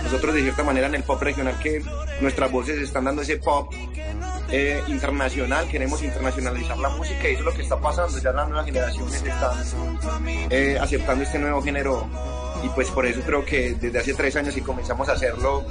Nosotros 0.02 0.34
de 0.34 0.42
cierta 0.42 0.64
manera 0.64 0.86
en 0.86 0.94
el 0.94 1.02
pop 1.02 1.20
regional 1.22 1.58
que 1.62 1.82
nuestras 2.20 2.50
voces 2.50 2.78
están 2.78 3.04
dando 3.04 3.22
ese 3.22 3.36
pop 3.36 3.72
eh, 4.50 4.82
internacional, 4.88 5.68
queremos 5.68 6.02
internacionalizar 6.02 6.76
la 6.78 6.88
música 6.90 7.28
y 7.28 7.32
eso 7.32 7.40
es 7.40 7.44
lo 7.44 7.54
que 7.54 7.62
está 7.62 7.80
pasando, 7.80 8.18
ya 8.18 8.32
las 8.32 8.48
nuevas 8.48 8.66
generaciones 8.66 9.14
están 9.14 9.56
eh, 10.50 10.76
aceptando 10.80 11.22
este 11.22 11.38
nuevo 11.38 11.62
género 11.62 12.08
y 12.64 12.68
pues 12.70 12.90
por 12.90 13.06
eso 13.06 13.20
creo 13.24 13.44
que 13.44 13.74
desde 13.74 13.98
hace 13.98 14.14
tres 14.14 14.36
años 14.36 14.56
y 14.56 14.60
comenzamos 14.60 15.08
a 15.08 15.12
hacerlo 15.12 15.64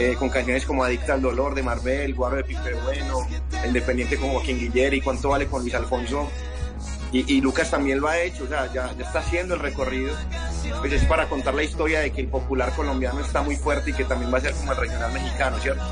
eh, 0.00 0.16
con 0.18 0.30
canciones 0.30 0.64
como 0.64 0.82
Adicta 0.82 1.12
al 1.12 1.20
Dolor 1.20 1.54
de 1.54 1.62
Marvel, 1.62 2.14
Guaro 2.14 2.36
de 2.36 2.44
Pipe 2.44 2.72
Bueno, 2.84 3.28
Independiente 3.66 4.16
como 4.16 4.32
Joaquín 4.32 4.58
Guilleri, 4.58 5.02
Cuánto 5.02 5.28
Vale 5.28 5.46
con 5.46 5.60
Luis 5.60 5.74
Alfonso. 5.74 6.26
Y, 7.12 7.34
y, 7.36 7.42
Lucas 7.42 7.70
también 7.70 8.00
lo 8.00 8.08
ha 8.08 8.18
hecho, 8.18 8.44
o 8.44 8.46
sea, 8.46 8.72
ya, 8.72 8.94
ya, 8.96 9.04
está 9.04 9.18
haciendo 9.18 9.56
el 9.56 9.60
recorrido. 9.60 10.16
Pues 10.78 10.94
es 10.94 11.04
para 11.04 11.28
contar 11.28 11.52
la 11.52 11.64
historia 11.64 12.00
de 12.00 12.12
que 12.12 12.22
el 12.22 12.28
popular 12.28 12.72
colombiano 12.74 13.20
está 13.20 13.42
muy 13.42 13.56
fuerte 13.56 13.90
y 13.90 13.92
que 13.92 14.04
también 14.04 14.32
va 14.32 14.38
a 14.38 14.40
ser 14.40 14.54
como 14.54 14.72
el 14.72 14.78
regional 14.78 15.12
mexicano, 15.12 15.58
¿cierto? 15.58 15.82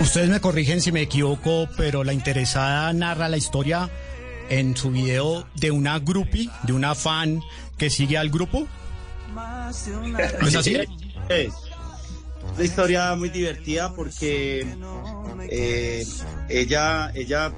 Ustedes 0.00 0.28
me 0.28 0.40
corrigen 0.40 0.80
si 0.80 0.92
me 0.92 1.00
equivoco, 1.00 1.68
pero 1.76 2.04
la 2.04 2.12
interesada 2.12 2.92
narra 2.92 3.28
la 3.28 3.38
historia 3.38 3.90
en 4.50 4.76
su 4.76 4.92
video 4.92 5.48
de 5.56 5.72
una 5.72 5.98
groupie, 5.98 6.48
de 6.62 6.72
una 6.74 6.94
fan 6.94 7.42
que 7.76 7.90
sigue 7.90 8.18
al 8.18 8.30
grupo. 8.30 8.68
¿No 9.34 10.46
es 10.46 10.54
así? 10.54 10.76
Es 11.28 11.65
una 12.56 12.64
historia 12.64 13.14
muy 13.14 13.28
divertida 13.28 13.92
porque 13.92 14.66
eh, 15.50 16.06
ella, 16.48 17.12
ella 17.14 17.52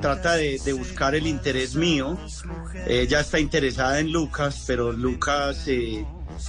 trata 0.00 0.34
de, 0.34 0.72
buscar 0.72 1.14
el 1.14 1.28
interés 1.28 1.76
mío. 1.76 2.18
Ella 2.86 3.20
está 3.20 3.38
interesada 3.38 4.00
en 4.00 4.10
Lucas, 4.10 4.64
pero 4.66 4.90
Lucas 4.90 5.62
eh, 5.68 6.04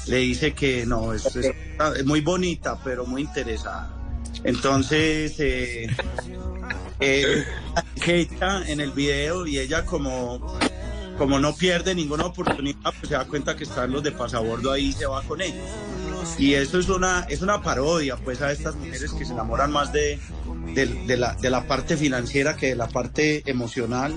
le 0.07 0.17
dice 0.17 0.53
que 0.53 0.87
no, 0.87 1.13
es, 1.13 1.37
muy 2.03 2.21
bonita, 2.21 2.79
pero 2.83 3.05
muy 3.05 3.21
interesada. 3.21 3.95
Entonces, 4.43 5.39
eh, 5.39 5.87
eh, 6.99 7.45
en 8.67 8.79
el 8.79 8.91
video 8.91 9.45
y 9.45 9.59
ella 9.59 9.85
como 9.85 10.57
como 11.17 11.39
no 11.39 11.55
pierde 11.55 11.93
ninguna 11.93 12.25
oportunidad, 12.25 12.91
pues 12.99 13.09
se 13.09 13.13
da 13.13 13.25
cuenta 13.25 13.55
que 13.55 13.65
están 13.65 13.91
los 13.91 14.01
de 14.01 14.11
pasabordo 14.11 14.71
ahí 14.71 14.87
y 14.87 14.93
se 14.93 15.05
va 15.05 15.21
con 15.21 15.41
ellos. 15.41 15.69
Y 16.37 16.53
eso 16.53 16.79
es 16.79 16.89
una, 16.89 17.25
es 17.29 17.41
una 17.41 17.61
parodia, 17.61 18.17
pues, 18.17 18.41
a 18.41 18.51
estas 18.51 18.75
mujeres 18.75 19.11
que 19.11 19.25
se 19.25 19.33
enamoran 19.33 19.71
más 19.71 19.91
de, 19.91 20.19
de, 20.73 20.85
de, 20.85 21.17
la, 21.17 21.33
de 21.35 21.49
la 21.49 21.67
parte 21.67 21.97
financiera 21.97 22.55
que 22.55 22.67
de 22.69 22.75
la 22.75 22.87
parte 22.87 23.43
emocional, 23.49 24.13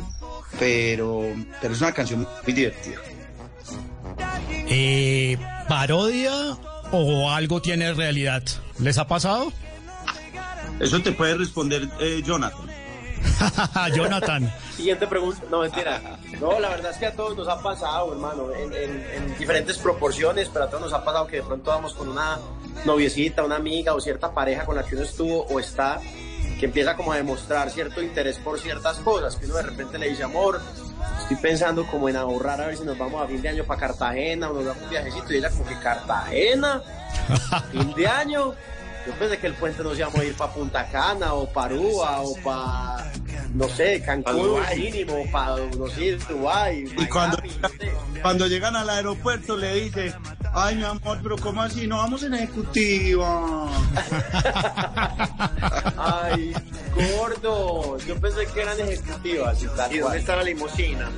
pero, 0.59 1.23
pero 1.61 1.75
es 1.75 1.81
una 1.81 1.92
canción 1.92 2.27
muy 2.45 2.53
divertida. 2.53 2.97
Eh, 4.69 5.37
¿Parodia 5.69 6.57
o 6.92 7.31
algo 7.31 7.61
tiene 7.61 7.92
realidad? 7.92 8.42
¿Les 8.79 8.99
ha 8.99 9.07
pasado? 9.07 9.53
Eso 10.81 11.01
te 11.01 11.12
puede 11.12 11.37
responder 11.37 11.88
eh, 12.01 12.23
Jonathan. 12.25 12.76
Jonathan. 13.95 14.53
Siguiente 14.77 15.07
pregunta. 15.07 15.43
No, 15.51 15.61
mentira. 15.61 16.01
No, 16.41 16.59
la 16.59 16.69
verdad 16.69 16.93
es 16.93 16.99
que 16.99 17.07
a 17.07 17.12
todos 17.12 17.37
nos 17.37 17.49
ha 17.49 17.61
pasado, 17.61 18.12
hermano, 18.12 18.53
en, 18.53 18.73
en, 18.73 19.07
en, 19.15 19.39
diferentes 19.39 19.79
proporciones, 19.79 20.49
pero 20.53 20.67
a 20.67 20.69
todos 20.69 20.85
nos 20.85 20.93
ha 20.93 21.05
pasado 21.05 21.27
que 21.27 21.37
de 21.37 21.43
pronto 21.43 21.71
vamos 21.71 21.95
con 21.95 22.09
una 22.09 22.39
noviecita, 22.85 23.45
una 23.45 23.57
amiga 23.57 23.95
o 23.95 24.01
cierta 24.01 24.33
pareja 24.33 24.65
con 24.65 24.77
la 24.77 24.85
que 24.85 24.95
uno 24.95 25.05
estuvo 25.05 25.43
o 25.47 25.61
está, 25.61 26.01
que 26.59 26.67
empieza 26.67 26.97
como 26.97 27.12
a 27.12 27.17
demostrar 27.17 27.71
cierto 27.71 28.03
interés 28.03 28.39
por 28.39 28.59
ciertas 28.59 28.99
cosas, 28.99 29.37
que 29.37 29.47
uno 29.47 29.57
de 29.57 29.62
repente 29.62 29.99
le 29.99 30.09
dice, 30.09 30.23
amor, 30.23 30.61
estoy 31.21 31.37
pensando 31.37 31.87
como 31.87 32.09
en 32.09 32.17
ahorrar 32.17 32.61
a 32.61 32.67
ver 32.67 32.77
si 32.77 32.85
nos 32.85 32.97
vamos 32.97 33.23
a 33.23 33.27
fin 33.27 33.43
de 33.43 33.49
año 33.49 33.65
para 33.65 33.81
Cartagena 33.81 34.51
o 34.51 34.55
nos 34.55 34.65
damos 34.65 34.83
un 34.83 34.91
viajecito 34.91 35.33
y 35.33 35.37
ella 35.37 35.51
como 35.51 35.67
que 35.67 35.79
Cartagena, 35.79 36.83
fin 37.73 37.95
de 37.95 38.07
año. 38.07 38.55
Yo 39.07 39.12
pensé 39.12 39.38
que 39.38 39.47
el 39.47 39.55
puente 39.55 39.85
nos 39.85 39.97
íbamos 39.97 40.19
a 40.19 40.25
ir 40.25 40.35
para 40.35 40.53
Punta 40.53 40.85
Cana 40.88 41.35
o 41.35 41.49
para 41.49 41.75
Aruba 41.75 42.23
o 42.23 42.35
para, 42.42 43.12
no 43.55 43.69
sé, 43.69 44.03
Cancún 44.03 44.61
mínimo, 44.77 45.25
para, 45.31 45.59
no 45.79 45.87
sé, 45.87 46.16
Dubái. 46.29 46.87
Y 46.99 47.07
cuando, 47.07 47.38
cuando 48.21 48.49
llegan 48.49 48.75
al 48.75 48.90
aeropuerto 48.90 49.57
le 49.57 49.75
dice, 49.75 50.12
ay 50.53 50.75
mi 50.75 50.83
amor, 50.83 51.21
pero 51.23 51.37
¿cómo 51.37 51.62
así? 51.62 51.87
No 51.87 51.99
vamos 51.99 52.25
en 52.25 52.35
ejecutiva. 52.35 53.71
ay, 55.97 56.53
gordo, 56.95 57.99
yo 57.99 58.21
pensé 58.21 58.45
que 58.53 58.62
eran 58.62 58.81
ejecutivas. 58.81 59.62
¿Y, 59.62 59.66
¿Y 59.95 59.99
dónde 59.99 60.19
está 60.19 60.35
la 60.35 60.42
limusina? 60.42 61.09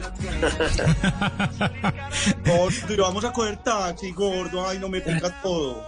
gordo, 2.44 3.02
vamos 3.02 3.24
a 3.24 3.32
coger 3.32 3.56
taxi, 3.62 4.12
gordo, 4.12 4.68
ay, 4.68 4.78
no 4.78 4.90
me 4.90 5.00
ponga 5.00 5.40
todo. 5.40 5.82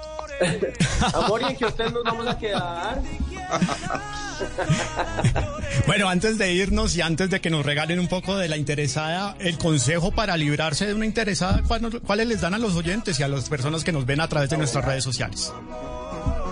Amor, 1.14 1.42
¿y 1.42 1.44
en 1.46 1.56
que 1.56 1.66
ustedes 1.66 1.92
nos 1.92 2.04
vamos 2.04 2.26
a 2.26 2.38
quedar? 2.38 3.00
bueno, 5.86 6.08
antes 6.08 6.38
de 6.38 6.52
irnos 6.52 6.96
y 6.96 7.02
antes 7.02 7.30
de 7.30 7.40
que 7.40 7.50
nos 7.50 7.64
regalen 7.64 8.00
un 8.00 8.08
poco 8.08 8.36
de 8.36 8.48
la 8.48 8.56
interesada, 8.56 9.36
el 9.38 9.58
consejo 9.58 10.12
para 10.12 10.36
librarse 10.36 10.86
de 10.86 10.94
una 10.94 11.06
interesada, 11.06 11.62
¿cuáles 12.06 12.26
les 12.26 12.40
dan 12.40 12.54
a 12.54 12.58
los 12.58 12.74
oyentes 12.74 13.18
y 13.20 13.22
a 13.22 13.28
las 13.28 13.48
personas 13.48 13.84
que 13.84 13.92
nos 13.92 14.06
ven 14.06 14.20
a 14.20 14.28
través 14.28 14.50
de 14.50 14.56
nuestras 14.56 14.84
redes 14.84 15.04
sociales? 15.04 15.52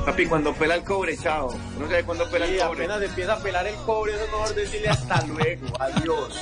Papi, 0.05 0.27
cuando 0.27 0.55
pela 0.55 0.74
el 0.74 0.85
cobre, 0.85 1.18
chao. 1.18 1.55
No 1.79 1.87
sé 1.87 2.03
cuándo 2.03 2.31
pela 2.31 2.46
sí, 2.46 2.55
el 2.55 2.61
cobre. 2.61 2.85
apenas 2.85 3.03
empieza 3.03 3.35
a 3.35 3.42
pelar 3.42 3.66
el 3.66 3.74
cobre, 3.77 4.14
eso 4.14 4.24
mejor 4.24 4.55
decirle 4.55 4.88
hasta 4.88 5.27
luego, 5.27 5.66
adiós. 5.79 6.35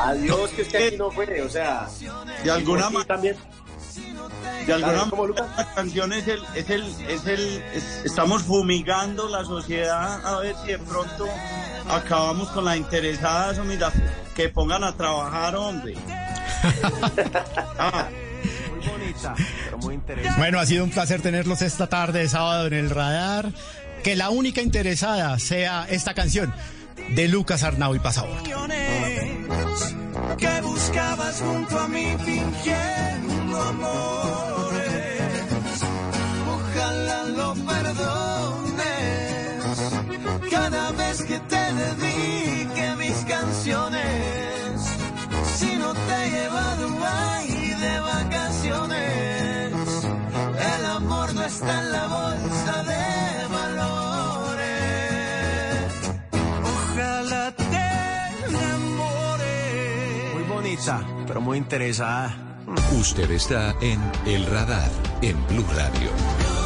Adiós, 0.00 0.50
que 0.50 0.62
es 0.62 0.68
que 0.68 0.78
aquí 0.78 0.96
no 0.96 1.12
fue, 1.12 1.40
o 1.40 1.48
sea. 1.48 1.86
De 2.42 2.50
alguna 2.50 2.90
manera. 2.90 3.04
también. 3.04 3.36
De 4.66 4.72
alguna 4.72 5.04
manera 5.06 5.46
la 5.56 5.74
canción 5.74 6.12
es 6.12 6.26
el, 6.28 6.40
es 6.54 6.70
el, 6.70 6.82
es 7.08 7.26
el, 7.26 7.62
es- 7.74 8.02
estamos 8.04 8.42
fumigando 8.42 9.28
la 9.28 9.44
sociedad 9.44 10.24
a 10.26 10.40
ver 10.40 10.54
si 10.64 10.72
de 10.72 10.78
pronto 10.78 11.26
acabamos 11.88 12.48
con 12.48 12.64
la 12.64 12.76
interesada, 12.76 13.52
eso 13.52 13.64
mira, 13.64 13.92
que 14.34 14.48
pongan 14.48 14.82
a 14.84 14.92
trabajar, 14.96 15.54
hombre. 15.56 15.94
Ah. 17.78 18.08
Muy 18.76 18.88
bonita, 18.88 19.34
pero 19.64 19.78
muy 19.78 19.94
interesante. 19.94 20.38
Bueno, 20.40 20.58
ha 20.58 20.66
sido 20.66 20.84
un 20.84 20.90
placer 20.90 21.20
tenerlos 21.22 21.62
esta 21.62 21.86
tarde 21.88 22.20
de 22.20 22.28
sábado 22.28 22.66
en 22.66 22.74
el 22.74 22.90
radar. 22.90 23.50
Que 24.02 24.14
la 24.16 24.30
única 24.30 24.60
interesada 24.62 25.38
sea 25.38 25.86
esta 25.88 26.14
canción 26.14 26.52
de 27.10 27.28
Lucas 27.28 27.62
Arnau 27.62 27.94
y 27.94 27.98
Pasabor. 27.98 28.36
que 30.38 30.60
buscabas 30.62 31.40
junto 31.40 31.78
a 31.78 31.88
mí 31.88 32.14
fingiendo 32.24 33.45
amores. 33.60 35.20
Ojalá 36.56 37.24
lo 37.24 37.54
perdones 37.54 38.86
cada 40.50 40.92
vez 40.92 41.22
que 41.22 41.38
te 41.40 41.72
dedique 41.74 42.96
mis 42.98 43.24
canciones. 43.24 44.80
Si 45.56 45.76
no 45.76 45.92
te 45.94 46.24
he 46.24 46.30
llevado 46.30 46.88
ahí 47.04 47.74
de 47.80 48.00
vacaciones, 48.00 49.72
el 50.74 50.86
amor 50.86 51.34
no 51.34 51.42
está 51.44 51.80
en 51.80 51.92
la 51.92 52.06
bolsa 52.06 52.82
de 52.84 53.46
valores. 53.48 54.66
Ojalá 56.62 57.52
te 57.56 57.86
enamores. 58.48 60.34
Muy 60.34 60.44
bonita, 60.44 60.94
pero 61.26 61.40
muy 61.40 61.58
interesada. 61.58 62.55
Usted 62.98 63.30
está 63.30 63.76
en 63.80 64.00
El 64.26 64.44
Radar, 64.46 64.90
en 65.22 65.36
Blue 65.46 65.64
Radio. 65.74 66.65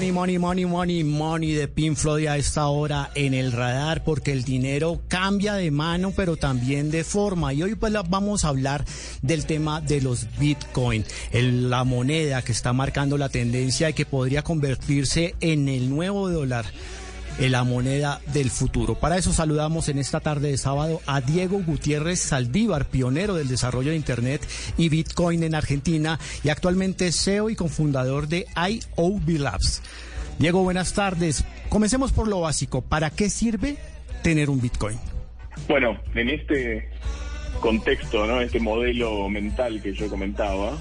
Money, 0.00 0.12
money, 0.12 0.38
money, 0.38 0.64
money, 0.64 1.04
money, 1.04 1.52
de 1.52 1.68
Pink 1.68 1.94
Floyd 1.94 2.26
a 2.28 2.38
esta 2.38 2.68
hora 2.68 3.10
en 3.14 3.34
el 3.34 3.52
radar 3.52 4.02
porque 4.02 4.32
el 4.32 4.44
dinero 4.44 5.02
cambia 5.08 5.52
de 5.56 5.70
mano 5.70 6.14
pero 6.16 6.38
también 6.38 6.90
de 6.90 7.04
forma 7.04 7.52
y 7.52 7.62
hoy 7.62 7.74
pues 7.74 7.92
vamos 8.08 8.46
a 8.46 8.48
hablar 8.48 8.82
del 9.20 9.44
tema 9.44 9.82
de 9.82 10.00
los 10.00 10.26
Bitcoin, 10.38 11.04
el- 11.32 11.68
la 11.68 11.84
moneda 11.84 12.40
que 12.40 12.52
está 12.52 12.72
marcando 12.72 13.18
la 13.18 13.28
tendencia 13.28 13.90
y 13.90 13.92
que 13.92 14.06
podría 14.06 14.40
convertirse 14.42 15.34
en 15.42 15.68
el 15.68 15.90
nuevo 15.90 16.30
dólar. 16.30 16.64
La 17.48 17.64
moneda 17.64 18.20
del 18.34 18.50
futuro. 18.50 18.96
Para 18.96 19.16
eso 19.16 19.32
saludamos 19.32 19.88
en 19.88 19.98
esta 19.98 20.20
tarde 20.20 20.50
de 20.50 20.58
sábado 20.58 21.00
a 21.06 21.20
Diego 21.20 21.62
Gutiérrez 21.64 22.20
Saldívar, 22.20 22.86
pionero 22.86 23.34
del 23.34 23.48
desarrollo 23.48 23.90
de 23.90 23.96
Internet 23.96 24.42
y 24.76 24.90
Bitcoin 24.90 25.42
en 25.42 25.54
Argentina 25.54 26.18
y 26.44 26.50
actualmente 26.50 27.12
CEO 27.12 27.48
y 27.48 27.56
cofundador 27.56 28.28
de 28.28 28.46
IOB 28.56 29.38
Labs. 29.38 29.82
Diego, 30.38 30.62
buenas 30.62 30.92
tardes. 30.92 31.44
Comencemos 31.70 32.12
por 32.12 32.28
lo 32.28 32.40
básico. 32.40 32.82
¿Para 32.82 33.10
qué 33.10 33.30
sirve 33.30 33.76
tener 34.22 34.50
un 34.50 34.60
Bitcoin? 34.60 34.98
Bueno, 35.68 35.98
en 36.14 36.30
este 36.30 36.88
contexto, 37.60 38.26
¿no? 38.26 38.40
Este 38.40 38.60
modelo 38.60 39.28
mental 39.28 39.80
que 39.82 39.94
yo 39.94 40.08
comentaba, 40.08 40.76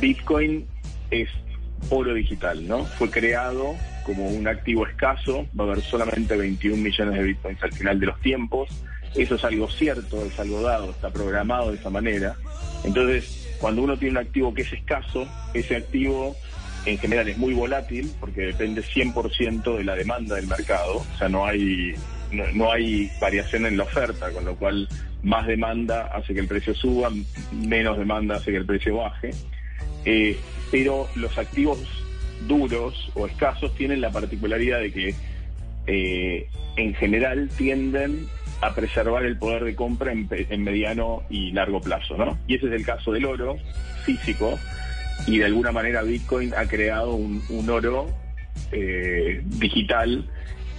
Bitcoin 0.00 0.66
es 1.10 1.28
oro 1.88 2.14
digital, 2.14 2.66
¿no? 2.66 2.84
Fue 2.84 3.10
creado 3.10 3.76
como 4.04 4.28
un 4.28 4.46
activo 4.48 4.86
escaso, 4.86 5.46
va 5.58 5.64
a 5.64 5.68
haber 5.68 5.82
solamente 5.82 6.36
21 6.36 6.76
millones 6.76 7.14
de 7.14 7.22
Bitcoins 7.22 7.62
al 7.62 7.72
final 7.72 8.00
de 8.00 8.06
los 8.06 8.20
tiempos. 8.20 8.68
Eso 9.14 9.34
es 9.34 9.44
algo 9.44 9.68
cierto, 9.68 10.24
es 10.24 10.38
algo 10.38 10.62
dado, 10.62 10.90
está 10.90 11.10
programado 11.10 11.70
de 11.70 11.78
esa 11.78 11.90
manera. 11.90 12.36
Entonces, 12.84 13.56
cuando 13.60 13.82
uno 13.82 13.96
tiene 13.96 14.18
un 14.18 14.26
activo 14.26 14.54
que 14.54 14.62
es 14.62 14.72
escaso, 14.72 15.26
ese 15.52 15.76
activo 15.76 16.36
en 16.86 16.98
general 16.98 17.28
es 17.28 17.36
muy 17.36 17.52
volátil 17.52 18.10
porque 18.20 18.42
depende 18.42 18.82
100% 18.82 19.76
de 19.76 19.84
la 19.84 19.94
demanda 19.94 20.36
del 20.36 20.46
mercado, 20.46 20.98
o 20.98 21.18
sea, 21.18 21.28
no 21.28 21.44
hay 21.44 21.94
no, 22.32 22.44
no 22.54 22.72
hay 22.72 23.10
variación 23.20 23.66
en 23.66 23.76
la 23.76 23.84
oferta, 23.84 24.30
con 24.30 24.44
lo 24.44 24.56
cual 24.56 24.88
más 25.22 25.46
demanda 25.46 26.06
hace 26.14 26.32
que 26.32 26.40
el 26.40 26.48
precio 26.48 26.74
suba, 26.74 27.10
menos 27.52 27.98
demanda 27.98 28.36
hace 28.36 28.52
que 28.52 28.56
el 28.56 28.66
precio 28.66 28.96
baje. 28.96 29.30
Eh, 30.04 30.38
pero 30.70 31.08
los 31.16 31.36
activos 31.36 31.78
duros 32.46 33.10
o 33.14 33.26
escasos 33.26 33.74
tienen 33.74 34.00
la 34.00 34.10
particularidad 34.10 34.80
de 34.80 34.92
que 34.92 35.14
eh, 35.86 36.48
en 36.76 36.94
general 36.94 37.48
tienden 37.56 38.26
a 38.60 38.74
preservar 38.74 39.24
el 39.24 39.38
poder 39.38 39.64
de 39.64 39.74
compra 39.74 40.12
en, 40.12 40.28
en 40.30 40.62
mediano 40.62 41.22
y 41.30 41.52
largo 41.52 41.80
plazo, 41.80 42.16
¿no? 42.16 42.38
Y 42.46 42.56
ese 42.56 42.66
es 42.66 42.72
el 42.72 42.84
caso 42.84 43.12
del 43.12 43.24
oro 43.24 43.56
físico 44.04 44.58
y 45.26 45.38
de 45.38 45.46
alguna 45.46 45.72
manera 45.72 46.02
Bitcoin 46.02 46.52
ha 46.54 46.66
creado 46.66 47.14
un, 47.14 47.42
un 47.48 47.70
oro 47.70 48.08
eh, 48.72 49.42
digital 49.44 50.28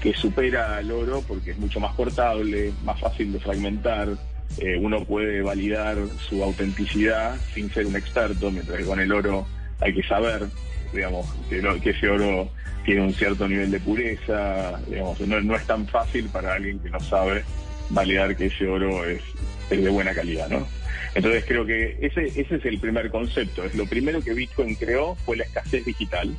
que 0.01 0.13
supera 0.13 0.77
al 0.77 0.91
oro 0.91 1.23
porque 1.27 1.51
es 1.51 1.57
mucho 1.57 1.79
más 1.79 1.95
portable, 1.95 2.71
más 2.83 2.99
fácil 2.99 3.33
de 3.33 3.39
fragmentar, 3.39 4.09
eh, 4.57 4.77
uno 4.77 5.05
puede 5.05 5.41
validar 5.41 5.97
su 6.27 6.43
autenticidad 6.43 7.35
sin 7.53 7.71
ser 7.71 7.85
un 7.85 7.95
experto, 7.95 8.51
mientras 8.51 8.79
que 8.79 8.85
con 8.85 8.99
el 8.99 9.11
oro 9.11 9.47
hay 9.79 9.93
que 9.93 10.03
saber, 10.03 10.47
digamos, 10.93 11.27
que, 11.49 11.89
ese 11.89 12.09
oro 12.09 12.49
tiene 12.85 13.01
un 13.01 13.13
cierto 13.13 13.47
nivel 13.47 13.71
de 13.71 13.79
pureza, 13.79 14.79
digamos, 14.87 15.19
no, 15.21 15.41
no 15.41 15.55
es 15.55 15.65
tan 15.65 15.87
fácil 15.87 16.29
para 16.29 16.53
alguien 16.55 16.79
que 16.79 16.89
no 16.89 16.99
sabe 16.99 17.43
validar 17.89 18.35
que 18.35 18.47
ese 18.47 18.67
oro 18.67 19.05
es, 19.05 19.21
es 19.69 19.83
de 19.83 19.89
buena 19.89 20.13
calidad, 20.13 20.49
¿no? 20.49 20.67
Entonces 21.13 21.43
creo 21.45 21.65
que 21.65 21.97
ese, 22.01 22.27
ese 22.27 22.55
es 22.55 22.65
el 22.65 22.79
primer 22.79 23.09
concepto. 23.09 23.63
Es 23.63 23.75
lo 23.75 23.85
primero 23.85 24.21
que 24.21 24.33
Bitcoin 24.33 24.75
creó 24.75 25.15
fue 25.15 25.37
la 25.37 25.43
escasez 25.43 25.83
digital 25.85 26.33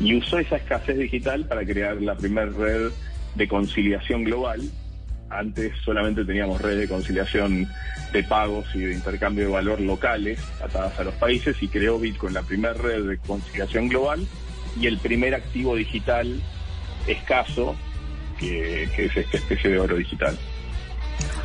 y 0.00 0.16
usó 0.16 0.38
esa 0.38 0.56
escasez 0.56 0.98
digital 0.98 1.46
para 1.46 1.64
crear 1.64 2.00
la 2.00 2.14
primera 2.14 2.46
red 2.46 2.90
de 3.34 3.48
conciliación 3.48 4.24
global. 4.24 4.60
Antes 5.30 5.72
solamente 5.84 6.24
teníamos 6.24 6.60
redes 6.60 6.80
de 6.80 6.88
conciliación 6.88 7.68
de 8.12 8.24
pagos 8.24 8.66
y 8.74 8.80
de 8.80 8.94
intercambio 8.94 9.44
de 9.44 9.52
valor 9.52 9.80
locales 9.80 10.40
atadas 10.62 10.98
a 10.98 11.04
los 11.04 11.14
países 11.14 11.56
y 11.62 11.68
creó 11.68 11.98
Bitcoin 11.98 12.32
la 12.32 12.42
primera 12.42 12.74
red 12.74 13.04
de 13.04 13.18
conciliación 13.18 13.88
global 13.88 14.26
y 14.80 14.86
el 14.86 14.98
primer 14.98 15.34
activo 15.34 15.76
digital 15.76 16.40
escaso 17.06 17.76
que, 18.38 18.84
es 18.84 19.16
esta 19.16 19.36
especie 19.36 19.70
de 19.70 19.78
oro 19.78 19.96
digital. 19.96 20.38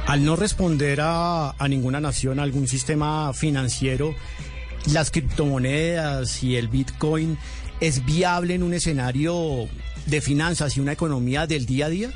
Al 0.07 0.23
no 0.23 0.35
responder 0.35 0.99
a 1.01 1.55
ninguna 1.67 1.99
nación, 1.99 2.39
a 2.39 2.43
algún 2.43 2.67
sistema 2.67 3.33
financiero, 3.33 4.15
las 4.91 5.11
criptomonedas 5.11 6.43
y 6.43 6.57
el 6.57 6.67
Bitcoin 6.67 7.37
es 7.79 8.05
viable 8.05 8.55
en 8.55 8.63
un 8.63 8.73
escenario 8.73 9.67
de 10.05 10.21
finanzas 10.21 10.77
y 10.77 10.79
una 10.79 10.91
economía 10.91 11.47
del 11.47 11.65
día 11.65 11.87
a 11.87 11.89
día? 11.89 12.09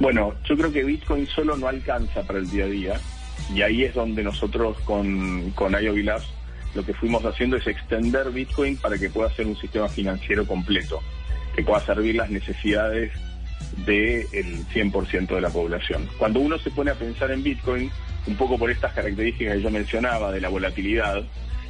Bueno, 0.00 0.34
yo 0.44 0.56
creo 0.56 0.72
que 0.72 0.84
Bitcoin 0.84 1.26
solo 1.26 1.56
no 1.56 1.68
alcanza 1.68 2.22
para 2.22 2.38
el 2.38 2.50
día 2.50 2.64
a 2.64 2.68
día 2.68 3.00
y 3.54 3.62
ahí 3.62 3.84
es 3.84 3.94
donde 3.94 4.22
nosotros 4.22 4.78
con, 4.80 5.50
con 5.52 5.72
Labs 5.72 6.26
lo 6.74 6.84
que 6.84 6.92
fuimos 6.92 7.24
haciendo 7.24 7.56
es 7.56 7.66
extender 7.66 8.30
Bitcoin 8.30 8.76
para 8.76 8.98
que 8.98 9.08
pueda 9.08 9.30
ser 9.30 9.46
un 9.46 9.56
sistema 9.56 9.88
financiero 9.88 10.46
completo, 10.46 11.00
que 11.54 11.62
pueda 11.62 11.80
servir 11.80 12.16
las 12.16 12.30
necesidades 12.30 13.12
del 13.86 14.66
100% 14.66 15.26
de 15.34 15.40
la 15.40 15.50
población. 15.50 16.08
Cuando 16.18 16.40
uno 16.40 16.58
se 16.58 16.70
pone 16.70 16.90
a 16.90 16.94
pensar 16.94 17.30
en 17.30 17.42
Bitcoin, 17.42 17.90
un 18.26 18.36
poco 18.36 18.58
por 18.58 18.70
estas 18.70 18.92
características 18.92 19.56
que 19.56 19.62
yo 19.62 19.70
mencionaba 19.70 20.32
de 20.32 20.40
la 20.40 20.48
volatilidad, 20.48 21.22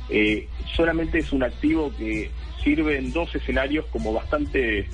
eh, 0.08 0.48
solamente 0.74 1.18
es 1.18 1.32
un 1.32 1.42
activo 1.42 1.92
que 1.96 2.30
sirve 2.62 2.96
en 2.96 3.12
dos 3.12 3.34
escenarios 3.34 3.84
como 3.86 4.12
bastante 4.12 4.88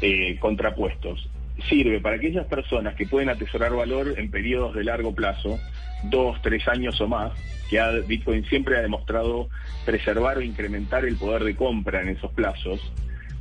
eh, 0.00 0.38
contrapuestos. 0.38 1.28
Sirve 1.68 2.00
para 2.00 2.16
aquellas 2.16 2.46
personas 2.46 2.94
que 2.94 3.06
pueden 3.06 3.28
atesorar 3.28 3.72
valor 3.74 4.14
en 4.16 4.30
periodos 4.30 4.74
de 4.74 4.84
largo 4.84 5.14
plazo, 5.14 5.58
dos, 6.04 6.40
tres 6.42 6.66
años 6.68 7.00
o 7.00 7.08
más, 7.08 7.32
que 7.68 7.80
ha- 7.80 7.90
Bitcoin 8.06 8.44
siempre 8.44 8.76
ha 8.76 8.82
demostrado 8.82 9.48
preservar 9.84 10.38
o 10.38 10.42
incrementar 10.42 11.04
el 11.04 11.16
poder 11.16 11.44
de 11.44 11.56
compra 11.56 12.02
en 12.02 12.08
esos 12.10 12.30
plazos. 12.32 12.80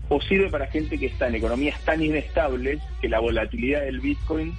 o 0.09 0.21
sirve 0.21 0.49
para 0.49 0.67
gente 0.67 0.97
que 0.97 1.07
está 1.07 1.27
en 1.27 1.35
economías 1.35 1.77
tan 1.83 2.01
inestables 2.01 2.79
que 3.01 3.09
la 3.09 3.19
volatilidad 3.19 3.81
del 3.81 3.99
Bitcoin 3.99 4.53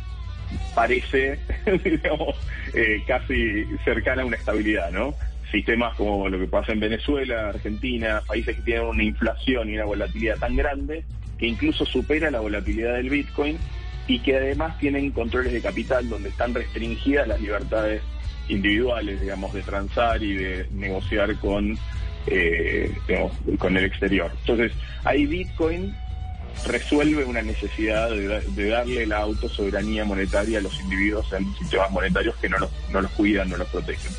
parece, 0.75 1.39
digamos, 1.85 2.37
eh, 2.75 3.03
casi 3.07 3.65
cercana 3.85 4.23
a 4.23 4.27
una 4.27 4.37
estabilidad, 4.37 4.91
¿no? 4.91 5.15
Sistemas 5.51 5.95
como 5.97 6.29
lo 6.29 6.39
que 6.39 6.47
pasa 6.47 6.73
en 6.73 6.81
Venezuela, 6.81 7.49
Argentina, 7.49 8.21
países 8.27 8.57
que 8.57 8.63
tienen 8.63 8.85
una 8.85 9.03
inflación 9.03 9.71
y 9.71 9.75
una 9.77 9.87
volatilidad 9.87 10.37
tan 10.39 10.55
grande 10.55 11.05
que 11.39 11.47
incluso 11.47 11.87
supera 11.87 12.31
la 12.31 12.41
volatilidad 12.41 12.95
del 12.95 13.11
Bitcoin 13.11 13.59
y 14.07 14.21
que 14.21 14.37
además 14.37 14.79
tienen 14.79 15.11
controles 15.13 15.53
de 15.53 15.61
capital 15.61 16.09
donde 16.09 16.31
están 16.31 16.55
restringidas 16.55 17.29
las 17.29 17.41
libertades 17.41 18.03
individuales, 18.49 19.21
digamos, 19.21 19.53
de 19.53 19.63
transar 19.63 20.23
y 20.23 20.35
de 20.35 20.67
negociar 20.73 21.37
con, 21.37 21.79
eh, 22.27 22.93
digamos, 23.07 23.33
con 23.59 23.77
el 23.77 23.85
exterior. 23.85 24.33
Entonces, 24.41 24.73
ahí 25.05 25.27
Bitcoin 25.27 25.95
resuelve 26.67 27.25
una 27.25 27.43
necesidad 27.43 28.11
de, 28.11 28.41
de, 28.41 28.69
darle 28.69 29.07
la 29.07 29.19
autosoberanía 29.19 30.05
monetaria 30.05 30.59
a 30.59 30.63
los 30.63 30.81
individuos 30.81 31.33
en 31.33 31.55
sistemas 31.57 31.91
monetarios 31.91 32.35
que 32.37 32.49
no 32.49 32.59
los, 32.59 32.71
no 32.91 33.01
los 33.01 33.11
cuidan, 33.13 33.51
no 33.51 33.57
los 33.57 33.69
protegen. 33.69 34.11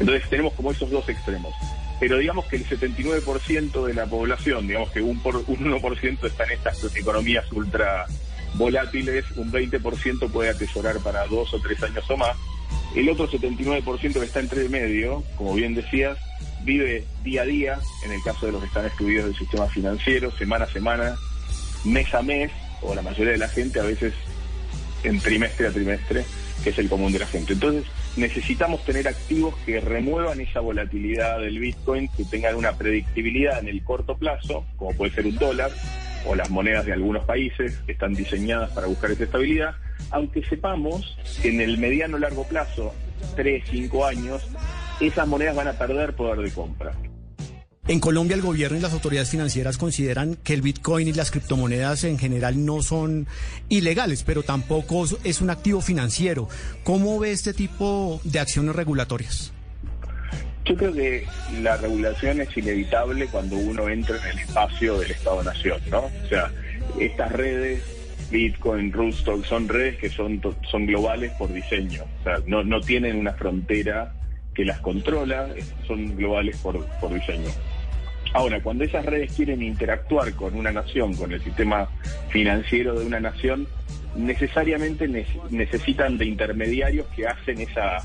Entonces 0.00 0.28
tenemos 0.28 0.54
como 0.54 0.72
esos 0.72 0.90
dos 0.90 1.08
extremos. 1.08 1.54
Pero 2.00 2.18
digamos 2.18 2.46
que 2.46 2.56
el 2.56 2.66
79% 2.66 3.86
de 3.86 3.94
la 3.94 4.06
población, 4.06 4.66
digamos 4.66 4.90
que 4.90 5.00
un, 5.00 5.20
por, 5.20 5.36
un 5.36 5.44
1% 5.46 6.26
está 6.26 6.44
en 6.44 6.50
estas 6.52 6.96
economías 6.96 7.50
ultra 7.52 8.06
volátiles, 8.54 9.24
un 9.36 9.52
20% 9.52 10.30
puede 10.30 10.50
atesorar 10.50 10.98
para 10.98 11.26
dos 11.26 11.52
o 11.54 11.60
tres 11.60 11.82
años 11.82 12.04
o 12.10 12.16
más. 12.16 12.36
El 12.94 13.08
otro 13.08 13.28
79% 13.28 14.12
que 14.12 14.24
está 14.24 14.40
entre 14.40 14.68
medio, 14.68 15.24
como 15.36 15.54
bien 15.54 15.74
decías, 15.74 16.18
vive 16.62 17.04
día 17.22 17.42
a 17.42 17.44
día, 17.44 17.78
en 18.04 18.12
el 18.12 18.22
caso 18.22 18.46
de 18.46 18.52
los 18.52 18.60
que 18.60 18.68
están 18.68 18.86
excluidos 18.86 19.26
del 19.26 19.36
sistema 19.36 19.66
financiero, 19.66 20.30
semana 20.32 20.64
a 20.64 20.72
semana, 20.72 21.16
mes 21.84 22.12
a 22.14 22.22
mes, 22.22 22.50
o 22.82 22.94
la 22.94 23.02
mayoría 23.02 23.32
de 23.32 23.38
la 23.38 23.48
gente 23.48 23.80
a 23.80 23.84
veces 23.84 24.14
en 25.02 25.20
trimestre 25.20 25.66
a 25.66 25.72
trimestre, 25.72 26.24
que 26.62 26.70
es 26.70 26.78
el 26.78 26.88
común 26.88 27.12
de 27.12 27.18
la 27.18 27.26
gente. 27.26 27.52
Entonces, 27.52 27.84
necesitamos 28.16 28.84
tener 28.84 29.08
activos 29.08 29.54
que 29.66 29.80
remuevan 29.80 30.40
esa 30.40 30.60
volatilidad 30.60 31.40
del 31.40 31.58
Bitcoin, 31.58 32.08
que 32.08 32.24
tengan 32.24 32.56
una 32.56 32.72
predictibilidad 32.72 33.58
en 33.58 33.68
el 33.68 33.82
corto 33.82 34.16
plazo, 34.16 34.64
como 34.76 34.92
puede 34.96 35.12
ser 35.12 35.26
un 35.26 35.36
dólar, 35.36 35.70
o 36.26 36.34
las 36.34 36.50
monedas 36.50 36.86
de 36.86 36.92
algunos 36.92 37.24
países 37.24 37.78
que 37.86 37.92
están 37.92 38.14
diseñadas 38.14 38.70
para 38.70 38.86
buscar 38.86 39.10
esa 39.10 39.24
estabilidad, 39.24 39.74
aunque 40.10 40.42
sepamos 40.44 41.16
que 41.42 41.50
en 41.50 41.60
el 41.60 41.78
mediano 41.78 42.18
largo 42.18 42.44
plazo, 42.44 42.94
3, 43.36 43.64
5 43.70 44.06
años, 44.06 44.48
esas 45.00 45.26
monedas 45.26 45.56
van 45.56 45.68
a 45.68 45.72
perder 45.72 46.14
poder 46.14 46.38
de 46.38 46.50
compra. 46.52 46.92
En 47.86 48.00
Colombia 48.00 48.34
el 48.34 48.40
gobierno 48.40 48.78
y 48.78 48.80
las 48.80 48.94
autoridades 48.94 49.28
financieras 49.28 49.76
consideran 49.76 50.36
que 50.36 50.54
el 50.54 50.62
Bitcoin 50.62 51.06
y 51.06 51.12
las 51.12 51.30
criptomonedas 51.30 52.04
en 52.04 52.18
general 52.18 52.64
no 52.64 52.80
son 52.80 53.26
ilegales, 53.68 54.22
pero 54.22 54.42
tampoco 54.42 55.04
es 55.22 55.42
un 55.42 55.50
activo 55.50 55.82
financiero. 55.82 56.48
¿Cómo 56.82 57.18
ve 57.18 57.32
este 57.32 57.52
tipo 57.52 58.22
de 58.24 58.40
acciones 58.40 58.74
regulatorias? 58.74 59.52
Yo 60.64 60.74
creo 60.76 60.94
que 60.94 61.26
la 61.60 61.76
regulación 61.76 62.40
es 62.40 62.56
inevitable 62.56 63.26
cuando 63.26 63.56
uno 63.56 63.86
entra 63.90 64.16
en 64.16 64.30
el 64.30 64.38
espacio 64.38 64.98
del 64.98 65.10
Estado-Nación, 65.10 65.78
¿no? 65.90 66.04
O 66.04 66.28
sea, 66.30 66.50
estas 66.98 67.32
redes, 67.32 67.82
Bitcoin, 68.30 68.94
Rootstock, 68.94 69.44
son 69.44 69.68
redes 69.68 69.98
que 69.98 70.08
son, 70.08 70.40
son 70.70 70.86
globales 70.86 71.32
por 71.32 71.52
diseño. 71.52 72.04
O 72.20 72.24
sea, 72.24 72.38
no, 72.46 72.64
no 72.64 72.80
tienen 72.80 73.16
una 73.16 73.34
frontera 73.34 74.14
que 74.54 74.64
las 74.64 74.80
controla, 74.80 75.48
son 75.86 76.16
globales 76.16 76.56
por, 76.58 76.82
por 76.98 77.12
diseño. 77.12 77.50
Ahora, 78.34 78.60
cuando 78.60 78.82
esas 78.82 79.06
redes 79.06 79.32
quieren 79.32 79.62
interactuar 79.62 80.34
con 80.34 80.56
una 80.56 80.72
nación, 80.72 81.14
con 81.14 81.30
el 81.30 81.40
sistema 81.40 81.88
financiero 82.30 82.98
de 82.98 83.06
una 83.06 83.20
nación, 83.20 83.68
necesariamente 84.16 85.08
necesitan 85.50 86.18
de 86.18 86.26
intermediarios 86.26 87.06
que 87.14 87.28
hacen 87.28 87.60
esa, 87.60 87.98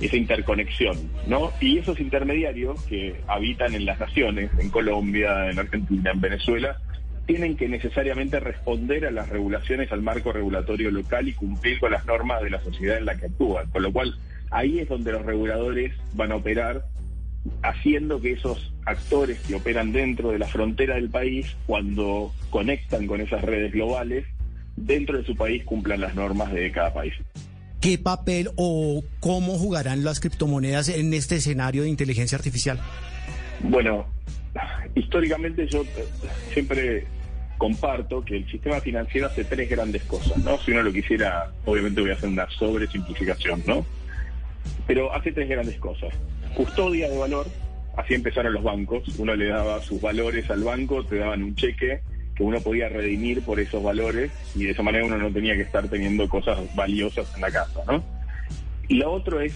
esa 0.00 0.16
interconexión, 0.16 0.96
¿no? 1.28 1.52
Y 1.60 1.78
esos 1.78 2.00
intermediarios 2.00 2.82
que 2.86 3.20
habitan 3.28 3.74
en 3.74 3.86
las 3.86 4.00
naciones, 4.00 4.50
en 4.58 4.70
Colombia, 4.70 5.50
en 5.50 5.58
Argentina, 5.60 6.10
en 6.10 6.20
Venezuela, 6.20 6.78
tienen 7.26 7.56
que 7.56 7.68
necesariamente 7.68 8.40
responder 8.40 9.06
a 9.06 9.12
las 9.12 9.28
regulaciones, 9.28 9.92
al 9.92 10.02
marco 10.02 10.32
regulatorio 10.32 10.90
local 10.90 11.28
y 11.28 11.32
cumplir 11.32 11.78
con 11.78 11.92
las 11.92 12.04
normas 12.06 12.42
de 12.42 12.50
la 12.50 12.60
sociedad 12.60 12.98
en 12.98 13.04
la 13.04 13.16
que 13.16 13.26
actúan. 13.26 13.70
Con 13.70 13.84
lo 13.84 13.92
cual, 13.92 14.18
ahí 14.50 14.80
es 14.80 14.88
donde 14.88 15.12
los 15.12 15.24
reguladores 15.24 15.92
van 16.14 16.32
a 16.32 16.36
operar 16.36 16.84
haciendo 17.62 18.20
que 18.20 18.32
esos 18.32 18.72
actores 18.84 19.38
que 19.40 19.54
operan 19.54 19.92
dentro 19.92 20.30
de 20.30 20.38
la 20.38 20.46
frontera 20.46 20.94
del 20.96 21.10
país, 21.10 21.56
cuando 21.66 22.32
conectan 22.50 23.06
con 23.06 23.20
esas 23.20 23.42
redes 23.42 23.72
globales, 23.72 24.24
dentro 24.76 25.18
de 25.18 25.24
su 25.24 25.36
país 25.36 25.64
cumplan 25.64 26.00
las 26.00 26.14
normas 26.14 26.52
de 26.52 26.70
cada 26.70 26.92
país. 26.92 27.14
¿Qué 27.80 27.98
papel 27.98 28.50
o 28.56 29.04
cómo 29.20 29.58
jugarán 29.58 30.04
las 30.04 30.20
criptomonedas 30.20 30.88
en 30.88 31.12
este 31.14 31.36
escenario 31.36 31.82
de 31.82 31.88
inteligencia 31.88 32.36
artificial? 32.36 32.80
Bueno, 33.62 34.06
históricamente 34.94 35.66
yo 35.68 35.84
siempre 36.52 37.06
comparto 37.58 38.24
que 38.24 38.38
el 38.38 38.50
sistema 38.50 38.80
financiero 38.80 39.28
hace 39.28 39.44
tres 39.44 39.68
grandes 39.70 40.02
cosas, 40.04 40.36
¿no? 40.38 40.58
Si 40.58 40.72
uno 40.72 40.82
lo 40.82 40.92
quisiera, 40.92 41.52
obviamente 41.64 42.00
voy 42.00 42.10
a 42.10 42.14
hacer 42.14 42.28
una 42.28 42.48
sobresimplificación, 42.50 43.62
¿no? 43.66 43.86
Pero 44.86 45.12
hace 45.14 45.32
tres 45.32 45.48
grandes 45.48 45.78
cosas. 45.78 46.12
Custodia 46.56 47.10
de 47.10 47.18
valor, 47.18 47.46
así 47.96 48.14
empezaron 48.14 48.54
los 48.54 48.62
bancos, 48.62 49.04
uno 49.18 49.36
le 49.36 49.48
daba 49.48 49.80
sus 49.82 50.00
valores 50.00 50.50
al 50.50 50.64
banco, 50.64 51.04
te 51.04 51.16
daban 51.16 51.42
un 51.42 51.54
cheque 51.54 52.00
que 52.34 52.42
uno 52.42 52.60
podía 52.60 52.88
redimir 52.88 53.42
por 53.42 53.60
esos 53.60 53.82
valores 53.82 54.32
y 54.54 54.64
de 54.64 54.70
esa 54.70 54.82
manera 54.82 55.04
uno 55.04 55.18
no 55.18 55.30
tenía 55.30 55.54
que 55.54 55.62
estar 55.62 55.88
teniendo 55.88 56.28
cosas 56.28 56.58
valiosas 56.74 57.32
en 57.34 57.42
la 57.42 57.50
casa, 57.50 57.80
¿no? 57.86 58.02
Y 58.88 58.94
lo 58.96 59.12
otro 59.12 59.40
es 59.40 59.52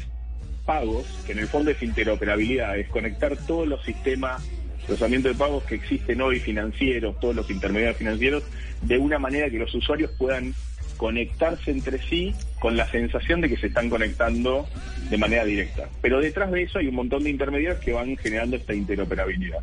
pagos, 0.67 1.07
que 1.27 1.33
en 1.33 1.39
el 1.39 1.49
fondo 1.49 1.71
es 1.71 1.83
interoperabilidad, 1.83 2.79
es 2.79 2.89
conectar 2.89 3.37
todos 3.47 3.67
los 3.67 3.83
sistemas 3.83 4.47
procesamiento 4.91 5.29
de 5.29 5.37
pagos 5.37 5.63
que 5.65 5.77
existen 5.77 6.21
hoy 6.21 6.41
financieros, 6.41 7.19
todos 7.21 7.37
los 7.37 7.49
intermediarios 7.49 7.97
financieros, 7.97 8.43
de 8.83 8.99
una 8.99 9.21
manera 9.21 9.49
que 9.49 9.59
los 9.59 9.73
usuarios 9.73 10.11
puedan 10.19 10.53
conectarse 11.01 11.71
entre 11.71 11.99
sí 11.99 12.35
con 12.59 12.77
la 12.77 12.87
sensación 12.91 13.41
de 13.41 13.49
que 13.49 13.57
se 13.57 13.69
están 13.69 13.89
conectando 13.89 14.69
de 15.09 15.17
manera 15.17 15.47
directa. 15.47 15.89
Pero 16.03 16.21
detrás 16.21 16.51
de 16.53 16.65
eso 16.65 16.79
hay 16.79 16.89
un 16.89 16.95
montón 16.95 17.25
de 17.25 17.31
intermediarios 17.31 17.83
que 17.83 17.95
van 17.95 18.19
generando 18.19 18.57
esta 18.57 18.75
interoperabilidad. 18.75 19.61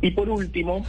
Y 0.00 0.12
por 0.12 0.30
último, 0.30 0.86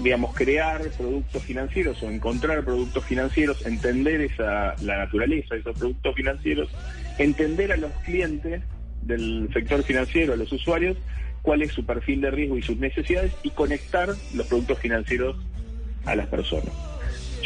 digamos, 0.00 0.34
crear 0.34 0.82
productos 0.98 1.42
financieros 1.42 2.02
o 2.02 2.10
encontrar 2.10 2.62
productos 2.66 3.02
financieros, 3.06 3.64
entender 3.64 4.20
esa, 4.20 4.74
la 4.82 4.98
naturaleza 4.98 5.54
de 5.54 5.62
esos 5.62 5.74
productos 5.78 6.14
financieros, 6.14 6.68
entender 7.16 7.72
a 7.72 7.78
los 7.78 7.92
clientes 8.04 8.60
del 9.00 9.48
sector 9.54 9.82
financiero, 9.84 10.34
a 10.34 10.36
los 10.36 10.52
usuarios, 10.52 10.98
cuál 11.40 11.62
es 11.62 11.72
su 11.72 11.86
perfil 11.86 12.20
de 12.20 12.30
riesgo 12.30 12.58
y 12.58 12.62
sus 12.62 12.76
necesidades 12.76 13.32
y 13.42 13.48
conectar 13.48 14.10
los 14.34 14.46
productos 14.48 14.78
financieros 14.80 15.34
a 16.04 16.14
las 16.14 16.26
personas. 16.26 16.93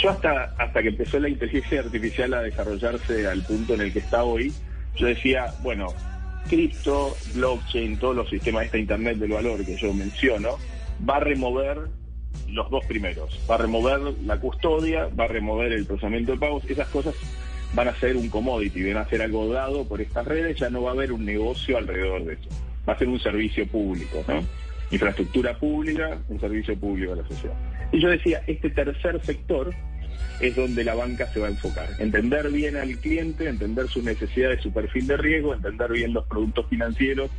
Yo 0.01 0.11
hasta, 0.11 0.55
hasta 0.57 0.83
que 0.83 0.89
empezó 0.89 1.19
la 1.19 1.29
inteligencia 1.29 1.81
artificial 1.81 2.33
a 2.35 2.43
desarrollarse 2.43 3.27
al 3.27 3.43
punto 3.43 3.75
en 3.75 3.81
el 3.81 3.93
que 3.93 3.99
está 3.99 4.23
hoy, 4.23 4.53
yo 4.97 5.07
decía, 5.07 5.53
bueno, 5.63 5.89
cripto, 6.49 7.17
blockchain, 7.35 7.99
todos 7.99 8.15
los 8.15 8.31
sistemas 8.31 8.61
de 8.61 8.67
esta 8.67 8.79
Internet 8.79 9.19
del 9.19 9.33
valor 9.33 9.65
que 9.65 9.77
yo 9.77 9.93
menciono, 9.93 10.57
va 11.09 11.17
a 11.17 11.21
remover 11.21 11.89
los 12.49 12.71
dos 12.71 12.85
primeros. 12.87 13.41
Va 13.51 13.57
a 13.57 13.59
remover 13.59 14.01
la 14.25 14.39
custodia, 14.39 15.09
va 15.19 15.25
a 15.25 15.29
remover 15.29 15.73
el 15.73 15.85
procesamiento 15.85 16.33
de 16.33 16.39
pagos, 16.39 16.65
esas 16.69 16.89
cosas 16.89 17.15
van 17.75 17.89
a 17.89 17.95
ser 17.97 18.17
un 18.17 18.29
commodity, 18.29 18.93
van 18.93 19.03
a 19.03 19.09
ser 19.09 19.21
algo 19.21 19.53
dado 19.53 19.87
por 19.87 20.01
estas 20.01 20.27
redes, 20.27 20.59
ya 20.59 20.71
no 20.71 20.83
va 20.83 20.91
a 20.91 20.95
haber 20.95 21.13
un 21.13 21.25
negocio 21.25 21.77
alrededor 21.77 22.25
de 22.25 22.35
eso. 22.35 22.49
Va 22.89 22.95
a 22.95 22.99
ser 22.99 23.09
un 23.09 23.21
servicio 23.21 23.67
público, 23.67 24.25
¿no? 24.27 24.43
Infraestructura 24.91 25.59
pública, 25.59 26.19
un 26.29 26.41
servicio 26.41 26.79
público 26.79 27.13
a 27.13 27.17
la 27.17 27.29
sociedad. 27.29 27.55
Y 27.93 28.01
yo 28.01 28.09
decía, 28.09 28.43
este 28.47 28.71
tercer 28.71 29.21
sector 29.25 29.75
es 30.41 30.57
donde 30.57 30.85
la 30.85 30.95
banca 30.95 31.27
se 31.33 31.41
va 31.41 31.49
a 31.49 31.51
enfocar. 31.51 31.89
Entender 31.99 32.51
bien 32.51 32.77
al 32.77 32.97
cliente, 32.99 33.49
entender 33.49 33.89
sus 33.89 34.05
necesidades, 34.05 34.63
su 34.63 34.73
perfil 34.73 35.07
de 35.07 35.17
riesgo, 35.17 35.55
entender 35.55 35.93
bien 35.93 36.13
los 36.13 36.27
productos 36.27 36.67
financieros, 36.69 37.31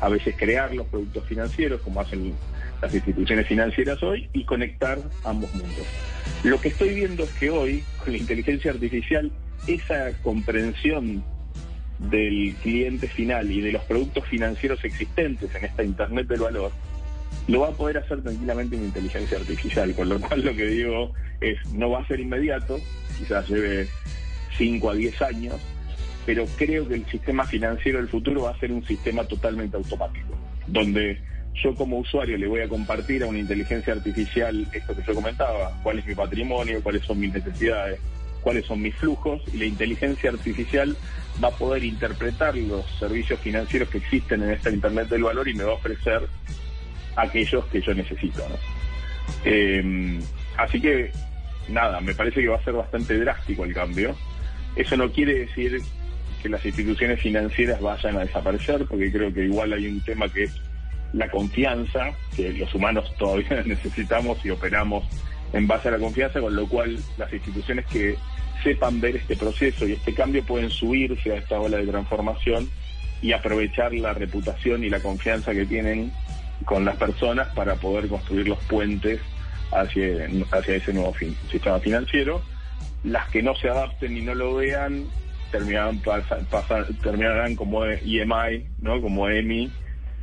a 0.00 0.08
veces 0.08 0.34
crear 0.36 0.74
los 0.74 0.86
productos 0.86 1.24
financieros, 1.26 1.80
como 1.82 2.00
hacen 2.00 2.34
las 2.80 2.94
instituciones 2.94 3.46
financieras 3.46 4.02
hoy, 4.02 4.28
y 4.32 4.44
conectar 4.44 4.98
ambos 5.24 5.52
mundos. 5.54 5.86
Lo 6.42 6.60
que 6.60 6.68
estoy 6.68 6.94
viendo 6.94 7.24
es 7.24 7.30
que 7.32 7.50
hoy, 7.50 7.84
con 8.02 8.12
la 8.12 8.18
inteligencia 8.18 8.70
artificial, 8.70 9.30
esa 9.66 10.12
comprensión 10.22 11.22
del 11.98 12.54
cliente 12.62 13.08
final 13.08 13.50
y 13.50 13.60
de 13.60 13.72
los 13.72 13.82
productos 13.82 14.24
financieros 14.26 14.82
existentes 14.84 15.54
en 15.54 15.64
esta 15.66 15.82
Internet 15.82 16.26
del 16.28 16.40
valor, 16.40 16.72
lo 17.48 17.60
va 17.60 17.68
a 17.68 17.72
poder 17.72 17.98
hacer 17.98 18.22
tranquilamente 18.22 18.76
en 18.76 18.84
inteligencia 18.84 19.38
artificial, 19.38 19.94
con 19.94 20.08
lo 20.08 20.20
cual 20.20 20.44
lo 20.44 20.54
que 20.54 20.66
digo 20.66 21.12
es, 21.40 21.58
no 21.72 21.90
va 21.90 22.00
a 22.00 22.06
ser 22.06 22.20
inmediato, 22.20 22.78
quizás 23.18 23.48
lleve 23.48 23.88
5 24.56 24.90
a 24.90 24.94
10 24.94 25.22
años, 25.22 25.56
pero 26.26 26.46
creo 26.56 26.86
que 26.86 26.94
el 26.94 27.06
sistema 27.06 27.44
financiero 27.44 27.98
del 27.98 28.08
futuro 28.08 28.42
va 28.42 28.50
a 28.50 28.58
ser 28.58 28.72
un 28.72 28.84
sistema 28.86 29.24
totalmente 29.24 29.76
automático, 29.76 30.34
donde 30.66 31.18
yo 31.54 31.74
como 31.74 31.98
usuario 31.98 32.38
le 32.38 32.46
voy 32.46 32.60
a 32.60 32.68
compartir 32.68 33.22
a 33.22 33.26
una 33.26 33.38
inteligencia 33.38 33.92
artificial 33.92 34.68
esto 34.72 34.94
que 34.94 35.02
yo 35.02 35.14
comentaba, 35.14 35.72
cuál 35.82 35.98
es 35.98 36.06
mi 36.06 36.14
patrimonio, 36.14 36.82
cuáles 36.82 37.04
son 37.04 37.18
mis 37.18 37.32
necesidades, 37.32 37.98
cuáles 38.42 38.66
son 38.66 38.80
mis 38.80 38.94
flujos, 38.94 39.42
y 39.52 39.58
la 39.58 39.64
inteligencia 39.64 40.30
artificial 40.30 40.96
va 41.42 41.48
a 41.48 41.52
poder 41.52 41.84
interpretar 41.84 42.56
los 42.56 42.86
servicios 42.98 43.40
financieros 43.40 43.88
que 43.88 43.98
existen 43.98 44.42
en 44.42 44.50
esta 44.50 44.70
Internet 44.70 45.08
del 45.08 45.24
Valor 45.24 45.48
y 45.48 45.54
me 45.54 45.64
va 45.64 45.72
a 45.72 45.74
ofrecer 45.74 46.28
aquellos 47.16 47.64
que 47.66 47.80
yo 47.80 47.94
necesito. 47.94 48.42
Eh, 49.44 50.18
así 50.56 50.80
que, 50.80 51.12
nada, 51.68 52.00
me 52.00 52.14
parece 52.14 52.40
que 52.40 52.48
va 52.48 52.56
a 52.56 52.64
ser 52.64 52.74
bastante 52.74 53.18
drástico 53.18 53.64
el 53.64 53.74
cambio. 53.74 54.16
Eso 54.76 54.96
no 54.96 55.10
quiere 55.10 55.40
decir 55.40 55.80
que 56.42 56.48
las 56.48 56.64
instituciones 56.64 57.20
financieras 57.20 57.80
vayan 57.80 58.16
a 58.16 58.20
desaparecer, 58.20 58.86
porque 58.86 59.12
creo 59.12 59.32
que 59.32 59.44
igual 59.44 59.72
hay 59.72 59.86
un 59.86 60.00
tema 60.04 60.28
que 60.28 60.44
es 60.44 60.54
la 61.12 61.30
confianza, 61.30 62.12
que 62.36 62.52
los 62.52 62.74
humanos 62.74 63.12
todavía 63.18 63.62
necesitamos 63.64 64.44
y 64.44 64.50
operamos 64.50 65.04
en 65.52 65.66
base 65.66 65.88
a 65.88 65.92
la 65.92 65.98
confianza, 65.98 66.40
con 66.40 66.54
lo 66.54 66.66
cual 66.68 66.98
las 67.18 67.32
instituciones 67.32 67.84
que 67.86 68.16
sepan 68.62 69.00
ver 69.00 69.16
este 69.16 69.36
proceso 69.36 69.86
y 69.86 69.92
este 69.92 70.14
cambio 70.14 70.44
pueden 70.44 70.70
subirse 70.70 71.32
a 71.32 71.36
esta 71.36 71.58
ola 71.58 71.78
de 71.78 71.86
transformación 71.86 72.68
y 73.22 73.32
aprovechar 73.32 73.92
la 73.94 74.12
reputación 74.12 74.84
y 74.84 74.90
la 74.90 75.00
confianza 75.00 75.52
que 75.52 75.66
tienen 75.66 76.12
con 76.64 76.84
las 76.84 76.96
personas 76.96 77.48
para 77.54 77.76
poder 77.76 78.08
construir 78.08 78.48
los 78.48 78.58
puentes 78.60 79.20
hacia, 79.72 80.28
hacia 80.52 80.76
ese 80.76 80.92
nuevo 80.92 81.12
fin- 81.14 81.36
sistema 81.50 81.80
financiero. 81.80 82.42
Las 83.02 83.28
que 83.30 83.42
no 83.42 83.54
se 83.54 83.68
adapten 83.68 84.16
y 84.16 84.20
no 84.22 84.34
lo 84.34 84.54
vean 84.56 85.06
terminarán, 85.50 86.00
pasa- 86.00 86.46
pasa- 86.50 86.86
terminarán 87.02 87.56
como 87.56 87.84
EMI, 87.84 88.66
¿no? 88.82 89.00
como 89.00 89.28
EMI, 89.28 89.70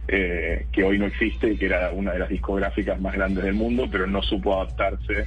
eh, 0.07 0.67
que 0.71 0.83
hoy 0.83 0.97
no 0.99 1.05
existe 1.05 1.57
que 1.57 1.65
era 1.65 1.91
una 1.91 2.13
de 2.13 2.19
las 2.19 2.29
discográficas 2.29 2.99
más 3.01 3.13
grandes 3.13 3.43
del 3.43 3.55
mundo, 3.55 3.87
pero 3.91 4.07
no 4.07 4.21
supo 4.21 4.55
adaptarse 4.55 5.25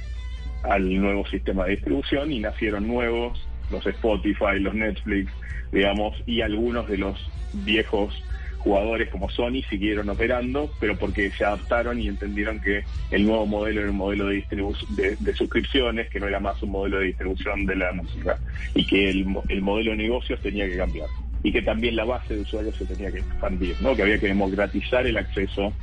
al 0.63 0.95
nuevo 0.99 1.25
sistema 1.27 1.65
de 1.65 1.71
distribución 1.71 2.31
y 2.31 2.39
nacieron 2.39 2.87
nuevos, 2.87 3.47
los 3.69 3.85
Spotify, 3.85 4.59
los 4.59 4.73
Netflix, 4.73 5.31
digamos, 5.71 6.15
y 6.25 6.41
algunos 6.41 6.87
de 6.87 6.97
los 6.97 7.31
viejos 7.53 8.13
jugadores 8.61 9.09
como 9.09 9.29
Sony 9.29 9.63
siguieron 9.69 10.09
operando, 10.09 10.71
pero 10.79 10.95
porque 10.95 11.31
se 11.31 11.43
adaptaron 11.43 11.99
y 11.99 12.07
entendieron 12.07 12.59
que 12.59 12.83
el 13.09 13.25
nuevo 13.25 13.45
modelo 13.47 13.81
era 13.81 13.89
un 13.89 13.97
modelo 13.97 14.27
de, 14.27 14.45
de, 14.89 15.17
de 15.19 15.33
suscripciones, 15.33 16.09
que 16.09 16.19
no 16.19 16.27
era 16.27 16.39
más 16.39 16.61
un 16.61 16.71
modelo 16.71 16.99
de 16.99 17.07
distribución 17.07 17.65
de 17.65 17.75
la 17.75 17.91
música, 17.91 18.37
y 18.75 18.85
que 18.85 19.09
el, 19.09 19.25
el 19.49 19.61
modelo 19.61 19.91
de 19.91 19.97
negocios 19.97 20.39
tenía 20.41 20.67
que 20.67 20.77
cambiar, 20.77 21.07
y 21.41 21.51
que 21.51 21.63
también 21.63 21.95
la 21.95 22.05
base 22.05 22.35
de 22.35 22.41
usuarios 22.41 22.75
se 22.75 22.85
tenía 22.85 23.11
que 23.11 23.19
expandir, 23.19 23.75
¿no? 23.81 23.95
que 23.95 24.03
había 24.03 24.19
que 24.19 24.27
democratizar 24.27 25.07
el 25.07 25.17
acceso 25.17 25.73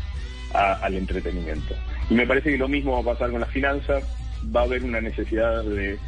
al 0.54 0.94
entretenimiento. 0.94 1.74
Y 2.08 2.14
me 2.14 2.26
parece 2.26 2.50
que 2.50 2.58
lo 2.58 2.68
mismo 2.68 2.92
va 2.92 3.00
a 3.00 3.14
pasar 3.14 3.30
con 3.30 3.40
las 3.40 3.50
finanzas, 3.50 4.04
va 4.54 4.60
a 4.60 4.64
haber 4.64 4.84
una 4.84 5.00
necesidad 5.00 5.64
de, 5.64 5.98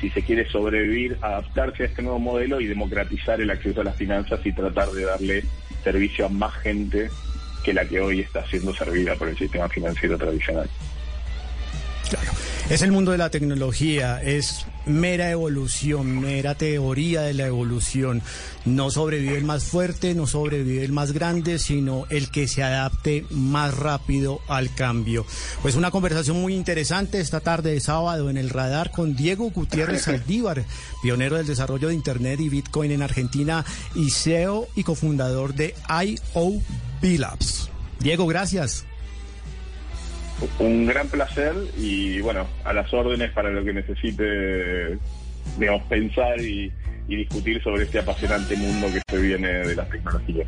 si 0.00 0.10
se 0.10 0.22
quiere 0.22 0.48
sobrevivir, 0.48 1.18
adaptarse 1.20 1.82
a 1.82 1.86
este 1.86 2.02
nuevo 2.02 2.18
modelo 2.18 2.60
y 2.60 2.66
democratizar 2.66 3.40
el 3.40 3.50
acceso 3.50 3.82
a 3.82 3.84
las 3.84 3.96
finanzas 3.96 4.40
y 4.44 4.52
tratar 4.52 4.88
de 4.90 5.04
darle 5.04 5.44
servicio 5.84 6.26
a 6.26 6.28
más 6.28 6.54
gente 6.54 7.10
que 7.62 7.74
la 7.74 7.84
que 7.84 8.00
hoy 8.00 8.20
está 8.20 8.44
siendo 8.46 8.74
servida 8.74 9.14
por 9.16 9.28
el 9.28 9.36
sistema 9.36 9.68
financiero 9.68 10.16
tradicional. 10.16 10.68
Es 12.70 12.82
el 12.82 12.92
mundo 12.92 13.10
de 13.10 13.18
la 13.18 13.30
tecnología, 13.30 14.22
es 14.22 14.64
mera 14.86 15.30
evolución, 15.30 16.20
mera 16.20 16.54
teoría 16.54 17.22
de 17.22 17.34
la 17.34 17.46
evolución. 17.46 18.22
No 18.64 18.92
sobrevive 18.92 19.36
el 19.36 19.44
más 19.44 19.64
fuerte, 19.64 20.14
no 20.14 20.28
sobrevive 20.28 20.84
el 20.84 20.92
más 20.92 21.10
grande, 21.10 21.58
sino 21.58 22.06
el 22.10 22.30
que 22.30 22.46
se 22.46 22.62
adapte 22.62 23.26
más 23.30 23.76
rápido 23.76 24.40
al 24.46 24.72
cambio. 24.72 25.26
Pues 25.62 25.74
una 25.74 25.90
conversación 25.90 26.40
muy 26.40 26.54
interesante 26.54 27.20
esta 27.20 27.40
tarde 27.40 27.72
de 27.72 27.80
sábado 27.80 28.30
en 28.30 28.36
el 28.36 28.50
radar 28.50 28.92
con 28.92 29.16
Diego 29.16 29.50
Gutiérrez 29.50 30.02
Saldívar, 30.02 30.64
pionero 31.02 31.36
del 31.36 31.48
desarrollo 31.48 31.88
de 31.88 31.94
Internet 31.94 32.38
y 32.38 32.48
Bitcoin 32.48 32.92
en 32.92 33.02
Argentina 33.02 33.64
y 33.96 34.10
CEO 34.10 34.68
y 34.76 34.84
cofundador 34.84 35.54
de 35.54 35.74
IOB 35.88 36.62
Labs. 37.18 37.68
Diego, 37.98 38.26
gracias. 38.28 38.84
Un 40.58 40.86
gran 40.86 41.08
placer 41.08 41.54
y 41.76 42.20
bueno, 42.20 42.46
a 42.64 42.72
las 42.72 42.92
órdenes 42.92 43.30
para 43.32 43.50
lo 43.50 43.64
que 43.64 43.72
necesite, 43.72 44.98
digamos, 45.58 45.82
pensar 45.84 46.40
y, 46.40 46.72
y 47.08 47.16
discutir 47.16 47.62
sobre 47.62 47.84
este 47.84 47.98
apasionante 47.98 48.56
mundo 48.56 48.88
que 48.92 49.02
se 49.08 49.20
viene 49.20 49.48
de 49.48 49.76
las 49.76 49.88
tecnologías. 49.90 50.46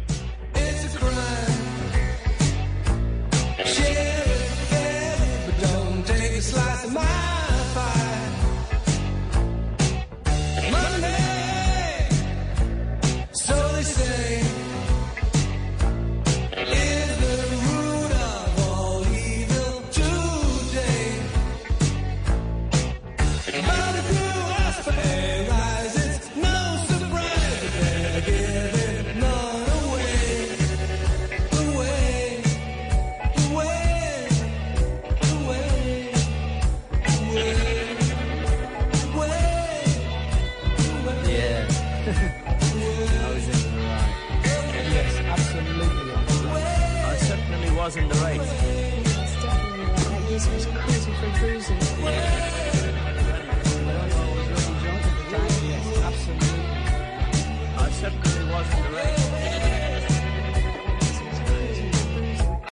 Cruising 51.42 52.41